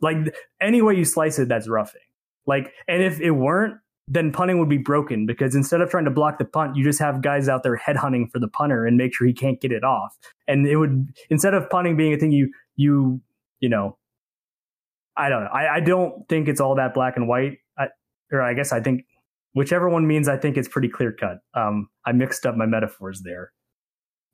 like, 0.00 0.16
any 0.60 0.82
way 0.82 0.94
you 0.94 1.04
slice 1.04 1.38
it, 1.38 1.48
that's 1.48 1.68
roughing. 1.68 2.00
Like, 2.46 2.72
and 2.86 3.02
if 3.02 3.20
it 3.20 3.30
weren't, 3.30 3.74
then 4.06 4.32
punting 4.32 4.58
would 4.58 4.68
be 4.68 4.78
broken 4.78 5.26
because 5.26 5.54
instead 5.54 5.80
of 5.80 5.90
trying 5.90 6.04
to 6.04 6.10
block 6.10 6.38
the 6.38 6.44
punt, 6.44 6.76
you 6.76 6.84
just 6.84 6.98
have 6.98 7.22
guys 7.22 7.48
out 7.48 7.62
there 7.62 7.78
headhunting 7.78 8.30
for 8.30 8.38
the 8.38 8.48
punter 8.48 8.84
and 8.84 8.96
make 8.96 9.14
sure 9.14 9.26
he 9.26 9.32
can't 9.32 9.60
get 9.60 9.72
it 9.72 9.82
off. 9.82 10.16
And 10.46 10.66
it 10.66 10.76
would 10.76 11.08
instead 11.30 11.54
of 11.54 11.68
punting 11.70 11.96
being 11.96 12.12
a 12.12 12.18
thing 12.18 12.32
you 12.32 12.50
you 12.76 13.20
you 13.60 13.68
know, 13.68 13.96
I 15.16 15.28
don't 15.28 15.44
know. 15.44 15.50
I, 15.50 15.76
I 15.76 15.80
don't 15.80 16.28
think 16.28 16.48
it's 16.48 16.60
all 16.60 16.74
that 16.74 16.92
black 16.92 17.16
and 17.16 17.28
white. 17.28 17.58
I, 17.78 17.86
or 18.30 18.42
I 18.42 18.52
guess 18.52 18.72
I 18.72 18.80
think 18.80 19.06
whichever 19.54 19.88
one 19.88 20.06
means 20.06 20.28
I 20.28 20.36
think 20.36 20.58
it's 20.58 20.68
pretty 20.68 20.88
clear 20.88 21.12
cut. 21.12 21.38
Um, 21.54 21.88
I 22.04 22.12
mixed 22.12 22.44
up 22.44 22.56
my 22.56 22.66
metaphors 22.66 23.22
there. 23.24 23.52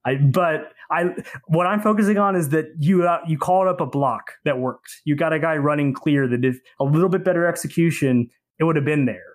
I 0.05 0.17
but 0.17 0.73
I 0.91 1.15
what 1.47 1.67
I'm 1.67 1.81
focusing 1.81 2.19
on 2.19 2.35
is 2.35 2.49
that 2.49 2.67
you 2.81 3.07
uh, 3.07 3.21
you 3.29 3.39
called 3.39 3.69
up 3.69 3.81
a 3.81 3.87
block 3.87 4.33
that 4.45 4.59
worked. 4.59 4.91
You 5.05 5.15
got 5.15 5.33
a 5.33 5.39
guy 5.39 5.57
running 5.59 5.93
clear 5.93 6.27
that 6.27 6.45
if 6.45 6.59
a 6.81 6.85
little 6.85 7.09
bit 7.09 7.25
better 7.25 7.47
execution. 7.47 8.29
It 8.59 8.65
would 8.65 8.77
have 8.77 8.85
been 8.85 9.07
there 9.07 9.30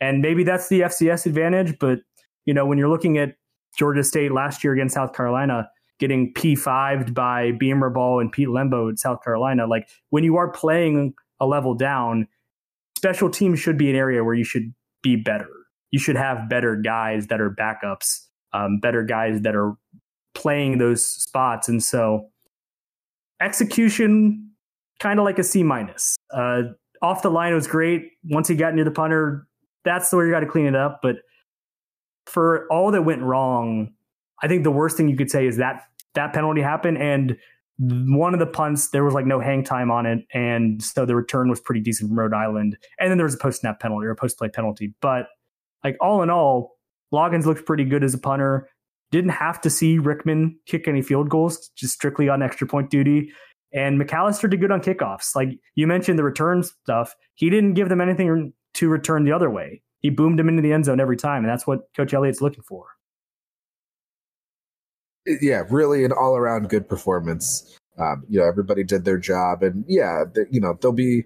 and 0.00 0.20
maybe 0.20 0.44
that's 0.44 0.68
the 0.68 0.80
FCS 0.80 1.26
advantage. 1.26 1.78
But, 1.78 2.00
you 2.44 2.54
know, 2.54 2.66
when 2.66 2.78
you're 2.78 2.88
looking 2.88 3.18
at 3.18 3.34
Georgia 3.76 4.04
State 4.04 4.32
last 4.32 4.62
year 4.62 4.72
against 4.72 4.94
South 4.94 5.12
Carolina, 5.12 5.68
getting 5.98 6.32
P5'd 6.34 7.14
by 7.14 7.52
Beamer 7.52 7.90
Ball 7.90 8.20
and 8.20 8.30
Pete 8.30 8.48
Lembo 8.48 8.90
at 8.90 8.98
South 8.98 9.22
Carolina, 9.22 9.66
like 9.66 9.88
when 10.10 10.24
you 10.24 10.36
are 10.36 10.50
playing 10.50 11.14
a 11.40 11.46
level 11.46 11.74
down, 11.74 12.28
special 12.96 13.30
teams 13.30 13.58
should 13.58 13.78
be 13.78 13.90
an 13.90 13.96
area 13.96 14.24
where 14.24 14.34
you 14.34 14.44
should 14.44 14.74
be 15.02 15.16
better. 15.16 15.48
You 15.90 15.98
should 15.98 16.16
have 16.16 16.48
better 16.48 16.76
guys 16.76 17.28
that 17.28 17.40
are 17.40 17.50
backups, 17.50 18.20
um, 18.52 18.78
better 18.80 19.02
guys 19.02 19.40
that 19.42 19.56
are 19.56 19.74
playing 20.34 20.78
those 20.78 21.04
spots. 21.04 21.68
And 21.68 21.82
so 21.82 22.28
execution, 23.40 24.50
kind 25.00 25.18
of 25.18 25.24
like 25.24 25.38
a 25.38 25.44
C 25.44 25.62
minus. 25.62 26.16
Uh, 26.32 26.62
off 27.00 27.22
the 27.22 27.30
line 27.30 27.54
was 27.54 27.66
great. 27.66 28.10
Once 28.24 28.48
he 28.48 28.54
got 28.54 28.74
near 28.74 28.84
the 28.84 28.90
punter, 28.90 29.46
that's 29.88 30.12
where 30.12 30.26
you 30.26 30.32
got 30.32 30.40
to 30.40 30.46
clean 30.46 30.66
it 30.66 30.76
up. 30.76 31.00
But 31.02 31.16
for 32.26 32.66
all 32.70 32.90
that 32.92 33.02
went 33.02 33.22
wrong, 33.22 33.92
I 34.42 34.48
think 34.48 34.62
the 34.62 34.70
worst 34.70 34.96
thing 34.96 35.08
you 35.08 35.16
could 35.16 35.30
say 35.30 35.46
is 35.46 35.56
that 35.56 35.84
that 36.14 36.32
penalty 36.32 36.60
happened 36.60 36.98
and 36.98 37.36
one 37.78 38.34
of 38.34 38.40
the 38.40 38.46
punts 38.46 38.88
there 38.90 39.04
was 39.04 39.14
like 39.14 39.24
no 39.24 39.38
hang 39.38 39.62
time 39.62 39.90
on 39.90 40.04
it 40.04 40.24
and 40.34 40.82
so 40.82 41.06
the 41.06 41.14
return 41.14 41.48
was 41.48 41.60
pretty 41.60 41.80
decent 41.80 42.08
from 42.08 42.18
Rhode 42.18 42.34
Island 42.34 42.76
and 42.98 43.10
then 43.10 43.18
there 43.18 43.24
was 43.24 43.34
a 43.34 43.38
post 43.38 43.60
snap 43.60 43.78
penalty 43.78 44.06
or 44.06 44.10
a 44.10 44.16
post 44.16 44.36
play 44.36 44.48
penalty 44.48 44.94
but 45.00 45.28
like 45.84 45.96
all 46.00 46.22
in 46.22 46.28
all 46.28 46.76
Loggins 47.14 47.46
looked 47.46 47.64
pretty 47.66 47.84
good 47.84 48.02
as 48.02 48.14
a 48.14 48.18
punter 48.18 48.68
didn't 49.12 49.30
have 49.30 49.60
to 49.60 49.70
see 49.70 49.98
Rickman 49.98 50.58
kick 50.66 50.88
any 50.88 51.02
field 51.02 51.30
goals 51.30 51.70
just 51.76 51.94
strictly 51.94 52.28
on 52.28 52.42
extra 52.42 52.66
point 52.66 52.90
duty 52.90 53.30
and 53.72 54.00
McAllister 54.00 54.50
did 54.50 54.60
good 54.60 54.72
on 54.72 54.80
kickoffs 54.80 55.36
like 55.36 55.50
you 55.76 55.86
mentioned 55.86 56.18
the 56.18 56.24
return 56.24 56.64
stuff 56.64 57.14
he 57.34 57.48
didn't 57.48 57.74
give 57.74 57.88
them 57.88 58.00
anything 58.00 58.52
to 58.74 58.88
return 58.88 59.24
the 59.24 59.32
other 59.32 59.50
way 59.50 59.82
he 60.00 60.10
boomed 60.10 60.38
him 60.38 60.48
into 60.48 60.62
the 60.62 60.72
end 60.72 60.84
zone 60.84 61.00
every 61.00 61.16
time 61.16 61.44
and 61.44 61.48
that's 61.48 61.66
what 61.66 61.88
coach 61.94 62.12
Elliott's 62.12 62.40
looking 62.40 62.62
for 62.62 62.86
yeah, 65.40 65.62
really 65.70 66.04
an 66.04 66.12
all 66.12 66.36
around 66.36 66.68
good 66.68 66.88
performance. 66.88 67.78
Um, 67.98 68.24
you 68.28 68.38
know, 68.38 68.46
everybody 68.46 68.84
did 68.84 69.04
their 69.04 69.18
job, 69.18 69.62
and 69.62 69.84
yeah, 69.88 70.24
the, 70.32 70.46
you 70.50 70.60
know, 70.60 70.78
they'll 70.80 70.92
be. 70.92 71.24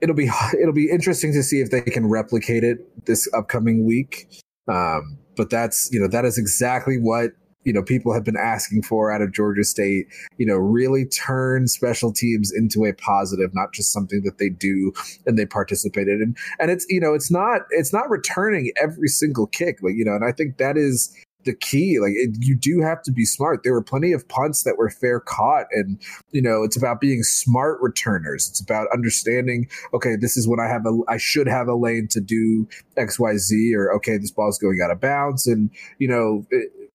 It'll 0.00 0.16
be 0.16 0.30
it'll 0.60 0.74
be 0.74 0.90
interesting 0.90 1.32
to 1.32 1.42
see 1.42 1.60
if 1.60 1.70
they 1.70 1.82
can 1.82 2.08
replicate 2.08 2.64
it 2.64 3.06
this 3.06 3.28
upcoming 3.34 3.84
week. 3.84 4.28
Um, 4.68 5.18
but 5.36 5.50
that's 5.50 5.90
you 5.92 6.00
know 6.00 6.08
that 6.08 6.24
is 6.24 6.38
exactly 6.38 6.98
what 6.98 7.32
you 7.64 7.72
know 7.72 7.82
people 7.82 8.12
have 8.12 8.24
been 8.24 8.36
asking 8.36 8.82
for 8.82 9.12
out 9.12 9.22
of 9.22 9.32
Georgia 9.32 9.64
State. 9.64 10.06
You 10.38 10.46
know, 10.46 10.56
really 10.56 11.04
turn 11.06 11.68
special 11.68 12.12
teams 12.12 12.52
into 12.52 12.84
a 12.84 12.92
positive, 12.92 13.50
not 13.54 13.72
just 13.72 13.92
something 13.92 14.22
that 14.24 14.38
they 14.38 14.48
do 14.48 14.92
and 15.26 15.38
they 15.38 15.46
participated 15.46 16.20
in. 16.20 16.34
And 16.58 16.70
it's 16.70 16.86
you 16.88 17.00
know 17.00 17.14
it's 17.14 17.30
not 17.30 17.62
it's 17.70 17.92
not 17.92 18.10
returning 18.10 18.72
every 18.80 19.08
single 19.08 19.46
kick, 19.46 19.78
like 19.82 19.94
you 19.94 20.04
know, 20.04 20.14
and 20.14 20.24
I 20.24 20.32
think 20.32 20.58
that 20.58 20.76
is 20.76 21.14
the 21.44 21.54
key. 21.54 21.98
Like 22.00 22.12
it, 22.14 22.36
you 22.40 22.56
do 22.56 22.80
have 22.80 23.02
to 23.02 23.12
be 23.12 23.24
smart. 23.24 23.62
There 23.62 23.72
were 23.72 23.82
plenty 23.82 24.12
of 24.12 24.26
punts 24.28 24.62
that 24.64 24.76
were 24.76 24.90
fair 24.90 25.20
caught, 25.20 25.66
and 25.72 26.00
you 26.30 26.42
know 26.42 26.62
it's 26.62 26.76
about 26.76 27.00
being 27.00 27.22
smart 27.22 27.80
returners. 27.80 28.48
It's 28.48 28.60
about 28.60 28.88
understanding. 28.92 29.68
Okay, 29.94 30.16
this 30.16 30.36
is 30.36 30.48
when 30.48 30.60
I 30.60 30.68
have 30.68 30.86
a. 30.86 30.98
I 31.08 31.16
should 31.16 31.46
have 31.46 31.68
a 31.68 31.74
lane 31.74 32.08
to 32.10 32.20
do 32.20 32.68
X, 32.96 33.18
Y, 33.18 33.36
Z, 33.36 33.74
or 33.74 33.92
okay, 33.94 34.16
this 34.16 34.30
ball's 34.30 34.58
going 34.58 34.80
out 34.82 34.90
of 34.90 35.00
bounds, 35.00 35.46
and 35.46 35.70
you 35.98 36.08
know. 36.08 36.46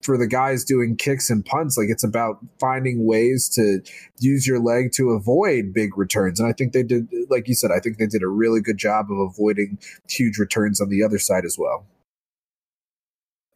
For 0.01 0.17
the 0.17 0.27
guys 0.27 0.63
doing 0.63 0.95
kicks 0.95 1.29
and 1.29 1.45
punts, 1.45 1.77
like 1.77 1.89
it's 1.89 2.03
about 2.03 2.37
finding 2.59 3.05
ways 3.05 3.49
to 3.55 3.81
use 4.19 4.47
your 4.47 4.59
leg 4.59 4.91
to 4.93 5.09
avoid 5.09 5.73
big 5.73 5.97
returns. 5.97 6.39
And 6.39 6.47
I 6.47 6.53
think 6.53 6.73
they 6.73 6.83
did, 6.83 7.07
like 7.29 7.47
you 7.47 7.55
said, 7.55 7.71
I 7.75 7.79
think 7.79 7.97
they 7.97 8.05
did 8.07 8.23
a 8.23 8.27
really 8.27 8.61
good 8.61 8.77
job 8.77 9.07
of 9.11 9.17
avoiding 9.17 9.77
huge 10.09 10.37
returns 10.37 10.79
on 10.79 10.89
the 10.89 11.03
other 11.03 11.19
side 11.19 11.45
as 11.45 11.57
well. 11.59 11.85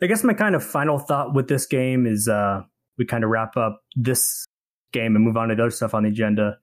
I 0.01 0.07
guess 0.07 0.23
my 0.23 0.33
kind 0.33 0.55
of 0.55 0.63
final 0.63 0.97
thought 0.97 1.35
with 1.35 1.47
this 1.47 1.67
game 1.67 2.07
is 2.07 2.27
uh, 2.27 2.61
we 2.97 3.05
kind 3.05 3.23
of 3.23 3.29
wrap 3.29 3.55
up 3.55 3.83
this 3.95 4.45
game 4.91 5.15
and 5.15 5.23
move 5.23 5.37
on 5.37 5.49
to 5.49 5.55
the 5.55 5.61
other 5.61 5.71
stuff 5.71 5.93
on 5.93 6.03
the 6.03 6.09
agenda. 6.09 6.57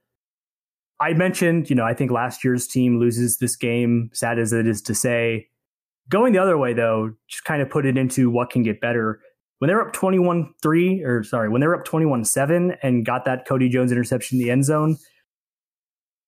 I 1.00 1.12
mentioned, 1.12 1.70
you 1.70 1.76
know, 1.76 1.84
I 1.84 1.94
think 1.94 2.10
last 2.10 2.42
year's 2.42 2.66
team 2.66 2.98
loses 2.98 3.38
this 3.38 3.54
game, 3.54 4.10
sad 4.12 4.38
as 4.38 4.52
it 4.52 4.66
is 4.66 4.82
to 4.82 4.94
say. 4.94 5.48
Going 6.08 6.32
the 6.32 6.40
other 6.40 6.58
way, 6.58 6.72
though, 6.72 7.12
just 7.28 7.44
kind 7.44 7.62
of 7.62 7.70
put 7.70 7.86
it 7.86 7.96
into 7.96 8.30
what 8.30 8.50
can 8.50 8.62
get 8.62 8.80
better. 8.80 9.20
When 9.58 9.68
they're 9.68 9.80
up 9.80 9.92
21 9.92 10.54
3, 10.62 11.02
or 11.02 11.22
sorry, 11.24 11.48
when 11.48 11.60
they're 11.60 11.74
up 11.74 11.84
21 11.84 12.24
7 12.24 12.76
and 12.82 13.04
got 13.04 13.24
that 13.24 13.46
Cody 13.46 13.68
Jones 13.68 13.90
interception 13.90 14.38
in 14.38 14.44
the 14.44 14.50
end 14.50 14.64
zone, 14.64 14.96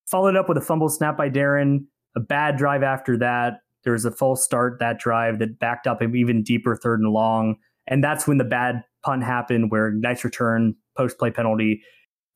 followed 0.06 0.36
up 0.36 0.48
with 0.48 0.58
a 0.58 0.62
fumble 0.62 0.88
snap 0.88 1.16
by 1.16 1.30
Darren, 1.30 1.84
a 2.16 2.20
bad 2.20 2.56
drive 2.56 2.82
after 2.82 3.16
that, 3.18 3.60
there 3.84 3.92
was 3.92 4.04
a 4.04 4.10
false 4.10 4.44
start 4.44 4.78
that 4.80 4.98
drive 4.98 5.38
that 5.38 5.58
backed 5.58 5.86
up 5.86 6.00
an 6.00 6.14
even 6.14 6.42
deeper 6.42 6.76
third 6.76 7.00
and 7.00 7.12
long. 7.12 7.56
And 7.86 8.04
that's 8.04 8.26
when 8.26 8.38
the 8.38 8.44
bad 8.44 8.82
punt 9.02 9.24
happened 9.24 9.70
where 9.70 9.90
nice 9.90 10.24
return, 10.24 10.74
post 10.96 11.18
play 11.18 11.30
penalty 11.30 11.82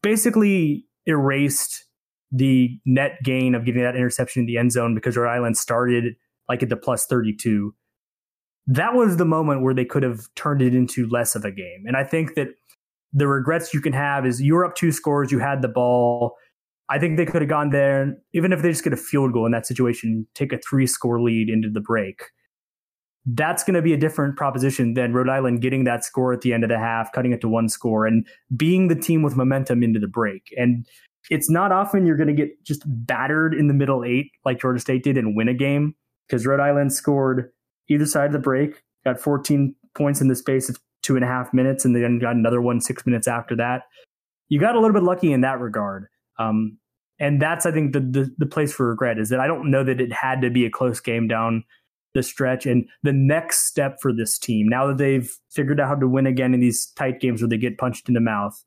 basically 0.03 0.87
erased 1.07 1.85
the 2.31 2.79
net 2.85 3.19
gain 3.23 3.55
of 3.55 3.65
getting 3.65 3.83
that 3.83 3.97
interception 3.97 4.41
in 4.41 4.47
the 4.47 4.59
end 4.59 4.73
zone 4.73 4.95
because 4.95 5.17
Rhode 5.17 5.31
Island 5.31 5.57
started 5.57 6.15
like 6.49 6.63
at 6.63 6.69
the 6.69 6.77
plus 6.77 7.07
32. 7.07 7.75
That 8.67 8.95
was 8.95 9.17
the 9.17 9.25
moment 9.25 9.63
where 9.63 9.75
they 9.75 9.85
could 9.85 10.03
have 10.03 10.23
turned 10.37 10.63
it 10.63 10.75
into 10.75 11.07
less 11.09 11.35
of 11.35 11.45
a 11.45 11.51
game. 11.51 11.85
And 11.87 11.97
I 11.97 12.05
think 12.05 12.35
that 12.35 12.49
the 13.13 13.29
regrets 13.29 13.75
you 13.75 13.81
can 13.81 13.93
have 13.93 14.27
is 14.27 14.41
you 14.41 14.55
were 14.55 14.65
up 14.65 14.75
two 14.75 14.91
scores, 14.91 15.31
you 15.31 15.39
had 15.39 15.63
the 15.63 15.69
ball, 15.69 16.37
I 16.91 16.99
think 16.99 17.17
they 17.17 17.25
could 17.25 17.41
have 17.41 17.49
gone 17.49 17.71
there, 17.71 18.17
even 18.35 18.53
if 18.53 18.63
they 18.63 18.71
just 18.71 18.85
get 18.85 18.93
a 18.93 18.97
field 18.97 19.33
goal 19.33 19.47
in 19.47 19.53
that 19.53 19.67
situation, 19.67 20.27
take 20.35 20.53
a 20.53 20.59
three 20.59 20.87
score 20.87 21.21
lead 21.21 21.49
into 21.49 21.71
the 21.71 21.81
break. 21.81 22.23
That's 23.27 23.65
going 23.65 23.75
to 23.75 23.83
be 23.83 23.95
a 23.95 23.97
different 23.97 24.37
proposition 24.37 24.93
than 24.93 25.15
Rhode 25.15 25.31
Island 25.31 25.63
getting 25.63 25.85
that 25.85 26.05
score 26.05 26.35
at 26.35 26.43
the 26.43 26.53
end 26.53 26.63
of 26.63 26.69
the 26.69 26.79
half, 26.79 27.11
cutting 27.13 27.33
it 27.33 27.41
to 27.41 27.49
one 27.49 27.71
score, 27.71 28.07
and 28.07 28.27
being 28.55 28.89
the 28.89 28.95
team 28.95 29.23
with 29.23 29.35
momentum 29.35 29.83
into 29.83 29.99
the 29.99 30.07
break. 30.07 30.53
And 30.59 30.87
it's 31.31 31.49
not 31.49 31.73
often 31.73 32.05
you're 32.05 32.19
going 32.19 32.29
to 32.29 32.35
get 32.35 32.63
just 32.65 32.83
battered 32.85 33.55
in 33.55 33.67
the 33.67 33.73
middle 33.73 34.05
eight 34.05 34.31
like 34.45 34.61
Georgia 34.61 34.79
State 34.79 35.05
did 35.05 35.17
and 35.17 35.35
win 35.35 35.49
a 35.49 35.55
game 35.55 35.95
because 36.29 36.45
Rhode 36.45 36.61
Island 36.61 36.93
scored 36.93 37.51
either 37.89 38.07
side 38.07 38.27
of 38.27 38.33
the 38.33 38.39
break, 38.39 38.83
got 39.05 39.21
14 39.21 39.75
points 39.95 40.21
in 40.21 40.29
the 40.29 40.35
space 40.35 40.69
of 40.69 40.79
two 41.03 41.17
and 41.17 41.25
a 41.25 41.29
half 41.29 41.53
minutes, 41.53 41.85
and 41.85 41.95
then 41.95 42.19
got 42.19 42.35
another 42.35 42.61
one 42.61 42.81
six 42.81 43.05
minutes 43.07 43.29
after 43.29 43.55
that. 43.57 43.83
You 44.49 44.59
got 44.59 44.75
a 44.75 44.81
little 44.81 44.95
bit 44.95 45.03
lucky 45.03 45.33
in 45.33 45.43
that 45.43 45.61
regard. 45.61 46.07
Um, 46.39 46.79
and 47.19 47.41
that's 47.41 47.65
I 47.65 47.71
think 47.71 47.93
the, 47.93 48.01
the, 48.01 48.35
the 48.39 48.47
place 48.47 48.73
for 48.73 48.89
regret 48.89 49.19
is 49.19 49.29
that 49.29 49.41
I 49.41 49.47
don't 49.47 49.71
know 49.71 49.85
that 49.85 50.01
it 50.01 50.13
had 50.13 50.41
to 50.43 50.51
be 50.51 50.67
a 50.67 50.71
close 50.71 51.01
game 51.01 51.29
down 51.29 51.65
the 52.15 52.23
stretch. 52.23 52.65
And 52.65 52.89
the 53.03 53.13
next 53.13 53.67
step 53.67 53.99
for 54.01 54.13
this 54.13 54.39
team, 54.39 54.69
now 54.69 54.87
that 54.87 54.99
they've 54.99 55.31
figured 55.51 55.81
out 55.81 55.89
how 55.89 55.95
to 55.97 56.09
win 56.09 56.27
again 56.27 56.55
in 56.55 56.61
these 56.61 56.87
tight 56.97 57.21
games 57.21 57.43
where 57.43 57.49
they 57.49 57.59
get 57.59 57.79
punched 57.79 58.09
in 58.09 58.15
the 58.15 58.21
mouth, 58.21 58.63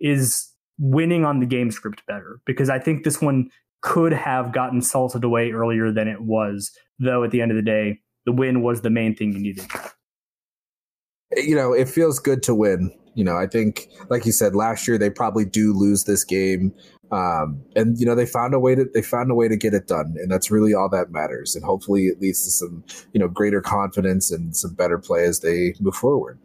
is 0.00 0.50
winning 0.78 1.24
on 1.24 1.40
the 1.40 1.46
game 1.46 1.70
script 1.70 2.02
better. 2.06 2.40
Because 2.46 2.68
I 2.68 2.78
think 2.78 3.04
this 3.04 3.20
one 3.20 3.50
could 3.82 4.12
have 4.12 4.52
gotten 4.52 4.82
salted 4.82 5.24
away 5.24 5.52
earlier 5.52 5.92
than 5.92 6.08
it 6.08 6.22
was, 6.22 6.72
though 6.98 7.22
at 7.22 7.30
the 7.30 7.40
end 7.40 7.50
of 7.50 7.56
the 7.56 7.62
day, 7.62 8.00
the 8.26 8.32
win 8.32 8.62
was 8.62 8.82
the 8.82 8.90
main 8.90 9.16
thing 9.16 9.32
you 9.32 9.38
needed. 9.38 9.66
You 11.36 11.56
know, 11.56 11.72
it 11.72 11.88
feels 11.88 12.18
good 12.18 12.42
to 12.44 12.54
win. 12.54 12.92
You 13.14 13.24
know, 13.24 13.36
I 13.36 13.46
think, 13.46 13.88
like 14.10 14.26
you 14.26 14.32
said, 14.32 14.54
last 14.54 14.86
year 14.86 14.98
they 14.98 15.08
probably 15.08 15.46
do 15.46 15.72
lose 15.72 16.04
this 16.04 16.22
game 16.22 16.74
um, 17.12 17.62
and 17.76 17.98
you 17.98 18.06
know 18.06 18.14
they 18.14 18.26
found 18.26 18.54
a 18.54 18.58
way 18.58 18.74
to 18.74 18.86
they 18.92 19.02
found 19.02 19.30
a 19.30 19.34
way 19.34 19.48
to 19.48 19.56
get 19.56 19.74
it 19.74 19.86
done 19.86 20.14
and 20.18 20.30
that's 20.30 20.50
really 20.50 20.74
all 20.74 20.88
that 20.88 21.10
matters 21.10 21.54
and 21.54 21.64
hopefully 21.64 22.06
it 22.06 22.20
leads 22.20 22.44
to 22.44 22.50
some 22.50 22.84
you 23.12 23.20
know 23.20 23.28
greater 23.28 23.60
confidence 23.60 24.30
and 24.32 24.56
some 24.56 24.74
better 24.74 24.98
play 24.98 25.24
as 25.24 25.40
they 25.40 25.74
move 25.80 25.94
forward 25.94 26.38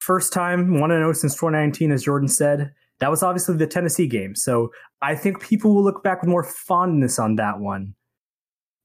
first 0.00 0.32
time 0.32 0.78
one 0.78 0.90
to 0.90 1.00
know 1.00 1.12
since 1.12 1.34
2019 1.34 1.90
as 1.90 2.04
jordan 2.04 2.28
said 2.28 2.72
that 3.00 3.10
was 3.10 3.22
obviously 3.22 3.56
the 3.56 3.66
tennessee 3.66 4.06
game 4.06 4.34
so 4.34 4.70
i 5.00 5.14
think 5.14 5.40
people 5.40 5.74
will 5.74 5.84
look 5.84 6.02
back 6.02 6.20
with 6.20 6.28
more 6.28 6.44
fondness 6.44 7.18
on 7.18 7.36
that 7.36 7.58
one 7.58 7.94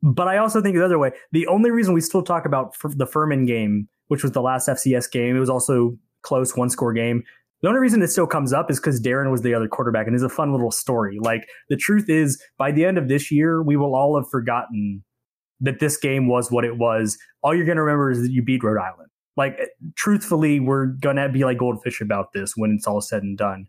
but 0.01 0.27
i 0.27 0.37
also 0.37 0.61
think 0.61 0.75
the 0.75 0.83
other 0.85 0.99
way 0.99 1.11
the 1.31 1.47
only 1.47 1.71
reason 1.71 1.93
we 1.93 2.01
still 2.01 2.23
talk 2.23 2.45
about 2.45 2.75
the 2.95 3.05
furman 3.05 3.45
game 3.45 3.87
which 4.07 4.23
was 4.23 4.31
the 4.31 4.41
last 4.41 4.67
fcs 4.67 5.11
game 5.11 5.35
it 5.35 5.39
was 5.39 5.49
also 5.49 5.97
close 6.21 6.55
one 6.55 6.69
score 6.69 6.93
game 6.93 7.23
the 7.61 7.67
only 7.67 7.81
reason 7.81 8.01
it 8.01 8.07
still 8.07 8.27
comes 8.27 8.53
up 8.53 8.71
is 8.71 8.79
because 8.79 9.01
Darren 9.01 9.31
was 9.31 9.41
the 9.41 9.53
other 9.53 9.67
quarterback, 9.67 10.07
and 10.07 10.15
it's 10.15 10.23
a 10.23 10.29
fun 10.29 10.51
little 10.51 10.71
story. 10.71 11.17
Like 11.19 11.47
the 11.69 11.75
truth 11.75 12.09
is, 12.09 12.41
by 12.57 12.71
the 12.71 12.85
end 12.85 12.97
of 12.97 13.09
this 13.09 13.31
year, 13.31 13.61
we 13.61 13.75
will 13.75 13.95
all 13.95 14.15
have 14.15 14.29
forgotten 14.29 15.03
that 15.59 15.79
this 15.79 15.97
game 15.97 16.27
was 16.27 16.51
what 16.51 16.63
it 16.63 16.77
was. 16.77 17.17
All 17.43 17.53
you're 17.53 17.65
going 17.65 17.75
to 17.75 17.83
remember 17.83 18.11
is 18.11 18.21
that 18.21 18.31
you 18.31 18.41
beat 18.41 18.63
Rhode 18.63 18.81
Island. 18.81 19.09
Like, 19.35 19.57
truthfully, 19.95 20.59
we're 20.59 20.87
going 20.87 21.17
to 21.17 21.29
be 21.29 21.43
like 21.43 21.57
goldfish 21.57 22.01
about 22.01 22.33
this 22.33 22.53
when 22.55 22.71
it's 22.71 22.87
all 22.87 23.01
said 23.01 23.23
and 23.23 23.37
done. 23.37 23.67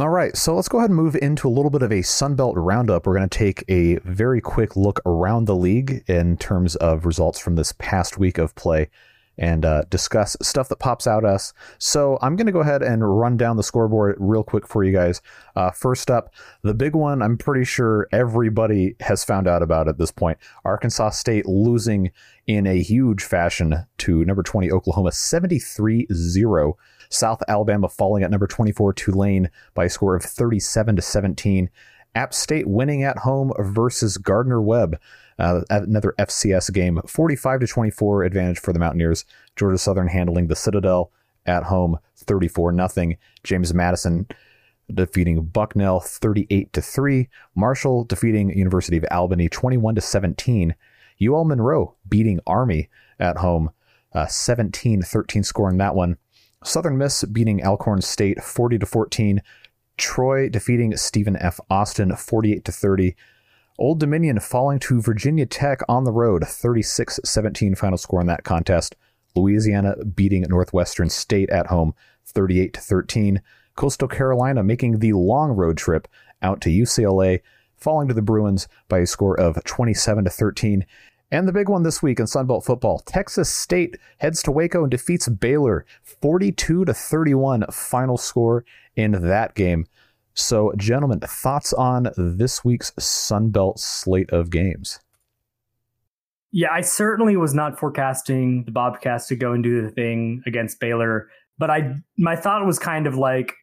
All 0.00 0.08
right, 0.08 0.36
so 0.36 0.56
let's 0.56 0.66
go 0.66 0.78
ahead 0.78 0.90
and 0.90 0.96
move 0.96 1.14
into 1.14 1.46
a 1.46 1.50
little 1.54 1.70
bit 1.70 1.82
of 1.82 1.92
a 1.92 2.02
Sunbelt 2.02 2.54
roundup. 2.56 3.06
We're 3.06 3.14
going 3.14 3.28
to 3.28 3.38
take 3.38 3.62
a 3.68 4.00
very 4.00 4.40
quick 4.40 4.74
look 4.74 5.00
around 5.06 5.44
the 5.44 5.54
league 5.54 6.02
in 6.08 6.36
terms 6.36 6.74
of 6.74 7.06
results 7.06 7.38
from 7.38 7.54
this 7.54 7.72
past 7.78 8.18
week 8.18 8.36
of 8.36 8.56
play 8.56 8.90
and 9.38 9.64
uh, 9.64 9.82
discuss 9.90 10.36
stuff 10.42 10.68
that 10.68 10.80
pops 10.80 11.06
out 11.06 11.24
us. 11.24 11.52
So 11.78 12.18
I'm 12.22 12.34
going 12.34 12.46
to 12.46 12.52
go 12.52 12.58
ahead 12.58 12.82
and 12.82 13.18
run 13.18 13.36
down 13.36 13.56
the 13.56 13.62
scoreboard 13.62 14.16
real 14.18 14.42
quick 14.42 14.66
for 14.66 14.82
you 14.82 14.92
guys. 14.92 15.22
Uh, 15.54 15.70
first 15.70 16.10
up, 16.10 16.34
the 16.62 16.74
big 16.74 16.96
one 16.96 17.22
I'm 17.22 17.38
pretty 17.38 17.64
sure 17.64 18.08
everybody 18.10 18.96
has 18.98 19.24
found 19.24 19.46
out 19.46 19.62
about 19.62 19.86
at 19.86 19.98
this 19.98 20.10
point. 20.10 20.38
Arkansas 20.64 21.10
State 21.10 21.46
losing 21.46 22.10
in 22.48 22.66
a 22.66 22.82
huge 22.82 23.22
fashion 23.22 23.86
to 23.98 24.24
number 24.24 24.42
20 24.42 24.72
Oklahoma 24.72 25.12
73 25.12 26.08
0. 26.12 26.76
South 27.10 27.42
Alabama 27.48 27.88
falling 27.88 28.22
at 28.22 28.30
number 28.30 28.46
24 28.46 28.92
Tulane 28.94 29.50
by 29.74 29.84
a 29.84 29.90
score 29.90 30.14
of 30.14 30.22
37 30.22 30.96
to 30.96 31.02
17. 31.02 31.70
App 32.14 32.32
State 32.32 32.68
winning 32.68 33.02
at 33.02 33.18
home 33.18 33.52
versus 33.58 34.18
Gardner 34.18 34.62
Webb. 34.62 35.00
Uh, 35.38 35.62
another 35.68 36.14
FCS 36.18 36.72
game, 36.72 37.00
45 37.08 37.60
to 37.60 37.66
24 37.66 38.22
advantage 38.22 38.60
for 38.60 38.72
the 38.72 38.78
Mountaineers. 38.78 39.24
Georgia 39.56 39.78
Southern 39.78 40.06
handling 40.06 40.46
the 40.46 40.54
Citadel 40.54 41.10
at 41.44 41.64
home, 41.64 41.98
34 42.16 42.72
nothing. 42.72 43.16
James 43.42 43.74
Madison 43.74 44.28
defeating 44.92 45.44
Bucknell 45.44 46.00
38 46.00 46.72
to 46.72 46.82
3. 46.82 47.28
Marshall 47.54 48.04
defeating 48.04 48.56
University 48.56 48.96
of 48.96 49.04
Albany 49.10 49.48
21 49.48 49.96
to 49.96 50.00
17. 50.00 50.74
UL 51.22 51.44
Monroe 51.44 51.94
beating 52.08 52.40
Army 52.46 52.88
at 53.18 53.38
home. 53.38 53.70
Uh, 54.12 54.26
17 54.26 55.02
13 55.02 55.42
score 55.42 55.68
in 55.68 55.78
that 55.78 55.96
one. 55.96 56.16
Southern 56.64 56.96
Miss 56.96 57.22
beating 57.24 57.62
Alcorn 57.62 58.00
State 58.00 58.42
40 58.42 58.78
to 58.78 58.86
14. 58.86 59.42
Troy 59.98 60.48
defeating 60.48 60.96
Stephen 60.96 61.36
F. 61.36 61.60
Austin 61.68 62.16
48 62.16 62.64
to 62.64 62.72
30. 62.72 63.14
Old 63.78 64.00
Dominion 64.00 64.40
falling 64.40 64.78
to 64.80 65.02
Virginia 65.02 65.44
Tech 65.44 65.80
on 65.88 66.04
the 66.04 66.12
road 66.12 66.46
36 66.46 67.20
17 67.22 67.74
final 67.74 67.98
score 67.98 68.20
in 68.20 68.26
that 68.28 68.44
contest. 68.44 68.96
Louisiana 69.36 69.96
beating 70.04 70.42
Northwestern 70.48 71.10
State 71.10 71.50
at 71.50 71.66
home 71.66 71.94
38 72.24 72.72
to 72.72 72.80
13. 72.80 73.42
Coastal 73.76 74.08
Carolina 74.08 74.62
making 74.62 75.00
the 75.00 75.12
long 75.12 75.50
road 75.50 75.76
trip 75.76 76.08
out 76.40 76.62
to 76.62 76.70
UCLA, 76.70 77.40
falling 77.76 78.08
to 78.08 78.14
the 78.14 78.22
Bruins 78.22 78.68
by 78.88 79.00
a 79.00 79.06
score 79.06 79.38
of 79.38 79.62
27 79.64 80.24
to 80.24 80.30
13. 80.30 80.86
And 81.30 81.48
the 81.48 81.52
big 81.52 81.68
one 81.68 81.82
this 81.82 82.02
week 82.02 82.20
in 82.20 82.26
Sunbelt 82.26 82.64
football, 82.64 83.00
Texas 83.00 83.52
State 83.52 83.96
heads 84.18 84.42
to 84.44 84.52
Waco 84.52 84.82
and 84.82 84.90
defeats 84.90 85.28
Baylor 85.28 85.84
42 86.02 86.84
to 86.84 86.94
31 86.94 87.64
final 87.70 88.16
score 88.16 88.64
in 88.94 89.12
that 89.12 89.54
game. 89.54 89.86
So, 90.34 90.72
gentlemen, 90.76 91.20
thoughts 91.20 91.72
on 91.72 92.10
this 92.16 92.64
week's 92.64 92.90
Sunbelt 92.92 93.78
slate 93.78 94.30
of 94.30 94.50
games? 94.50 95.00
Yeah, 96.50 96.72
I 96.72 96.82
certainly 96.82 97.36
was 97.36 97.54
not 97.54 97.78
forecasting 97.78 98.64
the 98.64 98.70
Bobcats 98.70 99.26
to 99.28 99.36
go 99.36 99.52
and 99.52 99.62
do 99.62 99.82
the 99.82 99.90
thing 99.90 100.42
against 100.46 100.78
Baylor, 100.78 101.28
but 101.58 101.70
I 101.70 101.96
my 102.16 102.36
thought 102.36 102.64
was 102.64 102.78
kind 102.78 103.08
of 103.08 103.16
like 103.16 103.54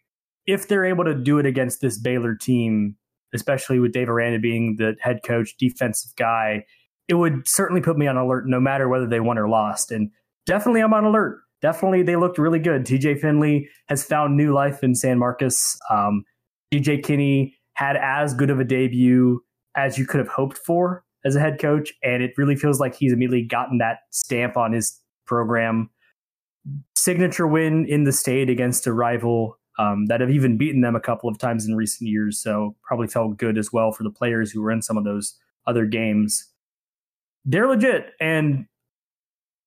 if 0.45 0.67
they're 0.67 0.85
able 0.85 1.05
to 1.05 1.15
do 1.15 1.39
it 1.39 1.45
against 1.45 1.79
this 1.79 1.97
Baylor 1.97 2.35
team, 2.35 2.95
especially 3.33 3.79
with 3.79 3.93
Dave 3.93 4.09
Aranda 4.09 4.39
being 4.39 4.75
the 4.77 4.95
head 4.99 5.21
coach, 5.23 5.55
defensive 5.57 6.13
guy, 6.17 6.65
it 7.11 7.15
would 7.15 7.45
certainly 7.45 7.81
put 7.81 7.97
me 7.97 8.07
on 8.07 8.15
alert 8.15 8.47
no 8.47 8.61
matter 8.61 8.87
whether 8.87 9.05
they 9.05 9.19
won 9.19 9.37
or 9.37 9.49
lost. 9.49 9.91
And 9.91 10.09
definitely 10.45 10.79
I'm 10.79 10.93
on 10.93 11.03
alert. 11.03 11.41
Definitely 11.61 12.03
they 12.03 12.15
looked 12.15 12.37
really 12.37 12.57
good. 12.57 12.85
TJ 12.85 13.19
Finley 13.19 13.67
has 13.89 14.01
found 14.01 14.37
new 14.37 14.53
life 14.53 14.81
in 14.81 14.95
San 14.95 15.19
Marcos. 15.19 15.77
Um, 15.89 16.23
G.J. 16.71 17.01
Kinne 17.01 17.51
had 17.73 17.97
as 17.97 18.33
good 18.33 18.49
of 18.49 18.61
a 18.61 18.63
debut 18.63 19.43
as 19.75 19.97
you 19.97 20.07
could 20.07 20.19
have 20.19 20.29
hoped 20.29 20.57
for 20.57 21.03
as 21.25 21.35
a 21.35 21.41
head 21.41 21.59
coach. 21.59 21.91
And 22.01 22.23
it 22.23 22.31
really 22.37 22.55
feels 22.55 22.79
like 22.79 22.95
he's 22.95 23.11
immediately 23.11 23.43
gotten 23.43 23.77
that 23.79 23.99
stamp 24.11 24.55
on 24.55 24.71
his 24.71 24.97
program. 25.25 25.89
Signature 26.95 27.45
win 27.45 27.85
in 27.89 28.05
the 28.05 28.13
state 28.13 28.49
against 28.49 28.87
a 28.87 28.93
rival 28.93 29.59
um, 29.77 30.05
that 30.05 30.21
have 30.21 30.29
even 30.29 30.57
beaten 30.57 30.79
them 30.79 30.95
a 30.95 31.01
couple 31.01 31.29
of 31.29 31.37
times 31.37 31.67
in 31.67 31.75
recent 31.75 32.09
years. 32.09 32.41
So 32.41 32.77
probably 32.83 33.07
felt 33.07 33.35
good 33.35 33.57
as 33.57 33.73
well 33.73 33.91
for 33.91 34.03
the 34.03 34.09
players 34.09 34.49
who 34.49 34.61
were 34.61 34.71
in 34.71 34.81
some 34.81 34.95
of 34.95 35.03
those 35.03 35.37
other 35.67 35.85
games. 35.85 36.47
They're 37.45 37.67
legit, 37.67 38.11
and 38.19 38.65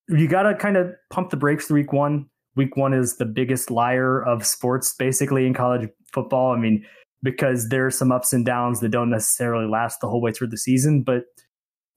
you 0.08 0.28
got 0.28 0.42
to 0.44 0.54
kind 0.54 0.76
of 0.76 0.92
pump 1.10 1.30
the 1.30 1.36
brakes 1.36 1.70
week 1.70 1.92
one. 1.92 2.26
Week 2.56 2.76
one 2.76 2.94
is 2.94 3.16
the 3.16 3.24
biggest 3.24 3.70
liar 3.70 4.22
of 4.22 4.46
sports, 4.46 4.94
basically 4.94 5.46
in 5.46 5.54
college 5.54 5.88
football. 6.12 6.52
I 6.52 6.58
mean, 6.58 6.84
because 7.22 7.68
there's 7.70 7.98
some 7.98 8.12
ups 8.12 8.32
and 8.32 8.44
downs 8.44 8.80
that 8.80 8.90
don't 8.90 9.10
necessarily 9.10 9.66
last 9.66 10.00
the 10.00 10.08
whole 10.08 10.20
way 10.20 10.30
through 10.30 10.48
the 10.48 10.58
season. 10.58 11.02
But 11.02 11.24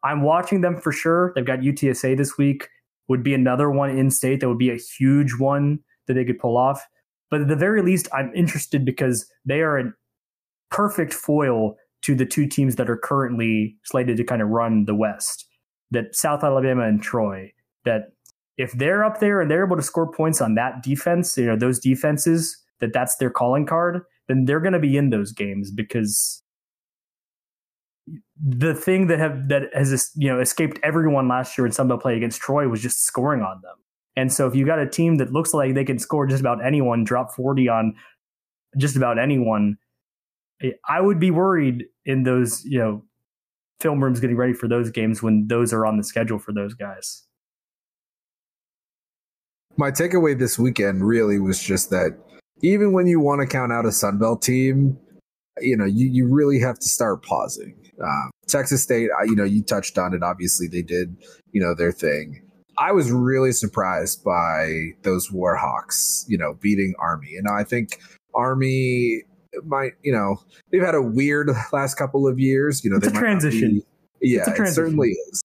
I'm 0.03 0.23
watching 0.23 0.61
them 0.61 0.79
for 0.81 0.91
sure. 0.91 1.33
They've 1.35 1.45
got 1.45 1.59
UTSA 1.59 2.17
this 2.17 2.37
week. 2.37 2.69
Would 3.09 3.23
be 3.23 3.33
another 3.33 3.69
one 3.69 3.89
in 3.89 4.09
state 4.09 4.39
that 4.39 4.49
would 4.49 4.57
be 4.57 4.71
a 4.71 4.77
huge 4.77 5.35
one 5.37 5.79
that 6.07 6.13
they 6.13 6.25
could 6.25 6.39
pull 6.39 6.57
off. 6.57 6.85
But 7.29 7.41
at 7.41 7.47
the 7.47 7.55
very 7.55 7.81
least, 7.81 8.07
I'm 8.13 8.31
interested 8.33 8.85
because 8.85 9.29
they 9.45 9.61
are 9.61 9.77
a 9.77 9.91
perfect 10.71 11.13
foil 11.13 11.75
to 12.03 12.15
the 12.15 12.25
two 12.25 12.47
teams 12.47 12.75
that 12.75 12.89
are 12.89 12.97
currently 12.97 13.75
slated 13.83 14.17
to 14.17 14.23
kind 14.23 14.41
of 14.41 14.49
run 14.49 14.85
the 14.85 14.95
West. 14.95 15.46
That 15.91 16.15
South 16.15 16.43
Alabama 16.43 16.87
and 16.87 17.01
Troy. 17.01 17.53
That 17.85 18.11
if 18.57 18.71
they're 18.73 19.03
up 19.03 19.19
there 19.19 19.39
and 19.39 19.49
they're 19.49 19.65
able 19.65 19.77
to 19.77 19.83
score 19.83 20.11
points 20.11 20.41
on 20.41 20.55
that 20.55 20.83
defense, 20.83 21.37
you 21.37 21.45
know, 21.45 21.55
those 21.55 21.79
defenses, 21.79 22.57
that 22.79 22.93
that's 22.93 23.15
their 23.17 23.29
calling 23.29 23.65
card, 23.65 24.01
then 24.27 24.45
they're 24.45 24.59
going 24.59 24.73
to 24.73 24.79
be 24.79 24.97
in 24.97 25.09
those 25.09 25.31
games 25.31 25.71
because 25.71 26.41
the 28.39 28.73
thing 28.73 29.07
that 29.07 29.19
have 29.19 29.49
that 29.49 29.63
has 29.73 30.11
you 30.15 30.29
know 30.29 30.39
escaped 30.39 30.79
everyone 30.83 31.27
last 31.27 31.57
year 31.57 31.65
in 31.65 31.71
Sunbelt 31.71 32.01
play 32.01 32.15
against 32.15 32.41
Troy 32.41 32.67
was 32.67 32.81
just 32.81 33.03
scoring 33.03 33.41
on 33.41 33.59
them. 33.61 33.75
And 34.15 34.31
so 34.33 34.47
if 34.47 34.55
you 34.55 34.65
got 34.65 34.79
a 34.79 34.89
team 34.89 35.17
that 35.17 35.31
looks 35.31 35.53
like 35.53 35.75
they 35.75 35.83
can 35.83 35.99
score 35.99 36.25
just 36.25 36.41
about 36.41 36.65
anyone, 36.65 37.03
drop 37.03 37.33
40 37.35 37.69
on 37.69 37.95
just 38.77 38.95
about 38.95 39.19
anyone, 39.19 39.77
I 40.87 41.01
would 41.01 41.19
be 41.19 41.29
worried 41.29 41.85
in 42.05 42.23
those, 42.23 42.65
you 42.65 42.79
know, 42.79 43.03
film 43.79 44.03
rooms 44.03 44.19
getting 44.19 44.37
ready 44.37 44.53
for 44.53 44.67
those 44.67 44.89
games 44.89 45.21
when 45.21 45.47
those 45.47 45.73
are 45.73 45.85
on 45.85 45.97
the 45.97 46.03
schedule 46.03 46.39
for 46.39 46.53
those 46.53 46.73
guys. 46.73 47.23
My 49.77 49.91
takeaway 49.91 50.37
this 50.37 50.57
weekend 50.57 51.05
really 51.07 51.39
was 51.39 51.61
just 51.61 51.91
that 51.91 52.17
even 52.61 52.91
when 52.91 53.05
you 53.05 53.19
want 53.19 53.41
to 53.41 53.47
count 53.47 53.71
out 53.71 53.85
a 53.85 53.89
Sunbelt 53.89 54.41
team, 54.41 54.97
you 55.59 55.77
know, 55.77 55.85
you, 55.85 56.07
you 56.07 56.27
really 56.27 56.59
have 56.59 56.79
to 56.79 56.89
start 56.89 57.23
pausing. 57.23 57.75
Um, 58.03 58.31
Texas 58.47 58.83
State, 58.83 59.09
you 59.25 59.35
know, 59.35 59.43
you 59.43 59.63
touched 59.63 59.97
on 59.97 60.13
it. 60.13 60.23
Obviously, 60.23 60.67
they 60.67 60.81
did, 60.81 61.15
you 61.51 61.61
know, 61.61 61.75
their 61.75 61.91
thing. 61.91 62.41
I 62.79 62.91
was 62.91 63.11
really 63.11 63.51
surprised 63.51 64.23
by 64.23 64.89
those 65.03 65.29
Warhawks, 65.29 66.25
you 66.27 66.37
know, 66.37 66.55
beating 66.61 66.93
Army. 66.99 67.35
And 67.35 67.47
I 67.47 67.63
think 67.63 67.99
Army 68.35 69.23
might, 69.65 69.93
you 70.03 70.11
know, 70.11 70.41
they've 70.71 70.83
had 70.83 70.95
a 70.95 71.01
weird 71.01 71.49
last 71.73 71.95
couple 71.95 72.27
of 72.27 72.39
years. 72.39 72.83
You 72.83 72.91
know, 72.91 72.97
it's 72.97 73.07
a 73.07 73.11
transition. 73.11 73.81
Be, 74.21 74.29
yeah, 74.29 74.43
transition. 74.43 74.65
it 74.65 74.71
certainly 74.73 75.09
is. 75.09 75.43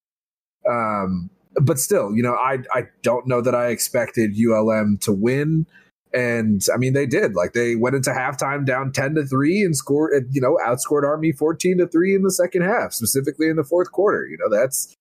Um, 0.69 1.31
but 1.61 1.79
still, 1.79 2.15
you 2.15 2.23
know, 2.23 2.35
I 2.35 2.59
I 2.73 2.85
don't 3.03 3.27
know 3.27 3.41
that 3.41 3.55
I 3.55 3.69
expected 3.69 4.37
ULM 4.37 4.99
to 5.03 5.13
win. 5.13 5.67
And 6.15 6.63
I 6.73 6.77
mean, 6.77 6.93
they 6.93 7.07
did. 7.07 7.35
Like 7.35 7.53
they 7.53 7.75
went 7.75 7.97
into 7.97 8.11
halftime 8.11 8.67
down 8.67 8.93
ten 8.93 9.15
to 9.15 9.25
three 9.25 9.63
and 9.63 9.77
scored. 9.77 10.29
You 10.31 10.41
know, 10.41 10.59
outscored 10.65 11.05
Army 11.05 11.33
fourteen 11.33 11.79
to 11.79 11.87
three 11.87 12.15
in 12.15 12.23
the 12.23 12.31
second 12.31 12.63
half, 12.63 12.93
specifically 12.93 13.49
in 13.49 13.57
the 13.57 13.65
fourth 13.65 13.93
quarter. 13.93 14.27
You 14.27 14.39
know, 14.39 14.55
that's 14.55 14.95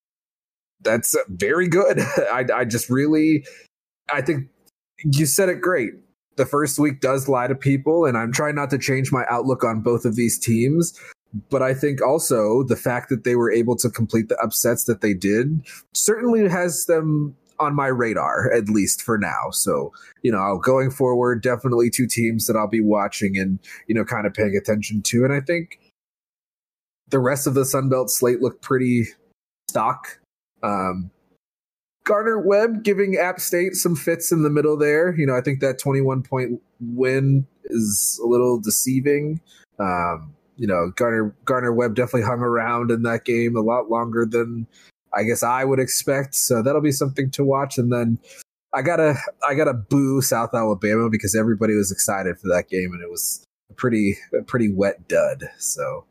that's 0.82 1.16
very 1.28 1.68
good. 1.68 1.99
I, 2.32 2.45
I 2.53 2.66
just 2.66 2.89
really, 2.89 3.45
I 4.12 4.22
think 4.22 4.47
you 5.03 5.26
said 5.26 5.49
it 5.49 5.62
great. 5.62 5.93
The 6.38 6.46
first 6.46 6.80
week 6.80 7.02
does 7.02 7.28
lie 7.28 7.48
to 7.48 7.56
people, 7.56 8.06
and 8.06 8.18
I'm 8.18 8.32
trying 8.32 8.56
not 8.56 8.70
to 8.72 8.78
change 8.78 9.12
my 9.12 9.26
outlook 9.30 9.64
on 9.64 9.82
both 9.82 10.06
of 10.06 10.16
these 10.16 10.40
teams. 10.40 10.98
But 11.50 11.62
I 11.62 11.74
think 11.74 12.02
also 12.02 12.64
the 12.64 12.76
fact 12.76 13.10
that 13.10 13.24
they 13.24 13.36
were 13.36 13.52
able 13.52 13.76
to 13.78 13.90
complete 13.90 14.28
the 14.28 14.38
upsets 14.38 14.84
that 14.86 15.02
they 15.02 15.14
did 15.14 15.66
certainly 15.94 16.48
has 16.50 16.86
them 16.86 17.36
on 17.58 17.76
my 17.76 17.88
radar, 17.88 18.52
at 18.52 18.68
least 18.68 19.02
for 19.02 19.18
now. 19.18 19.52
So, 19.52 19.94
you 20.24 20.32
know, 20.32 20.58
going 20.58 20.90
forward, 20.90 21.42
definitely 21.42 21.90
two 21.90 22.08
teams 22.08 22.48
that 22.48 22.58
I'll 22.58 22.68
be 22.68 22.82
watching 22.82 23.38
and, 23.38 23.60
you 23.88 23.96
know, 23.96 24.04
kind 24.04 24.26
of 24.26 24.34
paying 24.34 24.58
attention 24.58 25.02
to. 25.04 25.24
And 25.24 25.32
I 25.32 25.40
think 25.40 25.80
the 27.08 27.20
rest 27.20 27.48
of 27.48 27.54
the 27.54 27.62
Sunbelt 27.62 28.10
slate 28.10 28.42
looked 28.42 28.62
pretty 28.62 29.08
stock 29.70 30.20
um, 30.64 31.12
Gardner 32.04 32.39
Webb 32.39 32.84
giving 32.84 33.16
App 33.16 33.39
State 33.39 33.76
some 33.76 33.95
fits 33.95 34.32
in 34.32 34.43
the 34.43 34.49
middle 34.49 34.78
there. 34.78 35.16
You 35.16 35.26
know, 35.26 35.36
I 35.36 35.41
think 35.41 35.60
that 35.60 35.80
21 35.80 36.24
point 36.24 36.62
win 36.80 37.45
is 37.66 38.20
a 38.24 38.28
little 38.28 38.60
deceiving. 38.60 39.39
Um, 39.80 40.34
you 40.58 40.68
know, 40.68 40.91
Garner 40.95 41.36
Garner 41.45 41.74
Webb 41.74 41.95
definitely 41.95 42.24
hung 42.24 42.39
around 42.39 42.91
in 42.91 43.04
that 43.04 43.26
game 43.26 43.56
a 43.56 43.62
lot 43.62 43.89
longer 43.89 44.26
than 44.26 44.68
I 45.14 45.24
guess 45.24 45.43
I 45.43 45.64
would 45.66 45.80
expect. 45.80 46.36
So 46.36 46.62
that'll 46.62 46.82
be 46.82 46.91
something 46.91 47.30
to 47.32 47.43
watch. 47.43 47.78
And 47.78 47.91
then 47.91 48.20
I 48.74 48.82
gotta 48.82 49.16
I 49.47 49.56
gotta 49.56 49.74
boo 49.74 50.22
South 50.22 50.54
Alabama 50.54 51.10
because 51.10 51.36
everybody 51.36 51.76
was 51.76 51.91
excited 51.91 52.38
for 52.39 52.47
that 52.49 52.70
game 52.70 52.91
and 52.93 53.02
it 53.02 53.10
was 53.10 53.43
a 53.70 53.74
pretty 53.74 54.18
a 54.38 54.43
pretty 54.43 54.72
wet 54.72 55.08
dud. 55.08 55.43
So, 55.58 56.06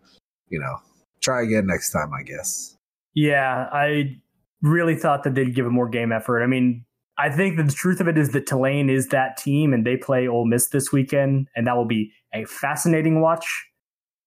you 0.49 0.59
know, 0.59 0.77
try 1.21 1.43
again 1.43 1.67
next 1.67 1.91
time, 1.91 2.13
I 2.13 2.23
guess. 2.23 2.77
Yeah, 3.15 3.69
I 3.73 4.19
really 4.63 4.95
thought 4.95 5.25
that 5.25 5.35
they'd 5.35 5.55
give 5.55 5.67
a 5.67 5.71
more 5.71 5.89
game 5.89 6.13
effort. 6.13 6.43
I 6.43 6.47
mean, 6.47 6.85
I 7.19 7.31
think 7.31 7.57
that 7.57 7.67
the 7.67 7.73
truth 7.73 8.01
of 8.01 8.09
it 8.09 8.17
is 8.17 8.31
that 8.31 8.47
Tulane 8.47 8.89
is 8.89 9.09
that 9.09 9.37
team 9.37 9.73
and 9.73 9.87
they 9.87 9.97
play 9.97 10.27
Ole 10.27 10.47
Miss 10.47 10.69
this 10.69 10.93
weekend, 10.93 11.49
and 11.55 11.67
that 11.67 11.77
will 11.77 11.87
be 11.87 12.13
a 12.35 12.45
fascinating 12.45 13.21
watch 13.21 13.47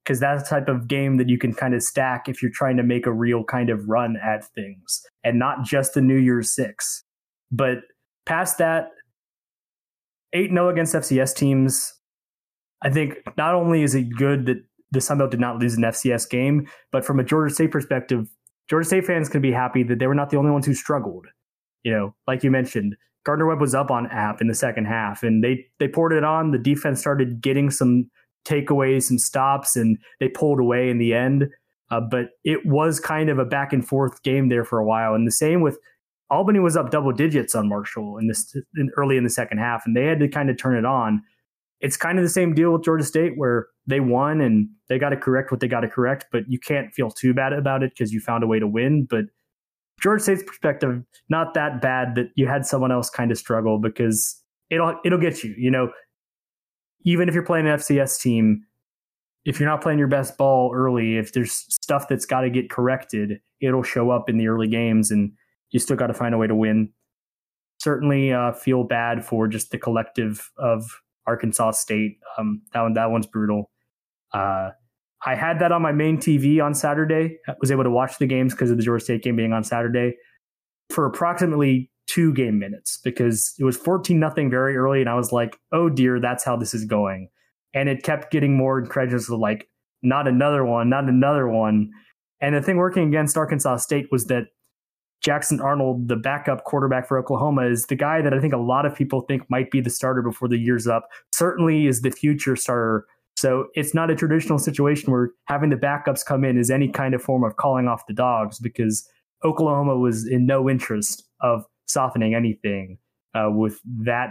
because 0.03 0.19
that's 0.19 0.43
the 0.43 0.49
type 0.49 0.67
of 0.67 0.87
game 0.87 1.17
that 1.17 1.29
you 1.29 1.37
can 1.37 1.53
kind 1.53 1.73
of 1.73 1.81
stack 1.81 2.27
if 2.27 2.41
you're 2.41 2.51
trying 2.51 2.77
to 2.77 2.83
make 2.83 3.05
a 3.05 3.11
real 3.11 3.43
kind 3.43 3.69
of 3.69 3.87
run 3.87 4.17
at 4.17 4.45
things 4.53 5.01
and 5.23 5.39
not 5.39 5.63
just 5.63 5.93
the 5.93 6.01
New 6.01 6.17
Year's 6.17 6.53
Six. 6.53 7.03
But 7.51 7.79
past 8.25 8.57
that, 8.57 8.89
8 10.33 10.49
0 10.49 10.69
against 10.69 10.93
FCS 10.93 11.35
teams, 11.35 11.93
I 12.81 12.89
think 12.89 13.15
not 13.37 13.55
only 13.55 13.83
is 13.83 13.95
it 13.95 14.09
good 14.15 14.45
that 14.47 14.57
the 14.91 14.99
Sunbelt 14.99 15.31
did 15.31 15.39
not 15.39 15.57
lose 15.57 15.75
an 15.75 15.83
FCS 15.83 16.29
game, 16.29 16.67
but 16.91 17.05
from 17.05 17.19
a 17.19 17.23
Georgia 17.23 17.53
State 17.53 17.71
perspective, 17.71 18.27
Georgia 18.73 18.87
State 18.87 19.05
fans 19.05 19.29
can 19.29 19.39
be 19.39 19.51
happy 19.51 19.83
that 19.83 19.99
they 19.99 20.07
were 20.07 20.15
not 20.15 20.31
the 20.31 20.37
only 20.37 20.49
ones 20.49 20.65
who 20.65 20.73
struggled. 20.73 21.27
You 21.83 21.91
know, 21.91 22.15
like 22.25 22.43
you 22.43 22.49
mentioned, 22.49 22.95
Gardner 23.23 23.45
Webb 23.45 23.61
was 23.61 23.75
up 23.75 23.91
on 23.91 24.07
app 24.07 24.41
in 24.41 24.47
the 24.47 24.55
second 24.55 24.85
half, 24.85 25.21
and 25.21 25.43
they 25.43 25.67
they 25.77 25.87
poured 25.87 26.11
it 26.11 26.23
on. 26.23 26.49
The 26.49 26.57
defense 26.57 26.99
started 26.99 27.39
getting 27.39 27.69
some 27.69 28.09
takeaways, 28.47 29.03
some 29.03 29.19
stops, 29.19 29.75
and 29.75 29.99
they 30.19 30.27
pulled 30.27 30.59
away 30.59 30.89
in 30.89 30.97
the 30.97 31.13
end. 31.13 31.49
Uh, 31.91 32.01
but 32.01 32.29
it 32.43 32.65
was 32.65 32.99
kind 32.99 33.29
of 33.29 33.37
a 33.37 33.45
back 33.45 33.73
and 33.73 33.87
forth 33.87 34.23
game 34.23 34.49
there 34.49 34.65
for 34.65 34.79
a 34.79 34.85
while. 34.85 35.13
And 35.13 35.27
the 35.27 35.31
same 35.31 35.61
with 35.61 35.77
Albany 36.31 36.57
was 36.57 36.75
up 36.75 36.89
double 36.89 37.11
digits 37.11 37.53
on 37.53 37.69
Marshall 37.69 38.17
in 38.17 38.27
this 38.27 38.55
in, 38.75 38.89
early 38.97 39.17
in 39.17 39.23
the 39.23 39.29
second 39.29 39.59
half, 39.59 39.83
and 39.85 39.95
they 39.95 40.05
had 40.05 40.19
to 40.19 40.27
kind 40.27 40.49
of 40.49 40.57
turn 40.57 40.75
it 40.75 40.85
on. 40.85 41.21
It's 41.79 41.95
kind 41.95 42.17
of 42.17 42.25
the 42.25 42.29
same 42.29 42.55
deal 42.55 42.73
with 42.73 42.83
Georgia 42.83 43.05
State, 43.05 43.33
where 43.35 43.67
they 43.85 43.99
won 43.99 44.41
and 44.41 44.69
they 44.87 44.97
got 44.97 45.09
to 45.09 45.17
correct 45.17 45.51
what 45.51 45.59
they 45.59 45.67
got 45.67 45.81
to 45.81 45.89
correct, 45.89 46.27
but 46.31 46.43
you 46.47 46.59
can't 46.59 46.93
feel 46.93 47.11
too 47.11 47.33
bad 47.33 47.53
about 47.53 47.83
it 47.83 47.91
because 47.91 48.13
you 48.13 48.19
found 48.19 48.43
a 48.43 48.47
way 48.47 48.59
to 48.59 48.67
win. 48.67 49.05
But 49.09 49.25
Georgia 50.01 50.23
State's 50.23 50.43
perspective, 50.43 51.03
not 51.29 51.53
that 51.53 51.81
bad 51.81 52.15
that 52.15 52.29
you 52.35 52.47
had 52.47 52.65
someone 52.65 52.91
else 52.91 53.09
kind 53.09 53.31
of 53.31 53.37
struggle 53.37 53.79
because 53.79 54.41
it'll 54.69 54.99
it'll 55.03 55.19
get 55.19 55.43
you. 55.43 55.53
You 55.57 55.71
know, 55.71 55.91
even 57.03 57.27
if 57.27 57.35
you're 57.35 57.43
playing 57.43 57.67
an 57.67 57.77
FCS 57.77 58.21
team, 58.21 58.65
if 59.45 59.59
you're 59.59 59.69
not 59.69 59.81
playing 59.81 59.99
your 59.99 60.07
best 60.07 60.37
ball 60.37 60.71
early, 60.73 61.17
if 61.17 61.33
there's 61.33 61.53
stuff 61.53 62.07
that's 62.07 62.25
got 62.25 62.41
to 62.41 62.49
get 62.49 62.69
corrected, 62.69 63.39
it'll 63.61 63.83
show 63.83 64.09
up 64.09 64.29
in 64.29 64.37
the 64.37 64.47
early 64.47 64.67
games, 64.67 65.11
and 65.11 65.33
you 65.71 65.79
still 65.79 65.97
got 65.97 66.07
to 66.07 66.13
find 66.13 66.33
a 66.33 66.37
way 66.37 66.47
to 66.47 66.55
win. 66.55 66.89
Certainly, 67.79 68.31
uh, 68.31 68.53
feel 68.53 68.83
bad 68.83 69.25
for 69.25 69.47
just 69.47 69.71
the 69.71 69.77
collective 69.77 70.51
of 70.57 71.01
Arkansas 71.27 71.71
State. 71.71 72.17
Um, 72.37 72.61
that 72.73 72.81
one, 72.81 72.93
that 72.93 73.11
one's 73.11 73.27
brutal. 73.27 73.69
Uh, 74.33 74.71
I 75.25 75.35
had 75.35 75.59
that 75.59 75.71
on 75.71 75.81
my 75.81 75.91
main 75.91 76.17
TV 76.17 76.63
on 76.63 76.73
Saturday. 76.73 77.37
I 77.47 77.53
was 77.61 77.71
able 77.71 77.83
to 77.83 77.89
watch 77.89 78.17
the 78.17 78.27
games 78.27 78.53
because 78.53 78.71
of 78.71 78.77
the 78.77 78.83
Georgia 78.83 79.03
State 79.03 79.23
game 79.23 79.35
being 79.35 79.53
on 79.53 79.63
Saturday 79.63 80.15
for 80.89 81.05
approximately 81.05 81.89
two 82.07 82.33
game 82.33 82.59
minutes 82.59 82.99
because 83.03 83.53
it 83.57 83.63
was 83.63 83.77
14 83.77 84.19
nothing 84.19 84.49
very 84.49 84.75
early 84.75 84.99
and 84.99 85.09
I 85.09 85.15
was 85.15 85.31
like, 85.31 85.57
"Oh 85.71 85.89
dear, 85.89 86.19
that's 86.19 86.43
how 86.43 86.57
this 86.57 86.73
is 86.73 86.85
going." 86.85 87.29
And 87.73 87.87
it 87.89 88.03
kept 88.03 88.31
getting 88.31 88.57
more 88.57 88.79
incredulous 88.79 89.29
like, 89.29 89.69
"Not 90.01 90.27
another 90.27 90.65
one, 90.65 90.89
not 90.89 91.05
another 91.05 91.47
one." 91.47 91.89
And 92.41 92.55
the 92.55 92.61
thing 92.61 92.77
working 92.77 93.07
against 93.07 93.37
Arkansas 93.37 93.77
State 93.77 94.07
was 94.11 94.25
that 94.25 94.47
Jackson 95.21 95.61
Arnold, 95.61 96.09
the 96.09 96.17
backup 96.17 96.65
quarterback 96.65 97.07
for 97.07 97.17
Oklahoma, 97.17 97.65
is 97.65 97.85
the 97.85 97.95
guy 97.95 98.21
that 98.21 98.33
I 98.33 98.39
think 98.39 98.53
a 98.53 98.57
lot 98.57 98.85
of 98.85 98.93
people 98.93 99.21
think 99.21 99.49
might 99.49 99.71
be 99.71 99.79
the 99.79 99.89
starter 99.89 100.21
before 100.21 100.49
the 100.49 100.57
year's 100.57 100.85
up. 100.85 101.07
Certainly 101.33 101.87
is 101.87 102.01
the 102.01 102.11
future 102.11 102.57
starter. 102.57 103.05
So 103.43 103.67
it's 103.73 103.93
not 103.93 104.09
a 104.09 104.15
traditional 104.15 104.57
situation 104.57 105.11
where 105.11 105.31
having 105.49 105.69
the 105.69 105.75
backups 105.75 106.25
come 106.25 106.45
in 106.45 106.57
is 106.57 106.71
any 106.71 106.87
kind 106.87 107.13
of 107.13 107.21
form 107.21 107.43
of 107.43 107.57
calling 107.57 107.89
off 107.89 108.07
the 108.07 108.13
dogs 108.13 108.57
because 108.57 109.05
Oklahoma 109.43 109.97
was 109.97 110.25
in 110.25 110.45
no 110.45 110.69
interest 110.69 111.27
of 111.41 111.65
softening 111.85 112.33
anything 112.33 112.99
uh, 113.35 113.49
with 113.51 113.81
that 114.05 114.29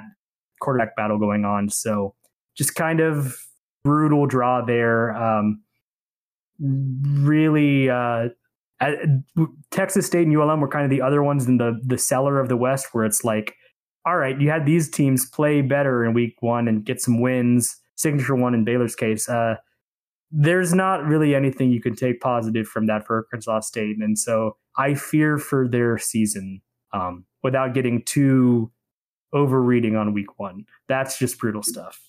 quarterback 0.62 0.96
battle 0.96 1.18
going 1.18 1.44
on. 1.44 1.68
So 1.68 2.14
just 2.56 2.74
kind 2.74 3.00
of 3.00 3.36
brutal 3.84 4.24
draw 4.24 4.64
there. 4.64 5.14
Um, 5.14 5.62
really, 6.58 7.90
uh, 7.90 8.30
Texas 9.70 10.06
State 10.06 10.26
and 10.26 10.34
ULM 10.34 10.62
were 10.62 10.68
kind 10.68 10.84
of 10.84 10.90
the 10.90 11.02
other 11.02 11.22
ones 11.22 11.46
in 11.46 11.58
the 11.58 11.78
the 11.84 11.98
cellar 11.98 12.40
of 12.40 12.48
the 12.48 12.56
West, 12.56 12.88
where 12.92 13.04
it's 13.04 13.24
like, 13.24 13.56
all 14.06 14.16
right, 14.16 14.40
you 14.40 14.48
had 14.48 14.64
these 14.64 14.90
teams 14.90 15.28
play 15.28 15.60
better 15.60 16.02
in 16.02 16.14
week 16.14 16.36
one 16.40 16.66
and 16.66 16.82
get 16.82 16.98
some 16.98 17.20
wins. 17.20 17.76
Signature 17.94 18.34
one 18.34 18.54
in 18.54 18.64
Baylor's 18.64 18.94
case. 18.94 19.28
Uh, 19.28 19.56
there's 20.30 20.72
not 20.72 21.04
really 21.04 21.34
anything 21.34 21.70
you 21.70 21.80
can 21.80 21.94
take 21.94 22.20
positive 22.20 22.66
from 22.66 22.86
that 22.86 23.06
for 23.06 23.16
Arkansas 23.16 23.60
State, 23.60 23.96
and 24.00 24.18
so 24.18 24.56
I 24.76 24.94
fear 24.94 25.38
for 25.38 25.68
their 25.68 25.98
season 25.98 26.62
um, 26.92 27.26
without 27.42 27.74
getting 27.74 28.02
too 28.02 28.70
overreading 29.32 29.96
on 29.96 30.12
week 30.14 30.38
one. 30.38 30.64
That's 30.88 31.18
just 31.18 31.38
brutal 31.38 31.62
stuff. 31.62 32.00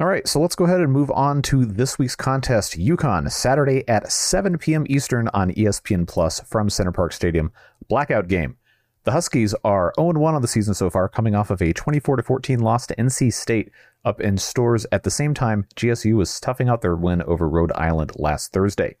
All 0.00 0.06
right, 0.06 0.28
so 0.28 0.40
let's 0.40 0.54
go 0.54 0.64
ahead 0.64 0.80
and 0.80 0.92
move 0.92 1.10
on 1.10 1.42
to 1.42 1.64
this 1.64 1.98
week's 1.98 2.14
contest. 2.14 2.78
UConn, 2.78 3.30
Saturday 3.32 3.86
at 3.88 4.12
7 4.12 4.56
p.m. 4.56 4.86
Eastern 4.88 5.26
on 5.34 5.50
ESPN 5.50 6.06
Plus 6.06 6.38
from 6.40 6.70
Center 6.70 6.92
Parc 6.92 7.12
Stadium. 7.12 7.50
Blackout 7.88 8.28
game. 8.28 8.56
The 9.02 9.10
Huskies 9.10 9.56
are 9.64 9.92
0 9.98 10.12
1 10.12 10.34
on 10.34 10.42
the 10.42 10.46
season 10.46 10.74
so 10.74 10.88
far, 10.88 11.08
coming 11.08 11.34
off 11.34 11.50
of 11.50 11.60
a 11.60 11.72
24 11.72 12.22
14 12.22 12.60
loss 12.60 12.86
to 12.86 12.94
NC 12.94 13.32
State 13.32 13.72
up 14.04 14.20
in 14.20 14.38
stores 14.38 14.86
at 14.92 15.02
the 15.02 15.10
same 15.10 15.34
time 15.34 15.66
GSU 15.76 16.14
was 16.14 16.30
stuffing 16.30 16.68
out 16.68 16.82
their 16.82 16.96
win 16.96 17.22
over 17.22 17.48
Rhode 17.48 17.72
Island 17.72 18.12
last 18.16 18.52
Thursday. 18.52 18.96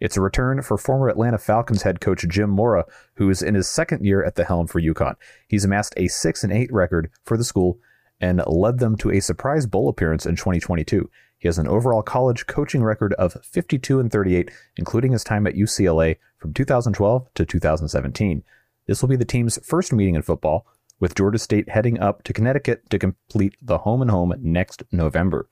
It's 0.00 0.16
a 0.16 0.20
return 0.20 0.62
for 0.62 0.78
former 0.78 1.08
Atlanta 1.08 1.38
Falcons 1.38 1.82
head 1.82 2.00
coach 2.00 2.24
Jim 2.28 2.50
Mora, 2.50 2.84
who 3.14 3.28
is 3.30 3.42
in 3.42 3.54
his 3.54 3.68
second 3.68 4.04
year 4.04 4.24
at 4.24 4.36
the 4.36 4.44
helm 4.44 4.68
for 4.68 4.80
UConn. 4.80 5.16
He's 5.48 5.64
amassed 5.64 5.94
a 5.96 6.06
6 6.06 6.44
and 6.44 6.52
8 6.52 6.72
record 6.72 7.10
for 7.24 7.36
the 7.36 7.44
school 7.44 7.78
and 8.20 8.42
led 8.46 8.78
them 8.78 8.96
to 8.98 9.10
a 9.10 9.20
surprise 9.20 9.66
bowl 9.66 9.88
appearance 9.88 10.26
in 10.26 10.36
2022. 10.36 11.10
He 11.38 11.48
has 11.48 11.58
an 11.58 11.68
overall 11.68 12.02
college 12.02 12.46
coaching 12.46 12.82
record 12.82 13.12
of 13.14 13.36
52 13.44 14.00
and 14.00 14.10
38, 14.10 14.50
including 14.76 15.12
his 15.12 15.24
time 15.24 15.46
at 15.46 15.54
UCLA 15.54 16.16
from 16.36 16.52
2012 16.52 17.28
to 17.34 17.46
2017. 17.46 18.42
This 18.86 19.02
will 19.02 19.08
be 19.08 19.16
the 19.16 19.24
team's 19.24 19.58
first 19.64 19.92
meeting 19.92 20.14
in 20.14 20.22
football, 20.22 20.66
with 21.00 21.14
Georgia 21.14 21.38
State 21.38 21.68
heading 21.68 21.98
up 22.00 22.22
to 22.24 22.32
Connecticut 22.32 22.88
to 22.90 22.98
complete 22.98 23.56
the 23.62 23.78
home 23.78 24.02
and 24.02 24.10
home 24.10 24.34
next 24.40 24.82
November. 24.92 25.48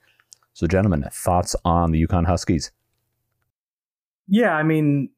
So, 0.53 0.67
gentlemen, 0.67 1.05
thoughts 1.11 1.55
on 1.63 1.91
the 1.91 2.05
UConn 2.05 2.25
Huskies? 2.25 2.71
Yeah, 4.27 4.53
I 4.53 4.63
mean, 4.63 5.09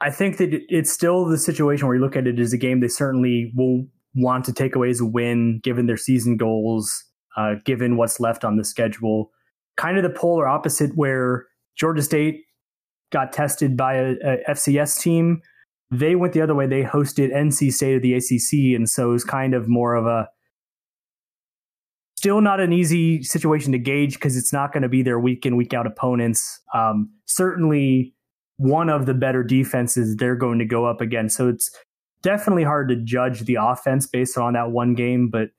I 0.00 0.10
think 0.10 0.36
that 0.38 0.50
it's 0.68 0.92
still 0.92 1.24
the 1.24 1.38
situation 1.38 1.86
where 1.86 1.96
you 1.96 2.02
look 2.02 2.16
at 2.16 2.26
it 2.26 2.38
as 2.38 2.52
a 2.52 2.58
game 2.58 2.80
they 2.80 2.88
certainly 2.88 3.52
will 3.54 3.86
want 4.14 4.44
to 4.44 4.52
take 4.52 4.76
away 4.76 4.90
as 4.90 5.00
a 5.00 5.06
win, 5.06 5.60
given 5.62 5.86
their 5.86 5.96
season 5.96 6.36
goals, 6.36 7.04
uh, 7.36 7.54
given 7.64 7.96
what's 7.96 8.20
left 8.20 8.44
on 8.44 8.56
the 8.56 8.64
schedule. 8.64 9.30
Kind 9.76 9.96
of 9.96 10.02
the 10.02 10.10
polar 10.10 10.46
opposite 10.46 10.92
where 10.94 11.46
Georgia 11.76 12.02
State 12.02 12.42
got 13.10 13.32
tested 13.32 13.76
by 13.76 13.94
a, 13.94 14.14
a 14.22 14.38
FCS 14.50 15.00
team. 15.00 15.40
They 15.90 16.16
went 16.16 16.32
the 16.32 16.40
other 16.40 16.54
way. 16.54 16.66
They 16.66 16.82
hosted 16.82 17.32
NC 17.32 17.72
State 17.72 17.96
of 17.96 18.02
the 18.02 18.14
ACC, 18.14 18.76
and 18.76 18.88
so 18.88 19.10
it 19.10 19.12
was 19.12 19.24
kind 19.24 19.54
of 19.54 19.68
more 19.68 19.94
of 19.94 20.06
a 20.06 20.28
still 22.16 22.40
not 22.40 22.58
an 22.58 22.72
easy 22.72 23.22
situation 23.22 23.70
to 23.72 23.78
gauge 23.78 24.14
because 24.14 24.36
it's 24.36 24.52
not 24.52 24.72
going 24.72 24.82
to 24.82 24.88
be 24.88 25.02
their 25.02 25.20
week 25.20 25.44
in 25.44 25.56
week 25.56 25.74
out 25.74 25.86
opponents. 25.86 26.60
Um, 26.72 27.10
certainly, 27.26 28.14
one 28.56 28.88
of 28.88 29.06
the 29.06 29.14
better 29.14 29.42
defenses 29.42 30.16
they're 30.16 30.36
going 30.36 30.58
to 30.58 30.64
go 30.64 30.86
up 30.86 31.00
against. 31.00 31.36
So 31.36 31.48
it's 31.48 31.70
definitely 32.22 32.64
hard 32.64 32.88
to 32.88 32.96
judge 32.96 33.40
the 33.40 33.58
offense 33.60 34.06
based 34.06 34.38
on 34.38 34.54
that 34.54 34.70
one 34.70 34.94
game, 34.94 35.28
but 35.28 35.50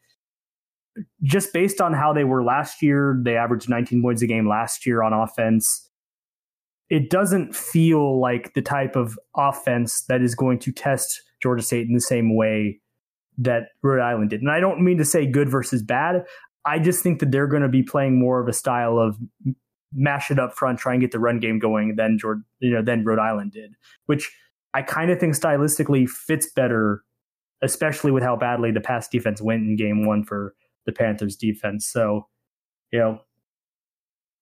just 1.23 1.53
based 1.53 1.82
on 1.82 1.93
how 1.93 2.13
they 2.13 2.23
were 2.23 2.43
last 2.43 2.82
year, 2.82 3.19
they 3.23 3.36
averaged 3.36 3.69
19 3.69 4.01
points 4.01 4.21
a 4.21 4.28
game 4.28 4.47
last 4.47 4.86
year 4.86 5.03
on 5.03 5.13
offense. 5.13 5.84
It 6.89 7.09
doesn't 7.09 7.55
feel 7.55 8.19
like 8.19 8.53
the 8.53 8.61
type 8.61 8.95
of 8.95 9.17
offense 9.36 10.03
that 10.07 10.21
is 10.21 10.36
going 10.36 10.59
to 10.59 10.71
test 10.71 11.21
Georgia 11.41 11.63
State 11.63 11.88
in 11.88 11.93
the 11.93 12.01
same 12.01 12.36
way 12.36 12.79
that 13.38 13.69
Rhode 13.81 14.01
Island 14.01 14.29
did. 14.29 14.41
And 14.41 14.51
I 14.51 14.59
don't 14.59 14.81
mean 14.83 14.97
to 14.97 15.05
say 15.05 15.25
good 15.25 15.49
versus 15.49 15.81
bad. 15.83 16.23
I 16.65 16.79
just 16.79 17.03
think 17.03 17.19
that 17.19 17.31
they're 17.31 17.47
going 17.47 17.61
to 17.63 17.69
be 17.69 17.83
playing 17.83 18.19
more 18.19 18.41
of 18.41 18.47
a 18.47 18.53
style 18.53 18.97
of 18.97 19.17
mash 19.93 20.31
it 20.31 20.39
up 20.39 20.53
front, 20.53 20.79
try 20.79 20.93
and 20.93 21.01
get 21.01 21.11
the 21.11 21.19
run 21.19 21.39
game 21.39 21.59
going 21.59 21.95
than 21.95 22.17
Georgia, 22.17 22.41
you 22.59 22.71
know, 22.71 22.81
than 22.81 23.03
Rhode 23.03 23.19
Island 23.19 23.51
did, 23.51 23.75
which 24.07 24.31
I 24.73 24.81
kind 24.81 25.09
of 25.09 25.19
think 25.19 25.36
stylistically 25.36 26.07
fits 26.09 26.47
better, 26.53 27.03
especially 27.61 28.11
with 28.11 28.23
how 28.23 28.36
badly 28.36 28.71
the 28.71 28.81
pass 28.81 29.07
defense 29.07 29.41
went 29.41 29.63
in 29.63 29.75
game 29.75 30.05
one 30.05 30.23
for 30.23 30.53
the 30.86 30.91
Panthers 30.91 31.36
defense. 31.36 31.88
So, 31.88 32.27
you 32.91 32.99
know, 32.99 33.19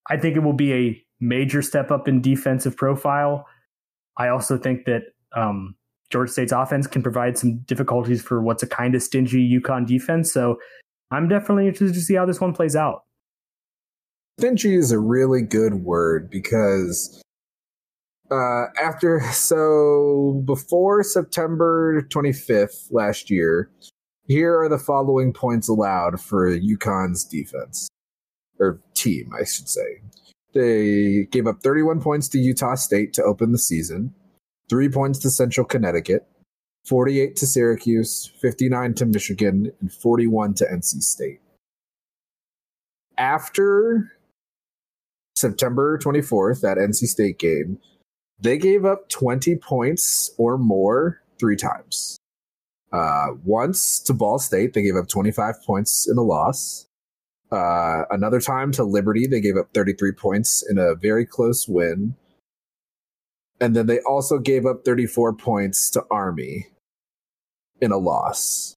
I 0.09 0.17
think 0.17 0.35
it 0.35 0.41
will 0.41 0.53
be 0.53 0.73
a 0.73 1.05
major 1.24 1.61
step 1.61 1.91
up 1.91 2.07
in 2.07 2.21
defensive 2.21 2.76
profile. 2.76 3.45
I 4.17 4.28
also 4.28 4.57
think 4.57 4.86
that 4.86 5.03
um, 5.36 5.76
Georgia 6.11 6.32
State's 6.32 6.51
offense 6.51 6.86
can 6.86 7.01
provide 7.01 7.38
some 7.38 7.59
difficulties 7.59 8.21
for 8.21 8.41
what's 8.41 8.61
a 8.61 8.67
kind 8.67 8.93
of 8.93 9.01
stingy 9.01 9.59
UConn 9.59 9.88
defense. 9.88 10.32
So 10.32 10.57
I'm 11.11 11.28
definitely 11.28 11.67
interested 11.67 11.95
to 11.95 12.01
see 12.01 12.15
how 12.15 12.26
this 12.26 12.39
one 12.39 12.53
plays 12.53 12.76
out. 12.76 13.03
Stingy 14.39 14.76
is 14.76 14.91
a 14.91 14.99
really 14.99 15.41
good 15.41 15.76
word 15.76 16.30
because 16.30 17.21
uh, 18.32 18.65
after 18.82 19.21
so 19.32 20.41
before 20.45 21.03
September 21.03 22.01
25th 22.09 22.88
last 22.91 23.30
year, 23.30 23.69
here 24.28 24.59
are 24.59 24.69
the 24.69 24.78
following 24.78 25.34
points 25.34 25.67
allowed 25.67 26.19
for 26.19 26.49
UConn's 26.49 27.26
defense 27.26 27.89
or 28.59 28.80
team, 28.93 29.32
I 29.38 29.43
should 29.43 29.67
say. 29.67 30.01
They 30.53 31.27
gave 31.31 31.47
up 31.47 31.61
31 31.61 32.01
points 32.01 32.27
to 32.29 32.39
Utah 32.39 32.75
State 32.75 33.13
to 33.13 33.23
open 33.23 33.51
the 33.51 33.57
season, 33.57 34.13
three 34.69 34.89
points 34.89 35.19
to 35.19 35.29
Central 35.29 35.65
Connecticut, 35.65 36.27
48 36.85 37.35
to 37.37 37.47
Syracuse, 37.47 38.31
59 38.39 38.93
to 38.95 39.05
Michigan, 39.05 39.71
and 39.79 39.91
41 39.91 40.53
to 40.55 40.65
NC 40.65 41.01
State. 41.01 41.39
After 43.17 44.11
September 45.35 45.97
24th, 45.97 46.61
that 46.61 46.77
NC 46.77 47.07
State 47.07 47.39
game, 47.39 47.79
they 48.39 48.57
gave 48.57 48.85
up 48.85 49.09
20 49.09 49.55
points 49.55 50.31
or 50.37 50.57
more 50.57 51.21
three 51.39 51.55
times. 51.55 52.17
Uh, 52.91 53.29
once 53.43 53.99
to 53.99 54.13
Ball 54.13 54.37
State, 54.37 54.73
they 54.73 54.83
gave 54.83 54.95
up 54.95 55.07
25 55.07 55.55
points 55.65 56.07
in 56.09 56.17
a 56.17 56.21
loss. 56.21 56.85
Uh, 57.53 58.05
another 58.09 58.41
time 58.41 58.71
to 58.71 58.83
Liberty, 58.83 59.27
they 59.27 59.39
gave 59.39 59.57
up 59.57 59.67
33 59.75 60.11
points 60.13 60.63
in 60.67 60.79
a 60.79 60.95
very 60.95 61.23
close 61.23 61.67
win. 61.67 62.15
And 63.61 63.75
then 63.75 63.85
they 63.85 63.99
also 63.99 64.39
gave 64.39 64.65
up 64.65 64.83
34 64.83 65.35
points 65.35 65.91
to 65.91 66.03
Army. 66.09 66.65
in 67.79 67.91
a 67.91 67.97
loss. 67.97 68.75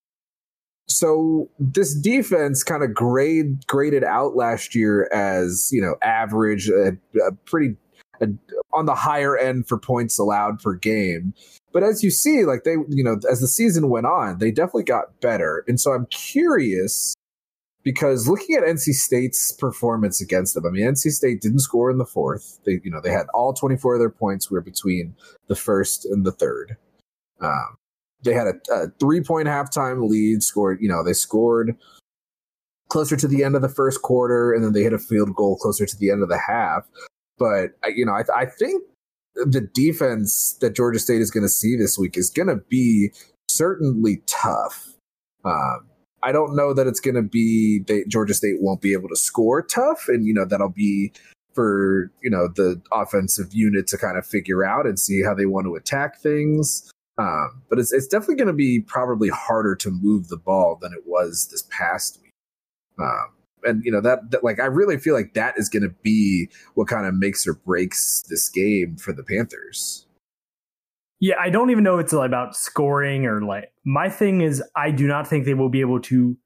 So 0.88 1.48
this 1.58 1.94
defense 1.94 2.62
kind 2.62 2.82
of 2.82 2.92
grade 2.92 3.66
graded 3.66 4.04
out 4.04 4.36
last 4.36 4.74
year 4.74 5.08
as 5.12 5.70
you 5.72 5.80
know 5.80 5.96
average, 6.02 6.68
a, 6.68 6.96
a 7.26 7.32
pretty 7.44 7.76
a, 8.20 8.26
on 8.72 8.86
the 8.86 8.94
higher 8.94 9.36
end 9.36 9.68
for 9.68 9.78
points 9.78 10.18
allowed 10.18 10.60
per 10.60 10.74
game. 10.74 11.34
But 11.72 11.82
as 11.82 12.02
you 12.02 12.10
see, 12.10 12.44
like 12.44 12.64
they, 12.64 12.76
you 12.88 13.04
know, 13.04 13.16
as 13.30 13.40
the 13.40 13.48
season 13.48 13.88
went 13.90 14.06
on, 14.06 14.38
they 14.38 14.50
definitely 14.50 14.84
got 14.84 15.20
better. 15.20 15.64
And 15.68 15.80
so 15.80 15.92
I'm 15.92 16.06
curious 16.06 17.14
because 17.86 18.26
looking 18.26 18.56
at 18.56 18.64
NC 18.64 18.94
State's 18.94 19.52
performance 19.52 20.20
against 20.20 20.54
them, 20.54 20.66
I 20.66 20.70
mean, 20.70 20.84
NC 20.84 21.12
State 21.12 21.40
didn't 21.40 21.60
score 21.60 21.88
in 21.88 21.98
the 21.98 22.04
fourth. 22.04 22.58
They, 22.66 22.80
you 22.82 22.90
know, 22.90 23.00
they 23.00 23.12
had 23.12 23.28
all 23.32 23.52
24 23.52 23.94
of 23.94 24.00
their 24.00 24.10
points 24.10 24.50
were 24.50 24.60
between 24.60 25.14
the 25.46 25.54
first 25.54 26.04
and 26.04 26.26
the 26.26 26.32
third. 26.32 26.76
Um, 27.40 27.76
they 28.24 28.32
had 28.32 28.48
a, 28.48 28.54
a 28.72 28.86
three 28.98 29.20
point 29.20 29.46
halftime 29.46 30.10
lead, 30.10 30.42
scored, 30.42 30.78
you 30.80 30.88
know, 30.88 31.04
they 31.04 31.12
scored 31.12 31.76
closer 32.88 33.16
to 33.16 33.28
the 33.28 33.44
end 33.44 33.54
of 33.54 33.62
the 33.62 33.68
first 33.68 34.02
quarter, 34.02 34.52
and 34.52 34.64
then 34.64 34.72
they 34.72 34.82
hit 34.82 34.92
a 34.92 34.98
field 34.98 35.36
goal 35.36 35.56
closer 35.56 35.86
to 35.86 35.96
the 35.96 36.10
end 36.10 36.24
of 36.24 36.28
the 36.28 36.38
half. 36.38 36.88
But, 37.38 37.70
you 37.94 38.04
know, 38.04 38.14
I, 38.14 38.24
I 38.36 38.46
think 38.46 38.82
the 39.36 39.60
defense 39.60 40.58
that 40.60 40.74
Georgia 40.74 40.98
State 40.98 41.20
is 41.20 41.30
going 41.30 41.44
to 41.44 41.48
see 41.48 41.76
this 41.76 41.96
week 41.96 42.16
is 42.16 42.30
going 42.30 42.48
to 42.48 42.56
be 42.68 43.12
certainly 43.48 44.22
tough. 44.26 44.88
Um, 45.44 45.86
I 46.26 46.32
don't 46.32 46.56
know 46.56 46.74
that 46.74 46.88
it's 46.88 46.98
going 46.98 47.14
to 47.14 47.22
be 47.22 47.84
Georgia 48.08 48.34
State 48.34 48.60
won't 48.60 48.80
be 48.80 48.92
able 48.92 49.08
to 49.10 49.16
score 49.16 49.62
tough, 49.62 50.08
and 50.08 50.26
you 50.26 50.34
know 50.34 50.44
that'll 50.44 50.68
be 50.68 51.12
for 51.54 52.10
you 52.20 52.28
know 52.28 52.48
the 52.48 52.82
offensive 52.92 53.54
unit 53.54 53.86
to 53.88 53.96
kind 53.96 54.18
of 54.18 54.26
figure 54.26 54.64
out 54.64 54.86
and 54.86 54.98
see 54.98 55.22
how 55.22 55.34
they 55.34 55.46
want 55.46 55.66
to 55.66 55.76
attack 55.76 56.20
things. 56.20 56.90
Um, 57.16 57.62
but 57.70 57.78
it's 57.78 57.92
it's 57.92 58.08
definitely 58.08 58.34
going 58.34 58.48
to 58.48 58.54
be 58.54 58.80
probably 58.80 59.28
harder 59.28 59.76
to 59.76 59.90
move 59.90 60.26
the 60.26 60.36
ball 60.36 60.76
than 60.82 60.92
it 60.92 61.04
was 61.06 61.46
this 61.52 61.62
past 61.70 62.18
week. 62.20 62.32
Um, 62.98 63.28
and 63.62 63.84
you 63.84 63.92
know 63.92 64.00
that, 64.00 64.32
that 64.32 64.42
like 64.42 64.58
I 64.58 64.66
really 64.66 64.98
feel 64.98 65.14
like 65.14 65.34
that 65.34 65.54
is 65.56 65.68
going 65.68 65.84
to 65.84 65.94
be 66.02 66.48
what 66.74 66.88
kind 66.88 67.06
of 67.06 67.14
makes 67.14 67.46
or 67.46 67.54
breaks 67.54 68.24
this 68.28 68.48
game 68.48 68.96
for 68.96 69.12
the 69.12 69.22
Panthers. 69.22 70.05
Yeah, 71.18 71.36
I 71.40 71.48
don't 71.48 71.70
even 71.70 71.82
know 71.82 71.98
it's 71.98 72.12
about 72.12 72.54
scoring 72.54 73.24
or 73.24 73.42
like 73.42 73.70
my 73.84 74.08
thing 74.08 74.42
is 74.42 74.62
I 74.74 74.90
do 74.90 75.06
not 75.06 75.26
think 75.26 75.46
they 75.46 75.54
will 75.54 75.70
be 75.70 75.80
able 75.80 76.00
to 76.02 76.36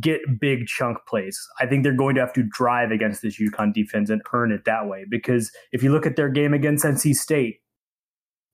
get 0.00 0.20
big 0.40 0.66
chunk 0.66 0.98
plays. 1.06 1.38
I 1.60 1.66
think 1.66 1.82
they're 1.82 1.92
going 1.92 2.14
to 2.14 2.20
have 2.20 2.32
to 2.34 2.42
drive 2.42 2.90
against 2.90 3.22
this 3.22 3.38
UConn 3.38 3.72
defense 3.72 4.10
and 4.10 4.22
earn 4.32 4.52
it 4.52 4.64
that 4.64 4.88
way. 4.88 5.04
Because 5.08 5.52
if 5.72 5.82
you 5.82 5.92
look 5.92 6.06
at 6.06 6.16
their 6.16 6.28
game 6.28 6.54
against 6.54 6.84
NC 6.84 7.14
State, 7.14 7.60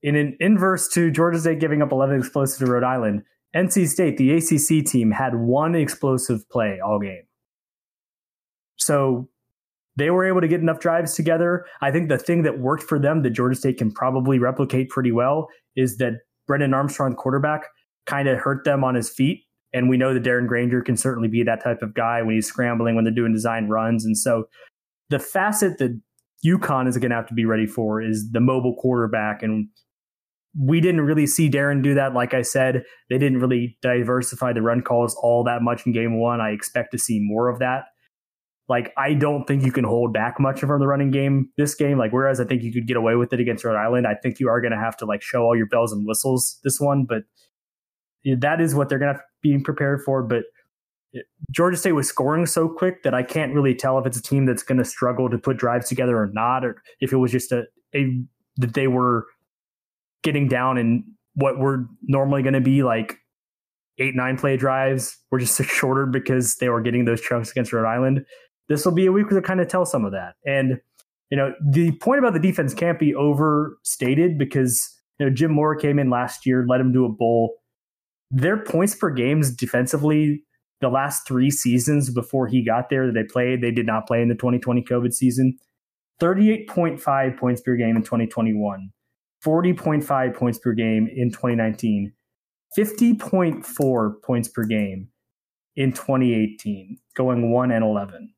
in 0.03 0.15
an 0.15 0.35
inverse 0.39 0.87
to 0.89 1.11
Georgia 1.11 1.39
State 1.39 1.59
giving 1.59 1.81
up 1.81 1.91
11 1.91 2.19
explosives 2.19 2.59
to 2.59 2.65
Rhode 2.65 2.83
Island, 2.83 3.23
NC 3.55 3.87
State, 3.87 4.17
the 4.17 4.31
ACC 4.33 4.85
team, 4.85 5.11
had 5.11 5.35
one 5.35 5.75
explosive 5.75 6.47
play 6.49 6.79
all 6.83 6.99
game. 6.99 7.23
So 8.77 9.29
they 10.01 10.09
were 10.09 10.25
able 10.25 10.41
to 10.41 10.47
get 10.47 10.61
enough 10.61 10.79
drives 10.79 11.13
together. 11.13 11.65
I 11.81 11.91
think 11.91 12.09
the 12.09 12.17
thing 12.17 12.43
that 12.43 12.59
worked 12.59 12.83
for 12.83 12.99
them 12.99 13.21
that 13.21 13.31
Georgia 13.31 13.55
State 13.55 13.77
can 13.77 13.91
probably 13.91 14.39
replicate 14.39 14.89
pretty 14.89 15.11
well 15.11 15.47
is 15.75 15.97
that 15.97 16.13
Brennan 16.47 16.73
Armstrong, 16.73 17.15
quarterback, 17.15 17.67
kind 18.05 18.27
of 18.27 18.39
hurt 18.39 18.63
them 18.65 18.83
on 18.83 18.95
his 18.95 19.09
feet. 19.09 19.43
And 19.73 19.89
we 19.89 19.97
know 19.97 20.13
that 20.13 20.23
Darren 20.23 20.47
Grainger 20.47 20.81
can 20.81 20.97
certainly 20.97 21.29
be 21.29 21.43
that 21.43 21.63
type 21.63 21.81
of 21.81 21.93
guy 21.93 22.21
when 22.21 22.35
he's 22.35 22.47
scrambling, 22.47 22.95
when 22.95 23.05
they're 23.05 23.13
doing 23.13 23.31
design 23.31 23.69
runs. 23.69 24.03
And 24.03 24.17
so 24.17 24.45
the 25.09 25.19
facet 25.19 25.77
that 25.77 25.99
UConn 26.45 26.87
is 26.87 26.97
going 26.97 27.11
to 27.11 27.15
have 27.15 27.27
to 27.27 27.33
be 27.33 27.45
ready 27.45 27.67
for 27.67 28.01
is 28.01 28.31
the 28.31 28.41
mobile 28.41 28.75
quarterback. 28.75 29.43
And 29.43 29.69
we 30.59 30.81
didn't 30.81 31.01
really 31.01 31.27
see 31.27 31.49
Darren 31.49 31.81
do 31.81 31.93
that. 31.93 32.13
Like 32.13 32.33
I 32.33 32.41
said, 32.41 32.83
they 33.09 33.17
didn't 33.17 33.39
really 33.39 33.77
diversify 33.81 34.51
the 34.51 34.61
run 34.61 34.81
calls 34.81 35.15
all 35.21 35.43
that 35.45 35.61
much 35.61 35.85
in 35.85 35.93
game 35.93 36.19
one. 36.19 36.41
I 36.41 36.49
expect 36.49 36.91
to 36.91 36.97
see 36.97 37.19
more 37.21 37.47
of 37.47 37.59
that. 37.59 37.85
Like, 38.71 38.93
I 38.97 39.13
don't 39.13 39.45
think 39.45 39.65
you 39.65 39.71
can 39.73 39.83
hold 39.83 40.13
back 40.13 40.39
much 40.39 40.61
from 40.61 40.79
the 40.79 40.87
running 40.87 41.11
game 41.11 41.49
this 41.57 41.75
game. 41.75 41.97
Like, 41.97 42.13
whereas 42.13 42.39
I 42.39 42.45
think 42.45 42.63
you 42.63 42.71
could 42.71 42.87
get 42.87 42.95
away 42.95 43.17
with 43.17 43.33
it 43.33 43.41
against 43.41 43.65
Rhode 43.65 43.75
Island, 43.75 44.07
I 44.07 44.15
think 44.15 44.39
you 44.39 44.47
are 44.47 44.61
going 44.61 44.71
to 44.71 44.77
have 44.77 44.95
to 44.97 45.05
like 45.05 45.21
show 45.21 45.41
all 45.41 45.57
your 45.57 45.65
bells 45.65 45.91
and 45.91 46.07
whistles 46.07 46.57
this 46.63 46.79
one. 46.79 47.03
But 47.03 47.23
that 48.23 48.61
is 48.61 48.73
what 48.73 48.87
they're 48.87 48.97
going 48.97 49.13
to 49.13 49.21
be 49.41 49.59
prepared 49.59 50.03
for. 50.05 50.23
But 50.23 50.45
Georgia 51.51 51.75
State 51.75 51.91
was 51.91 52.07
scoring 52.07 52.45
so 52.45 52.69
quick 52.69 53.03
that 53.03 53.13
I 53.13 53.23
can't 53.23 53.53
really 53.53 53.75
tell 53.75 53.99
if 53.99 54.05
it's 54.05 54.17
a 54.17 54.23
team 54.23 54.45
that's 54.45 54.63
going 54.63 54.77
to 54.77 54.85
struggle 54.85 55.29
to 55.29 55.37
put 55.37 55.57
drives 55.57 55.89
together 55.89 56.17
or 56.17 56.29
not, 56.31 56.63
or 56.63 56.81
if 57.01 57.11
it 57.11 57.17
was 57.17 57.29
just 57.33 57.51
a, 57.51 57.65
a 57.93 58.21
that 58.55 58.73
they 58.73 58.87
were 58.87 59.25
getting 60.23 60.47
down 60.47 60.77
in 60.77 61.03
what 61.33 61.59
were 61.59 61.87
normally 62.03 62.41
going 62.41 62.53
to 62.53 62.61
be 62.61 62.83
like 62.83 63.17
eight 63.97 64.15
nine 64.15 64.37
play 64.37 64.55
drives 64.55 65.17
were 65.29 65.39
just 65.39 65.61
shorter 65.65 66.05
because 66.05 66.55
they 66.55 66.69
were 66.69 66.79
getting 66.79 67.03
those 67.03 67.19
chunks 67.19 67.51
against 67.51 67.73
Rhode 67.73 67.85
Island 67.85 68.25
this 68.71 68.85
will 68.85 68.93
be 68.93 69.05
a 69.05 69.11
week 69.11 69.27
to 69.29 69.41
kind 69.41 69.59
of 69.59 69.67
tell 69.67 69.85
some 69.85 70.05
of 70.05 70.13
that. 70.13 70.35
And 70.45 70.79
you 71.29 71.37
know, 71.37 71.53
the 71.65 71.91
point 71.93 72.19
about 72.19 72.33
the 72.33 72.39
defense 72.39 72.73
can't 72.73 72.99
be 72.99 73.13
overstated 73.15 74.37
because 74.37 74.89
you 75.19 75.25
know 75.25 75.33
Jim 75.33 75.51
Mora 75.51 75.79
came 75.79 75.99
in 75.99 76.09
last 76.09 76.45
year, 76.45 76.65
let 76.67 76.79
him 76.79 76.91
do 76.91 77.05
a 77.05 77.09
bowl. 77.09 77.55
Their 78.29 78.57
points 78.57 78.95
per 78.95 79.09
games 79.09 79.53
defensively, 79.53 80.43
the 80.79 80.89
last 80.89 81.27
three 81.27 81.51
seasons 81.51 82.09
before 82.09 82.47
he 82.47 82.63
got 82.63 82.89
there 82.89 83.05
that 83.07 83.13
they 83.13 83.23
played, 83.23 83.61
they 83.61 83.71
did 83.71 83.85
not 83.85 84.07
play 84.07 84.21
in 84.21 84.29
the 84.29 84.35
2020 84.35 84.83
COVID 84.83 85.13
season. 85.13 85.57
38.5 86.21 87.37
points 87.37 87.61
per 87.61 87.75
game 87.75 87.95
in 87.95 88.03
2021, 88.03 88.91
40.5 89.43 90.35
points 90.35 90.59
per 90.59 90.73
game 90.73 91.09
in 91.13 91.31
2019, 91.31 92.13
50.4 92.77 94.21
points 94.21 94.47
per 94.47 94.63
game 94.63 95.09
in 95.75 95.91
2018, 95.91 96.97
going 97.15 97.51
1 97.51 97.71
and 97.71 97.83
11. 97.83 98.33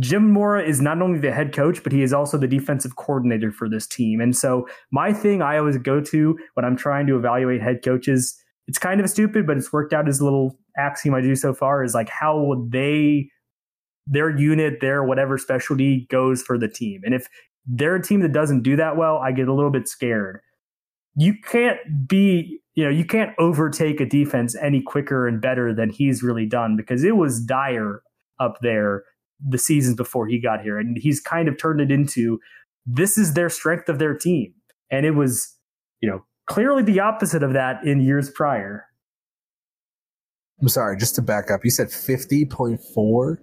Jim 0.00 0.30
Mora 0.30 0.62
is 0.62 0.80
not 0.80 1.00
only 1.00 1.20
the 1.20 1.32
head 1.32 1.52
coach, 1.52 1.82
but 1.82 1.92
he 1.92 2.02
is 2.02 2.12
also 2.12 2.36
the 2.36 2.48
defensive 2.48 2.96
coordinator 2.96 3.52
for 3.52 3.68
this 3.68 3.86
team. 3.86 4.20
And 4.20 4.36
so, 4.36 4.66
my 4.90 5.12
thing 5.12 5.40
I 5.40 5.58
always 5.58 5.78
go 5.78 6.00
to 6.00 6.38
when 6.54 6.64
I'm 6.64 6.76
trying 6.76 7.06
to 7.06 7.16
evaluate 7.16 7.62
head 7.62 7.82
coaches, 7.84 8.36
it's 8.66 8.78
kind 8.78 9.00
of 9.00 9.08
stupid, 9.08 9.46
but 9.46 9.56
it's 9.56 9.72
worked 9.72 9.92
out 9.92 10.08
as 10.08 10.20
a 10.20 10.24
little 10.24 10.58
axiom 10.76 11.14
I 11.14 11.20
do 11.20 11.36
so 11.36 11.54
far 11.54 11.84
is 11.84 11.94
like 11.94 12.08
how 12.08 12.40
would 12.40 12.72
they, 12.72 13.28
their 14.06 14.36
unit, 14.36 14.80
their 14.80 15.04
whatever 15.04 15.38
specialty 15.38 16.06
goes 16.10 16.42
for 16.42 16.58
the 16.58 16.68
team. 16.68 17.02
And 17.04 17.14
if 17.14 17.28
they're 17.66 17.94
a 17.94 18.02
team 18.02 18.20
that 18.20 18.32
doesn't 18.32 18.62
do 18.62 18.76
that 18.76 18.96
well, 18.96 19.18
I 19.18 19.30
get 19.32 19.48
a 19.48 19.54
little 19.54 19.70
bit 19.70 19.88
scared. 19.88 20.40
You 21.16 21.34
can't 21.46 21.78
be, 22.08 22.58
you 22.74 22.82
know, 22.84 22.90
you 22.90 23.04
can't 23.04 23.32
overtake 23.38 24.00
a 24.00 24.06
defense 24.06 24.56
any 24.56 24.82
quicker 24.82 25.28
and 25.28 25.40
better 25.40 25.72
than 25.72 25.90
he's 25.90 26.22
really 26.22 26.46
done 26.46 26.76
because 26.76 27.04
it 27.04 27.16
was 27.16 27.40
dire 27.40 28.02
up 28.40 28.58
there 28.60 29.04
the 29.40 29.58
seasons 29.58 29.96
before 29.96 30.26
he 30.26 30.40
got 30.40 30.62
here. 30.62 30.78
And 30.78 30.96
he's 30.98 31.20
kind 31.20 31.48
of 31.48 31.58
turned 31.58 31.80
it 31.80 31.90
into 31.90 32.40
this 32.86 33.16
is 33.18 33.34
their 33.34 33.48
strength 33.48 33.88
of 33.88 33.98
their 33.98 34.14
team. 34.14 34.54
And 34.90 35.06
it 35.06 35.12
was, 35.12 35.56
you 36.00 36.08
know, 36.08 36.24
clearly 36.46 36.82
the 36.82 37.00
opposite 37.00 37.42
of 37.42 37.52
that 37.54 37.84
in 37.84 38.00
years 38.00 38.30
prior. 38.30 38.86
I'm 40.60 40.68
sorry, 40.68 40.96
just 40.96 41.14
to 41.16 41.22
back 41.22 41.50
up, 41.50 41.64
you 41.64 41.70
said 41.70 41.88
50.4 41.88 43.36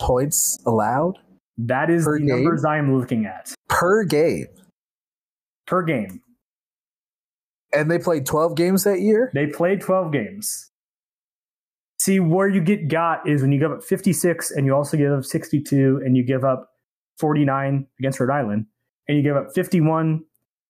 points 0.00 0.58
allowed? 0.66 1.18
That 1.58 1.90
is 1.90 2.04
the 2.04 2.18
game? 2.18 2.26
numbers 2.26 2.64
I'm 2.64 2.98
looking 2.98 3.24
at. 3.24 3.54
Per 3.68 4.04
game. 4.04 4.46
Per 5.66 5.82
game. 5.82 6.20
And 7.72 7.90
they 7.90 7.98
played 7.98 8.26
12 8.26 8.56
games 8.56 8.84
that 8.84 9.00
year? 9.00 9.30
They 9.34 9.46
played 9.46 9.80
12 9.80 10.12
games. 10.12 10.70
See, 12.06 12.20
where 12.20 12.48
you 12.48 12.60
get 12.60 12.86
got 12.86 13.28
is 13.28 13.42
when 13.42 13.50
you 13.50 13.58
give 13.58 13.72
up 13.72 13.82
56 13.82 14.52
and 14.52 14.64
you 14.64 14.72
also 14.72 14.96
give 14.96 15.10
up 15.10 15.24
62 15.24 16.00
and 16.04 16.16
you 16.16 16.24
give 16.24 16.44
up 16.44 16.68
49 17.18 17.84
against 17.98 18.20
Rhode 18.20 18.30
Island 18.30 18.66
and 19.08 19.16
you 19.16 19.24
give 19.24 19.34
up 19.34 19.48
51, 19.52 20.22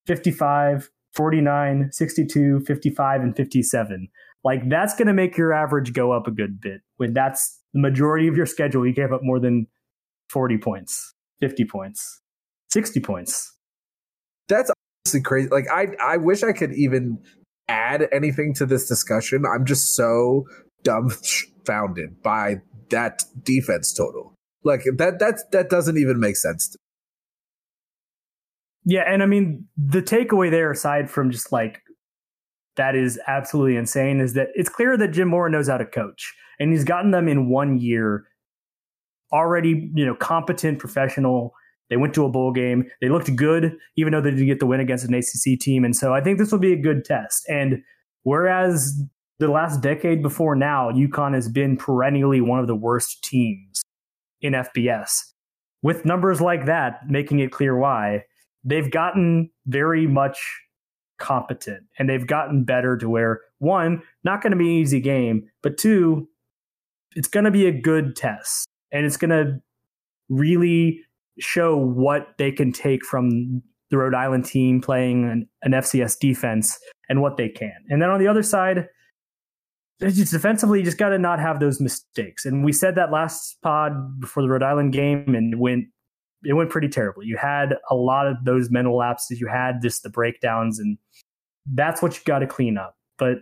55, 0.06 0.88
49, 1.12 1.90
62, 1.92 2.60
55, 2.60 3.20
and 3.20 3.36
57. 3.36 4.08
Like 4.44 4.66
that's 4.70 4.94
going 4.94 5.08
to 5.08 5.12
make 5.12 5.36
your 5.36 5.52
average 5.52 5.92
go 5.92 6.10
up 6.10 6.26
a 6.26 6.30
good 6.30 6.58
bit. 6.58 6.80
When 6.96 7.12
that's 7.12 7.60
the 7.74 7.80
majority 7.80 8.28
of 8.28 8.34
your 8.34 8.46
schedule, 8.46 8.86
you 8.86 8.94
gave 8.94 9.12
up 9.12 9.20
more 9.22 9.38
than 9.38 9.66
40 10.30 10.56
points, 10.56 11.12
50 11.40 11.66
points, 11.66 12.22
60 12.70 13.00
points. 13.00 13.52
That's 14.48 14.70
honestly 15.04 15.20
crazy. 15.20 15.50
Like 15.50 15.66
I, 15.70 15.88
I 16.02 16.16
wish 16.16 16.42
I 16.42 16.52
could 16.52 16.72
even 16.72 17.18
add 17.68 18.08
anything 18.10 18.54
to 18.54 18.64
this 18.64 18.88
discussion. 18.88 19.44
I'm 19.44 19.66
just 19.66 19.94
so 19.94 20.46
dumbfounded 20.86 22.22
by 22.22 22.60
that 22.90 23.24
defense 23.42 23.92
total. 23.92 24.34
Like 24.62 24.82
that 24.96 25.18
that 25.18 25.50
that 25.52 25.68
doesn't 25.68 25.98
even 25.98 26.18
make 26.20 26.36
sense. 26.36 26.76
Yeah, 28.84 29.02
and 29.06 29.22
I 29.22 29.26
mean 29.26 29.66
the 29.76 30.02
takeaway 30.02 30.50
there, 30.50 30.70
aside 30.70 31.10
from 31.10 31.30
just 31.30 31.52
like 31.52 31.82
that 32.76 32.94
is 32.94 33.18
absolutely 33.26 33.76
insane, 33.76 34.20
is 34.20 34.34
that 34.34 34.48
it's 34.54 34.68
clear 34.68 34.96
that 34.96 35.08
Jim 35.08 35.28
Mora 35.28 35.50
knows 35.50 35.68
how 35.68 35.78
to 35.78 35.86
coach, 35.86 36.34
and 36.58 36.72
he's 36.72 36.84
gotten 36.84 37.10
them 37.10 37.28
in 37.28 37.48
one 37.48 37.78
year 37.78 38.24
already, 39.32 39.90
you 39.94 40.06
know, 40.06 40.14
competent 40.14 40.78
professional. 40.78 41.52
They 41.90 41.96
went 41.96 42.14
to 42.14 42.24
a 42.24 42.28
bowl 42.28 42.52
game. 42.52 42.84
They 43.00 43.08
looked 43.08 43.34
good, 43.36 43.76
even 43.96 44.12
though 44.12 44.20
they 44.20 44.30
didn't 44.30 44.46
get 44.46 44.58
the 44.58 44.66
win 44.66 44.80
against 44.80 45.04
an 45.04 45.14
ACC 45.14 45.58
team. 45.60 45.84
And 45.84 45.94
so 45.94 46.12
I 46.12 46.20
think 46.20 46.38
this 46.38 46.50
will 46.50 46.58
be 46.58 46.72
a 46.72 46.80
good 46.80 47.04
test. 47.04 47.44
And 47.48 47.82
whereas 48.24 49.00
the 49.38 49.48
last 49.48 49.80
decade 49.80 50.22
before 50.22 50.56
now, 50.56 50.90
UConn 50.90 51.34
has 51.34 51.48
been 51.48 51.76
perennially 51.76 52.40
one 52.40 52.58
of 52.58 52.66
the 52.66 52.74
worst 52.74 53.22
teams 53.22 53.82
in 54.40 54.54
FBS. 54.54 55.32
With 55.82 56.04
numbers 56.04 56.40
like 56.40 56.66
that, 56.66 57.00
making 57.08 57.40
it 57.40 57.52
clear 57.52 57.76
why, 57.76 58.24
they've 58.64 58.90
gotten 58.90 59.50
very 59.66 60.06
much 60.06 60.38
competent 61.18 61.84
and 61.98 62.08
they've 62.08 62.26
gotten 62.26 62.64
better 62.64 62.96
to 62.96 63.08
where 63.08 63.40
one, 63.58 64.02
not 64.24 64.42
going 64.42 64.50
to 64.50 64.56
be 64.56 64.64
an 64.66 64.82
easy 64.82 65.00
game, 65.00 65.48
but 65.62 65.78
two, 65.78 66.28
it's 67.14 67.28
going 67.28 67.44
to 67.44 67.50
be 67.50 67.66
a 67.66 67.72
good 67.72 68.16
test 68.16 68.66
and 68.92 69.06
it's 69.06 69.16
going 69.16 69.30
to 69.30 69.60
really 70.28 71.00
show 71.38 71.76
what 71.76 72.28
they 72.38 72.50
can 72.50 72.72
take 72.72 73.04
from 73.04 73.62
the 73.90 73.98
Rhode 73.98 74.14
Island 74.14 74.44
team 74.44 74.80
playing 74.80 75.24
an, 75.24 75.48
an 75.62 75.72
FCS 75.72 76.18
defense 76.18 76.78
and 77.08 77.22
what 77.22 77.36
they 77.36 77.48
can. 77.48 77.76
And 77.88 78.02
then 78.02 78.10
on 78.10 78.18
the 78.18 78.26
other 78.26 78.42
side, 78.42 78.88
just 80.00 80.32
defensively, 80.32 80.80
you 80.80 80.84
just 80.84 80.98
got 80.98 81.10
to 81.10 81.18
not 81.18 81.38
have 81.38 81.60
those 81.60 81.80
mistakes. 81.80 82.44
And 82.44 82.64
we 82.64 82.72
said 82.72 82.94
that 82.96 83.10
last 83.10 83.56
pod 83.62 84.20
before 84.20 84.42
the 84.42 84.48
Rhode 84.48 84.62
Island 84.62 84.92
game, 84.92 85.34
and 85.34 85.54
it 85.54 85.58
went 85.58 85.86
it 86.44 86.52
went 86.52 86.70
pretty 86.70 86.88
terribly. 86.88 87.26
You 87.26 87.36
had 87.36 87.76
a 87.90 87.94
lot 87.94 88.26
of 88.26 88.36
those 88.44 88.70
mental 88.70 88.96
lapses. 88.96 89.40
You 89.40 89.48
had 89.48 89.82
just 89.82 90.02
the 90.02 90.10
breakdowns, 90.10 90.78
and 90.78 90.98
that's 91.72 92.02
what 92.02 92.14
you 92.14 92.20
got 92.24 92.40
to 92.40 92.46
clean 92.46 92.78
up. 92.78 92.96
But 93.18 93.38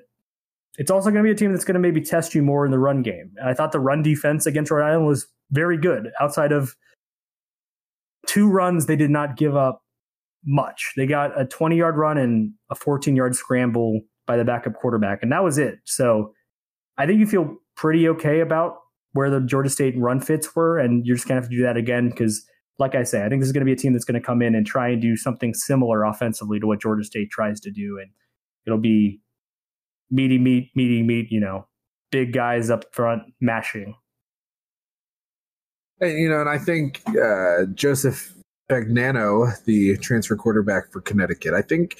it's 0.79 0.91
also 0.91 1.11
going 1.11 1.23
to 1.23 1.29
be 1.29 1.31
a 1.31 1.35
team 1.35 1.53
that's 1.53 1.65
going 1.65 1.75
to 1.75 1.81
maybe 1.81 2.01
test 2.01 2.35
you 2.35 2.43
more 2.43 2.65
in 2.65 2.71
the 2.71 2.79
run 2.79 3.03
game. 3.03 3.33
And 3.37 3.49
I 3.49 3.55
thought 3.55 3.73
the 3.73 3.81
run 3.81 4.03
defense 4.03 4.47
against 4.47 4.71
Rhode 4.71 4.87
Island 4.87 5.07
was 5.07 5.27
very 5.51 5.77
good. 5.77 6.11
Outside 6.21 6.53
of 6.53 6.75
two 8.27 8.49
runs, 8.49 8.87
they 8.87 8.97
did 8.97 9.11
not 9.11 9.37
give 9.37 9.57
up 9.57 9.83
much. 10.45 10.93
They 10.97 11.07
got 11.07 11.39
a 11.39 11.45
20 11.45 11.77
yard 11.77 11.97
run 11.97 12.19
and 12.19 12.53
a 12.71 12.75
14 12.75 13.15
yard 13.17 13.35
scramble 13.35 14.01
by 14.27 14.37
the 14.37 14.45
backup 14.45 14.75
quarterback, 14.75 15.23
and 15.23 15.31
that 15.33 15.45
was 15.45 15.59
it. 15.59 15.79
So 15.85 16.33
I 16.97 17.07
think 17.07 17.21
you 17.21 17.27
feel 17.27 17.57
pretty 17.77 18.09
okay 18.09 18.41
about 18.41 18.77
where 19.13 19.31
the 19.31 19.41
Georgia 19.41 19.71
State 19.71 19.95
run 19.97 20.21
fits 20.21 20.55
were, 20.55 20.79
and 20.79 21.07
you're 21.07 21.17
just 21.17 21.27
to 21.39 21.43
have 21.43 21.51
to 21.51 21.57
do 21.57 21.63
that 21.63 21.77
again 21.77 22.11
because, 22.11 22.45
like 22.79 22.95
I 22.95 23.05
say, 23.05 23.25
I 23.25 23.29
think 23.29 23.41
this 23.41 23.49
is 23.49 23.53
to 23.63 23.67
be 23.67 23.73
a 23.73 23.77
team 23.77 23.93
that's 23.93 24.05
to 24.21 24.27
come 24.27 24.43
in 24.43 24.55
and 24.55 24.67
try 24.67 24.89
and 24.89 25.01
do 25.01 25.17
something 25.17 25.55
similar 25.55 26.05
offensively 26.05 26.59
to 26.61 26.67
what 26.67 26.81
Georgia 26.81 27.05
State 27.05 27.31
tries 27.31 27.61
to 27.61 27.71
do, 27.71 27.99
and 28.01 28.11
it'll 28.67 28.79
be 28.79 29.21
meaty 30.11 30.39
meat, 30.39 30.71
meaty 30.75 31.03
meat, 31.03 31.29
you 31.31 31.41
know, 31.41 31.67
big 32.11 32.33
guys 32.33 32.71
up 32.71 32.85
front 32.95 33.23
mashing. 33.41 33.95
And, 36.01 36.19
you 36.19 36.29
know, 36.29 36.41
and 36.41 36.49
I 36.49 36.59
think 36.59 37.01
uh, 37.09 37.67
Joseph 37.75 38.35
Fagnano, 38.71 39.53
the 39.65 39.97
transfer 39.99 40.37
quarterback 40.37 40.93
for 40.93 41.01
Connecticut, 41.01 41.55
I 41.55 41.63
think 41.63 41.97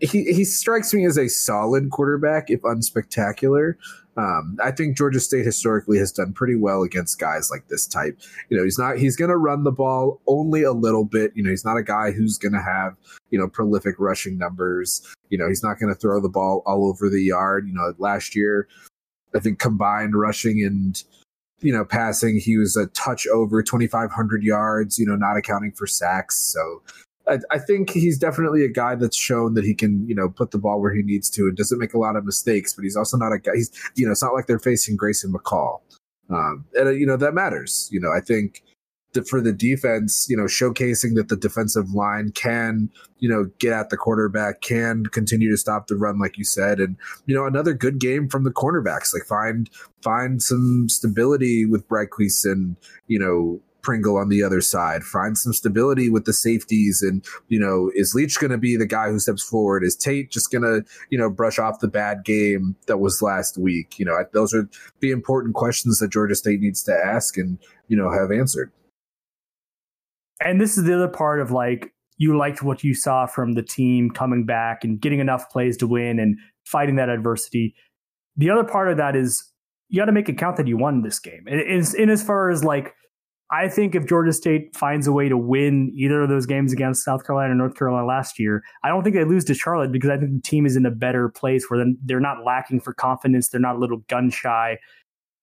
he 0.00 0.24
he 0.32 0.44
strikes 0.44 0.94
me 0.94 1.04
as 1.04 1.18
a 1.18 1.28
solid 1.28 1.90
quarterback, 1.90 2.48
if 2.48 2.62
unspectacular. 2.62 3.74
Um, 4.16 4.56
I 4.62 4.70
think 4.70 4.96
Georgia 4.96 5.18
State 5.18 5.44
historically 5.44 5.98
has 5.98 6.12
done 6.12 6.32
pretty 6.32 6.54
well 6.54 6.82
against 6.82 7.18
guys 7.18 7.50
like 7.50 7.66
this 7.68 7.86
type. 7.86 8.18
You 8.48 8.56
know, 8.56 8.64
he's 8.64 8.78
not 8.78 8.96
he's 8.96 9.16
going 9.16 9.30
to 9.30 9.36
run 9.36 9.64
the 9.64 9.72
ball 9.72 10.20
only 10.26 10.62
a 10.62 10.72
little 10.72 11.04
bit. 11.04 11.32
You 11.34 11.42
know, 11.42 11.50
he's 11.50 11.64
not 11.64 11.76
a 11.76 11.82
guy 11.82 12.12
who's 12.12 12.38
going 12.38 12.52
to 12.52 12.62
have 12.62 12.96
you 13.30 13.38
know 13.38 13.48
prolific 13.48 13.96
rushing 13.98 14.38
numbers. 14.38 15.02
You 15.30 15.38
know, 15.38 15.48
he's 15.48 15.62
not 15.62 15.78
going 15.80 15.92
to 15.92 15.98
throw 15.98 16.20
the 16.20 16.28
ball 16.28 16.62
all 16.64 16.88
over 16.88 17.08
the 17.08 17.22
yard. 17.22 17.66
You 17.66 17.74
know, 17.74 17.92
last 17.98 18.36
year 18.36 18.68
I 19.34 19.40
think 19.40 19.58
combined 19.58 20.14
rushing 20.14 20.64
and 20.64 21.02
you 21.60 21.72
know 21.72 21.84
passing, 21.84 22.38
he 22.38 22.56
was 22.56 22.76
a 22.76 22.86
touch 22.88 23.26
over 23.26 23.62
2,500 23.62 24.44
yards. 24.44 24.98
You 24.98 25.06
know, 25.06 25.16
not 25.16 25.36
accounting 25.36 25.72
for 25.72 25.88
sacks. 25.88 26.38
So 26.38 26.82
I, 27.28 27.38
I, 27.50 27.58
think 27.58 27.90
he's 27.90 28.18
definitely 28.18 28.64
a 28.64 28.68
guy 28.68 28.94
that's 28.94 29.16
shown 29.16 29.54
that 29.54 29.64
he 29.64 29.74
can, 29.74 30.06
you 30.06 30.14
know, 30.14 30.28
put 30.28 30.50
the 30.50 30.58
ball 30.58 30.80
where 30.80 30.94
he 30.94 31.02
needs 31.02 31.30
to 31.30 31.42
and 31.42 31.56
doesn't 31.56 31.78
make 31.78 31.94
a 31.94 31.98
lot 31.98 32.16
of 32.16 32.24
mistakes. 32.24 32.74
But 32.74 32.84
he's 32.84 32.96
also 32.96 33.16
not 33.16 33.32
a 33.32 33.38
guy. 33.38 33.52
He's, 33.54 33.70
you 33.94 34.06
know, 34.06 34.12
it's 34.12 34.22
not 34.22 34.34
like 34.34 34.46
they're 34.46 34.58
facing 34.58 34.96
Grayson 34.96 35.32
McCall, 35.32 35.80
um, 36.30 36.66
and 36.74 36.88
uh, 36.88 36.90
you 36.90 37.06
know 37.06 37.16
that 37.16 37.34
matters. 37.34 37.88
You 37.90 38.00
know, 38.00 38.12
I 38.14 38.20
think 38.20 38.62
for 39.28 39.40
the 39.40 39.52
defense, 39.52 40.26
you 40.28 40.36
know, 40.36 40.44
showcasing 40.44 41.14
that 41.14 41.28
the 41.28 41.36
defensive 41.36 41.90
line 41.94 42.32
can, 42.32 42.90
you 43.18 43.28
know, 43.28 43.50
get 43.58 43.72
at 43.72 43.90
the 43.90 43.96
quarterback, 43.96 44.60
can 44.60 45.04
continue 45.06 45.50
to 45.50 45.56
stop 45.56 45.86
the 45.86 45.96
run, 45.96 46.18
like 46.18 46.36
you 46.36 46.44
said, 46.44 46.80
and 46.80 46.96
you 47.26 47.34
know, 47.34 47.46
another 47.46 47.72
good 47.72 47.98
game 48.00 48.28
from 48.28 48.44
the 48.44 48.50
cornerbacks. 48.50 49.14
Like 49.14 49.24
find 49.26 49.70
find 50.02 50.42
some 50.42 50.88
stability 50.88 51.64
with 51.64 51.88
Brightquist 51.88 52.44
and 52.44 52.76
you 53.06 53.18
know 53.18 53.60
Pringle 53.84 54.16
on 54.16 54.28
the 54.28 54.42
other 54.42 54.60
side, 54.60 55.04
find 55.04 55.38
some 55.38 55.52
stability 55.52 56.10
with 56.10 56.24
the 56.24 56.32
safeties. 56.32 57.02
And, 57.02 57.24
you 57.48 57.60
know, 57.60 57.92
is 57.94 58.14
Leach 58.14 58.40
going 58.40 58.50
to 58.50 58.58
be 58.58 58.76
the 58.76 58.86
guy 58.86 59.10
who 59.10 59.20
steps 59.20 59.42
forward? 59.42 59.84
Is 59.84 59.94
Tate 59.94 60.30
just 60.30 60.50
going 60.50 60.62
to, 60.62 60.84
you 61.10 61.18
know, 61.18 61.30
brush 61.30 61.58
off 61.58 61.80
the 61.80 61.88
bad 61.88 62.24
game 62.24 62.74
that 62.86 62.98
was 62.98 63.22
last 63.22 63.56
week? 63.56 63.98
You 63.98 64.06
know, 64.06 64.24
those 64.32 64.52
are 64.52 64.68
the 65.00 65.12
important 65.12 65.54
questions 65.54 66.00
that 66.00 66.10
Georgia 66.10 66.34
State 66.34 66.60
needs 66.60 66.82
to 66.84 66.92
ask 66.92 67.36
and, 67.36 67.58
you 67.86 67.96
know, 67.96 68.10
have 68.10 68.32
answered. 68.32 68.72
And 70.40 70.60
this 70.60 70.76
is 70.76 70.84
the 70.84 70.94
other 70.94 71.08
part 71.08 71.40
of 71.40 71.52
like, 71.52 71.92
you 72.16 72.36
liked 72.36 72.62
what 72.62 72.84
you 72.84 72.94
saw 72.94 73.26
from 73.26 73.52
the 73.52 73.62
team 73.62 74.10
coming 74.10 74.44
back 74.46 74.84
and 74.84 75.00
getting 75.00 75.20
enough 75.20 75.50
plays 75.50 75.76
to 75.78 75.86
win 75.86 76.18
and 76.18 76.38
fighting 76.64 76.96
that 76.96 77.08
adversity. 77.08 77.74
The 78.36 78.50
other 78.50 78.64
part 78.64 78.88
of 78.88 78.96
that 78.98 79.16
is 79.16 79.52
you 79.88 80.00
got 80.00 80.06
to 80.06 80.12
make 80.12 80.28
it 80.28 80.38
count 80.38 80.56
that 80.56 80.66
you 80.66 80.76
won 80.76 81.02
this 81.02 81.18
game. 81.18 81.46
In, 81.46 81.84
in 81.96 82.10
as 82.10 82.22
far 82.22 82.50
as 82.50 82.64
like 82.64 82.94
I 83.54 83.68
think 83.68 83.94
if 83.94 84.06
Georgia 84.06 84.32
State 84.32 84.74
finds 84.74 85.06
a 85.06 85.12
way 85.12 85.28
to 85.28 85.38
win 85.38 85.92
either 85.94 86.22
of 86.22 86.28
those 86.28 86.44
games 86.44 86.72
against 86.72 87.04
South 87.04 87.24
Carolina 87.24 87.52
or 87.52 87.54
North 87.54 87.76
Carolina 87.76 88.04
last 88.04 88.36
year, 88.36 88.64
I 88.82 88.88
don't 88.88 89.04
think 89.04 89.14
they 89.14 89.24
lose 89.24 89.44
to 89.44 89.54
Charlotte 89.54 89.92
because 89.92 90.10
I 90.10 90.16
think 90.16 90.32
the 90.32 90.40
team 90.40 90.66
is 90.66 90.74
in 90.74 90.84
a 90.84 90.90
better 90.90 91.28
place 91.28 91.66
where 91.68 91.84
they're 92.04 92.18
not 92.18 92.44
lacking 92.44 92.80
for 92.80 92.92
confidence. 92.92 93.48
They're 93.48 93.60
not 93.60 93.76
a 93.76 93.78
little 93.78 93.98
gun 94.08 94.30
shy. 94.30 94.78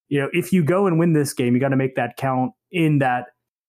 You 0.09 0.20
know, 0.20 0.30
if 0.34 0.51
you 0.51 0.62
go 0.62 0.88
and 0.88 0.99
win 0.99 1.14
this 1.14 1.34
game, 1.34 1.53
you 1.53 1.62
got 1.62 1.70
to 1.70 1.78
make 1.78 1.95
that 1.95 2.18
count 2.18 2.51
in 2.70 2.99
that 2.99 3.28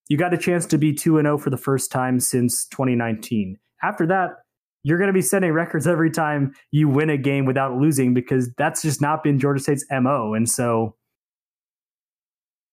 you 0.09 0.17
got 0.17 0.33
a 0.33 0.37
chance 0.37 0.65
to 0.65 0.77
be 0.77 0.93
2 0.93 1.19
and 1.19 1.25
0 1.25 1.37
for 1.37 1.49
the 1.49 1.57
first 1.57 1.89
time 1.89 2.19
since 2.19 2.65
2019. 2.67 3.57
After 3.81 4.05
that, 4.07 4.31
you're 4.83 4.97
going 4.97 5.07
to 5.07 5.13
be 5.13 5.21
setting 5.21 5.53
records 5.53 5.87
every 5.87 6.11
time 6.11 6.53
you 6.71 6.89
win 6.89 7.09
a 7.09 7.17
game 7.17 7.45
without 7.45 7.77
losing 7.77 8.13
because 8.13 8.51
that's 8.57 8.81
just 8.81 8.99
not 8.99 9.23
been 9.23 9.39
Georgia 9.39 9.61
State's 9.61 9.85
MO. 9.89 10.33
And 10.33 10.49
so 10.49 10.97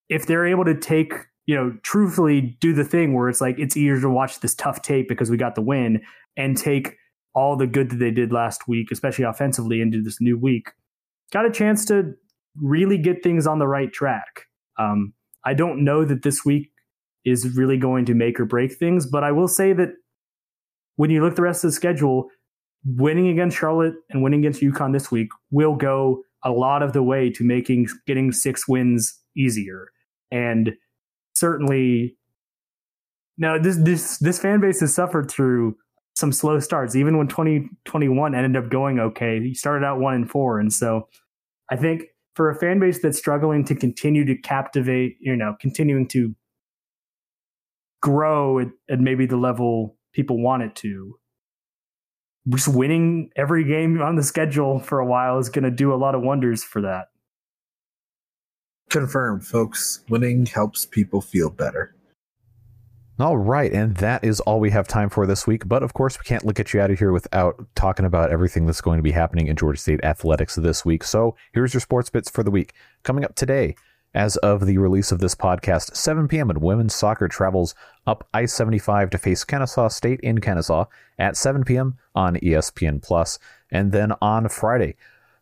if 0.09 0.27
they're 0.27 0.47
able 0.47 0.65
to 0.65 0.75
take 0.75 1.15
you 1.51 1.57
know, 1.57 1.77
truthfully 1.83 2.57
do 2.61 2.73
the 2.73 2.85
thing 2.85 3.13
where 3.13 3.29
it's 3.29 3.41
like 3.41 3.59
it's 3.59 3.77
easier 3.77 4.01
to 4.01 4.09
watch 4.09 4.39
this 4.39 4.55
tough 4.55 4.83
tape 4.83 5.09
because 5.09 5.31
we 5.31 5.37
got 5.37 5.57
the 5.57 5.61
win 5.61 6.01
and 6.37 6.57
take 6.57 6.97
all 7.35 7.57
the 7.57 7.67
good 7.67 7.91
that 7.91 7.97
they 7.97 8.13
did 8.13 8.33
last 8.33 8.69
week, 8.69 8.93
especially 8.93 9.25
offensively, 9.25 9.81
into 9.81 10.01
this 10.01 10.21
new 10.21 10.39
week. 10.39 10.71
Got 11.33 11.47
a 11.47 11.51
chance 11.51 11.85
to 11.87 12.15
really 12.55 12.99
get 12.99 13.25
things 13.25 13.49
on 13.49 13.59
the 13.59 13.67
right 13.67 13.93
track. 13.93 14.47
Um, 14.79 15.13
I 15.45 15.55
don't 15.55 15.83
know 15.85 16.05
that 16.05 16.23
this 16.23 16.45
week 16.45 16.71
is 17.25 17.57
really 17.57 17.77
going 17.77 18.05
to 18.05 18.15
make 18.15 18.39
or 18.39 18.45
break 18.45 18.75
things, 18.75 19.05
but 19.05 19.25
I 19.25 19.33
will 19.33 19.49
say 19.49 19.73
that 19.73 19.89
when 20.95 21.11
you 21.11 21.21
look 21.21 21.35
the 21.35 21.43
rest 21.43 21.65
of 21.65 21.71
the 21.71 21.75
schedule, 21.75 22.29
winning 22.85 23.27
against 23.27 23.59
Charlotte 23.59 23.95
and 24.09 24.23
winning 24.23 24.39
against 24.39 24.63
UConn 24.63 24.93
this 24.93 25.11
week 25.11 25.31
will 25.51 25.75
go 25.75 26.23
a 26.45 26.53
lot 26.53 26.85
of 26.85 26.93
the 26.93 27.03
way 27.03 27.29
to 27.29 27.43
making 27.43 27.89
getting 28.07 28.31
six 28.31 28.69
wins 28.69 29.19
easier. 29.37 29.89
And 30.31 30.77
certainly 31.41 32.17
now 33.39 33.59
this 33.59 33.77
this 33.79 34.19
this 34.19 34.39
fan 34.39 34.61
base 34.61 34.81
has 34.81 34.95
suffered 34.95 35.31
through 35.31 35.77
some 36.15 36.33
slow 36.33 36.61
starts. 36.61 36.95
Even 36.95 37.17
when 37.17 37.27
2021 37.29 38.35
ended 38.35 38.63
up 38.63 38.71
going 38.71 39.01
okay, 39.01 39.41
he 39.41 39.55
started 39.55 39.85
out 39.85 39.99
one 39.99 40.15
and 40.15 40.31
four, 40.31 40.61
and 40.61 40.73
so 40.73 41.09
I 41.71 41.77
think 41.77 42.03
for 42.35 42.51
a 42.51 42.55
fan 42.55 42.79
base 42.79 43.01
that's 43.03 43.19
struggling 43.19 43.65
to 43.65 43.75
continue 43.75 44.25
to 44.27 44.37
captivate, 44.37 45.17
you 45.21 45.35
know, 45.35 45.57
continuing 45.61 46.07
to 46.09 46.35
grow 48.03 48.59
at, 48.61 48.69
at 48.89 49.01
maybe 49.01 49.27
the 49.27 49.37
level 49.37 49.97
people 50.13 50.43
want 50.43 50.63
it 50.63 50.75
to, 50.75 51.17
just 52.49 52.69
winning 52.69 53.31
every 53.37 53.65
game 53.65 54.01
on 54.01 54.17
the 54.17 54.23
schedule 54.23 54.79
for 54.79 54.99
a 55.01 55.07
while 55.07 55.39
is 55.39 55.49
going 55.49 55.65
to 55.65 55.71
do 55.71 55.93
a 55.93 55.97
lot 55.97 56.15
of 56.15 56.23
wonders 56.23 56.63
for 56.63 56.83
that. 56.83 57.07
Confirmed, 58.91 59.47
folks. 59.47 60.01
Winning 60.09 60.47
helps 60.47 60.85
people 60.85 61.21
feel 61.21 61.49
better. 61.49 61.95
All 63.21 63.39
right, 63.39 63.71
and 63.71 63.97
that 63.99 64.25
is 64.25 64.41
all 64.41 64.59
we 64.61 64.71
have 64.71 64.89
time 64.89 65.11
for 65.11 65.27
this 65.27 65.47
week. 65.47 65.69
But 65.69 65.83
of 65.83 65.93
course, 65.93 66.19
we 66.19 66.25
can't 66.25 66.55
get 66.55 66.73
you 66.73 66.81
out 66.81 66.91
of 66.91 66.99
here 66.99 67.13
without 67.13 67.67
talking 67.75 68.05
about 68.05 68.31
everything 68.31 68.67
that's 68.67 68.81
going 68.81 68.97
to 68.97 69.03
be 69.03 69.13
happening 69.13 69.47
in 69.47 69.57
Georgia 69.57 69.79
State 69.79 70.03
athletics 70.03 70.57
this 70.57 70.85
week. 70.85 71.05
So 71.05 71.37
here's 71.53 71.73
your 71.73 71.83
sports 71.83 72.11
bits 72.11 72.31
for 72.31 72.43
the 72.43 72.51
week. 72.51 72.73
Coming 73.05 73.25
up 73.25 73.35
today, 73.37 73.77
as 74.13 74.37
of 74.39 74.67
the 74.67 74.79
release 74.79 75.13
of 75.13 75.21
this 75.21 75.35
podcast, 75.37 75.95
7 75.95 76.27
p.m. 76.27 76.51
and 76.51 76.61
women's 76.61 76.95
soccer 76.95 77.29
travels 77.29 77.75
up 78.07 78.27
I-75 78.35 79.11
to 79.11 79.19
face 79.19 79.45
Kennesaw 79.45 79.89
State 79.89 80.21
in 80.21 80.41
Kennesaw 80.41 80.87
at 81.19 81.37
7 81.37 81.63
p.m. 81.63 81.99
on 82.15 82.37
ESPN 82.37 83.03
Plus, 83.03 83.39
and 83.71 83.93
then 83.93 84.15
on 84.21 84.49
Friday, 84.49 84.97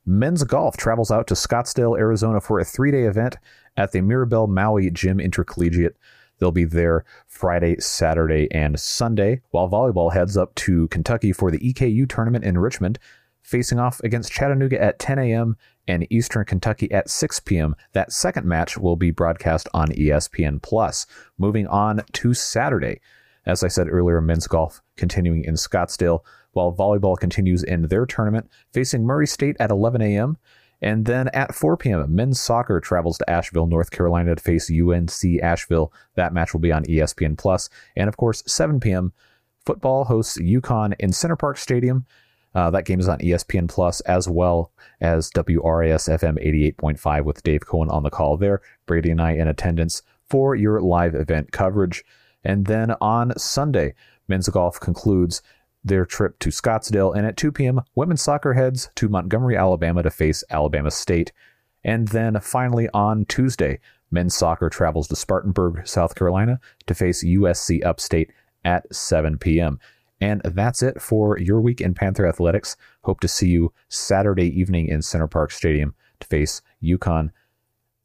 Men's 0.08 0.42
golf 0.42 0.78
travels 0.78 1.10
out 1.10 1.26
to 1.26 1.34
Scottsdale, 1.34 1.98
Arizona 1.98 2.40
for 2.40 2.58
a 2.58 2.64
three 2.64 2.90
day 2.90 3.02
event 3.02 3.36
at 3.76 3.92
the 3.92 4.00
Mirabel 4.00 4.46
Maui 4.46 4.90
Jim 4.90 5.20
Intercollegiate. 5.20 5.98
They'll 6.38 6.50
be 6.50 6.64
there 6.64 7.04
Friday, 7.26 7.76
Saturday, 7.78 8.48
and 8.50 8.80
Sunday, 8.80 9.42
while 9.50 9.68
volleyball 9.68 10.14
heads 10.14 10.34
up 10.34 10.54
to 10.54 10.88
Kentucky 10.88 11.30
for 11.34 11.50
the 11.50 11.58
EKU 11.58 12.08
tournament 12.08 12.46
in 12.46 12.56
Richmond. 12.56 12.98
facing 13.42 13.78
off 13.78 14.00
against 14.00 14.32
Chattanooga 14.32 14.80
at 14.80 14.98
10 14.98 15.18
a.m. 15.18 15.58
and 15.86 16.06
Eastern 16.10 16.46
Kentucky 16.46 16.90
at 16.90 17.10
6 17.10 17.40
p.m. 17.40 17.76
That 17.92 18.10
second 18.10 18.46
match 18.46 18.78
will 18.78 18.96
be 18.96 19.10
broadcast 19.10 19.68
on 19.74 19.88
ESPN 19.88 20.62
Plus. 20.62 21.06
Moving 21.36 21.66
on 21.66 22.02
to 22.12 22.32
Saturday. 22.32 23.00
As 23.44 23.62
I 23.62 23.68
said 23.68 23.88
earlier, 23.90 24.22
men's 24.22 24.46
golf 24.46 24.82
continuing 24.96 25.44
in 25.44 25.54
Scottsdale, 25.54 26.20
while 26.58 26.74
volleyball 26.74 27.16
continues 27.16 27.62
in 27.62 27.82
their 27.82 28.04
tournament, 28.04 28.50
facing 28.72 29.04
Murray 29.04 29.28
State 29.28 29.56
at 29.60 29.70
11 29.70 30.02
a.m. 30.02 30.36
And 30.82 31.06
then 31.06 31.28
at 31.28 31.54
4 31.54 31.76
p.m., 31.76 32.12
men's 32.12 32.40
soccer 32.40 32.80
travels 32.80 33.16
to 33.18 33.30
Asheville, 33.30 33.68
North 33.68 33.92
Carolina 33.92 34.34
to 34.34 34.42
face 34.42 34.68
UNC 34.68 35.40
Asheville. 35.40 35.92
That 36.16 36.32
match 36.32 36.52
will 36.52 36.60
be 36.60 36.72
on 36.72 36.84
ESPN 36.84 37.38
Plus. 37.38 37.70
And 37.96 38.08
of 38.08 38.16
course, 38.16 38.42
7 38.46 38.80
p.m., 38.80 39.12
football 39.64 40.04
hosts 40.04 40.36
UConn 40.36 40.94
in 40.98 41.12
Center 41.12 41.36
Parc 41.36 41.58
Stadium. 41.58 42.06
Uh, 42.56 42.70
that 42.70 42.86
game 42.86 42.98
is 42.98 43.08
on 43.08 43.18
ESPN 43.20 43.68
Plus 43.68 44.00
as 44.00 44.28
well 44.28 44.72
as 45.00 45.30
WRAS 45.30 46.08
FM 46.08 46.44
88.5 46.76 47.24
with 47.24 47.42
Dave 47.44 47.64
Cohen 47.66 47.88
on 47.88 48.02
the 48.02 48.10
call 48.10 48.36
there. 48.36 48.62
Brady 48.86 49.10
and 49.10 49.22
I 49.22 49.32
in 49.32 49.46
attendance 49.46 50.02
for 50.28 50.56
your 50.56 50.80
live 50.80 51.14
event 51.14 51.52
coverage. 51.52 52.04
And 52.42 52.66
then 52.66 52.96
on 53.00 53.38
Sunday, 53.38 53.94
men's 54.26 54.48
golf 54.48 54.80
concludes 54.80 55.42
their 55.84 56.04
trip 56.04 56.38
to 56.40 56.50
Scottsdale, 56.50 57.16
and 57.16 57.26
at 57.26 57.36
2 57.36 57.52
p.m., 57.52 57.80
women's 57.94 58.22
soccer 58.22 58.54
heads 58.54 58.90
to 58.96 59.08
Montgomery, 59.08 59.56
Alabama 59.56 60.02
to 60.02 60.10
face 60.10 60.44
Alabama 60.50 60.90
State. 60.90 61.32
And 61.84 62.08
then 62.08 62.38
finally 62.40 62.88
on 62.92 63.24
Tuesday, 63.26 63.80
men's 64.10 64.34
soccer 64.34 64.68
travels 64.68 65.08
to 65.08 65.16
Spartanburg, 65.16 65.86
South 65.86 66.14
Carolina 66.14 66.60
to 66.86 66.94
face 66.94 67.24
USC 67.24 67.84
Upstate 67.84 68.32
at 68.64 68.92
7 68.94 69.38
p.m. 69.38 69.78
And 70.20 70.42
that's 70.44 70.82
it 70.82 71.00
for 71.00 71.38
your 71.38 71.60
week 71.60 71.80
in 71.80 71.94
Panther 71.94 72.26
Athletics. 72.26 72.76
Hope 73.02 73.20
to 73.20 73.28
see 73.28 73.48
you 73.48 73.72
Saturday 73.88 74.48
evening 74.58 74.88
in 74.88 75.02
Center 75.02 75.28
Parc 75.28 75.52
Stadium 75.52 75.94
to 76.20 76.26
face 76.26 76.60
UConn. 76.82 77.30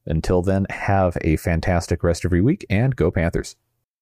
Until 0.05 0.41
then, 0.41 0.67
have 0.69 1.17
a 1.21 1.37
fantastic 1.37 2.03
rest 2.03 2.25
of 2.25 2.33
your 2.33 2.43
week 2.43 2.65
and 2.69 2.95
go 2.95 3.09
Panthers. 3.09 3.55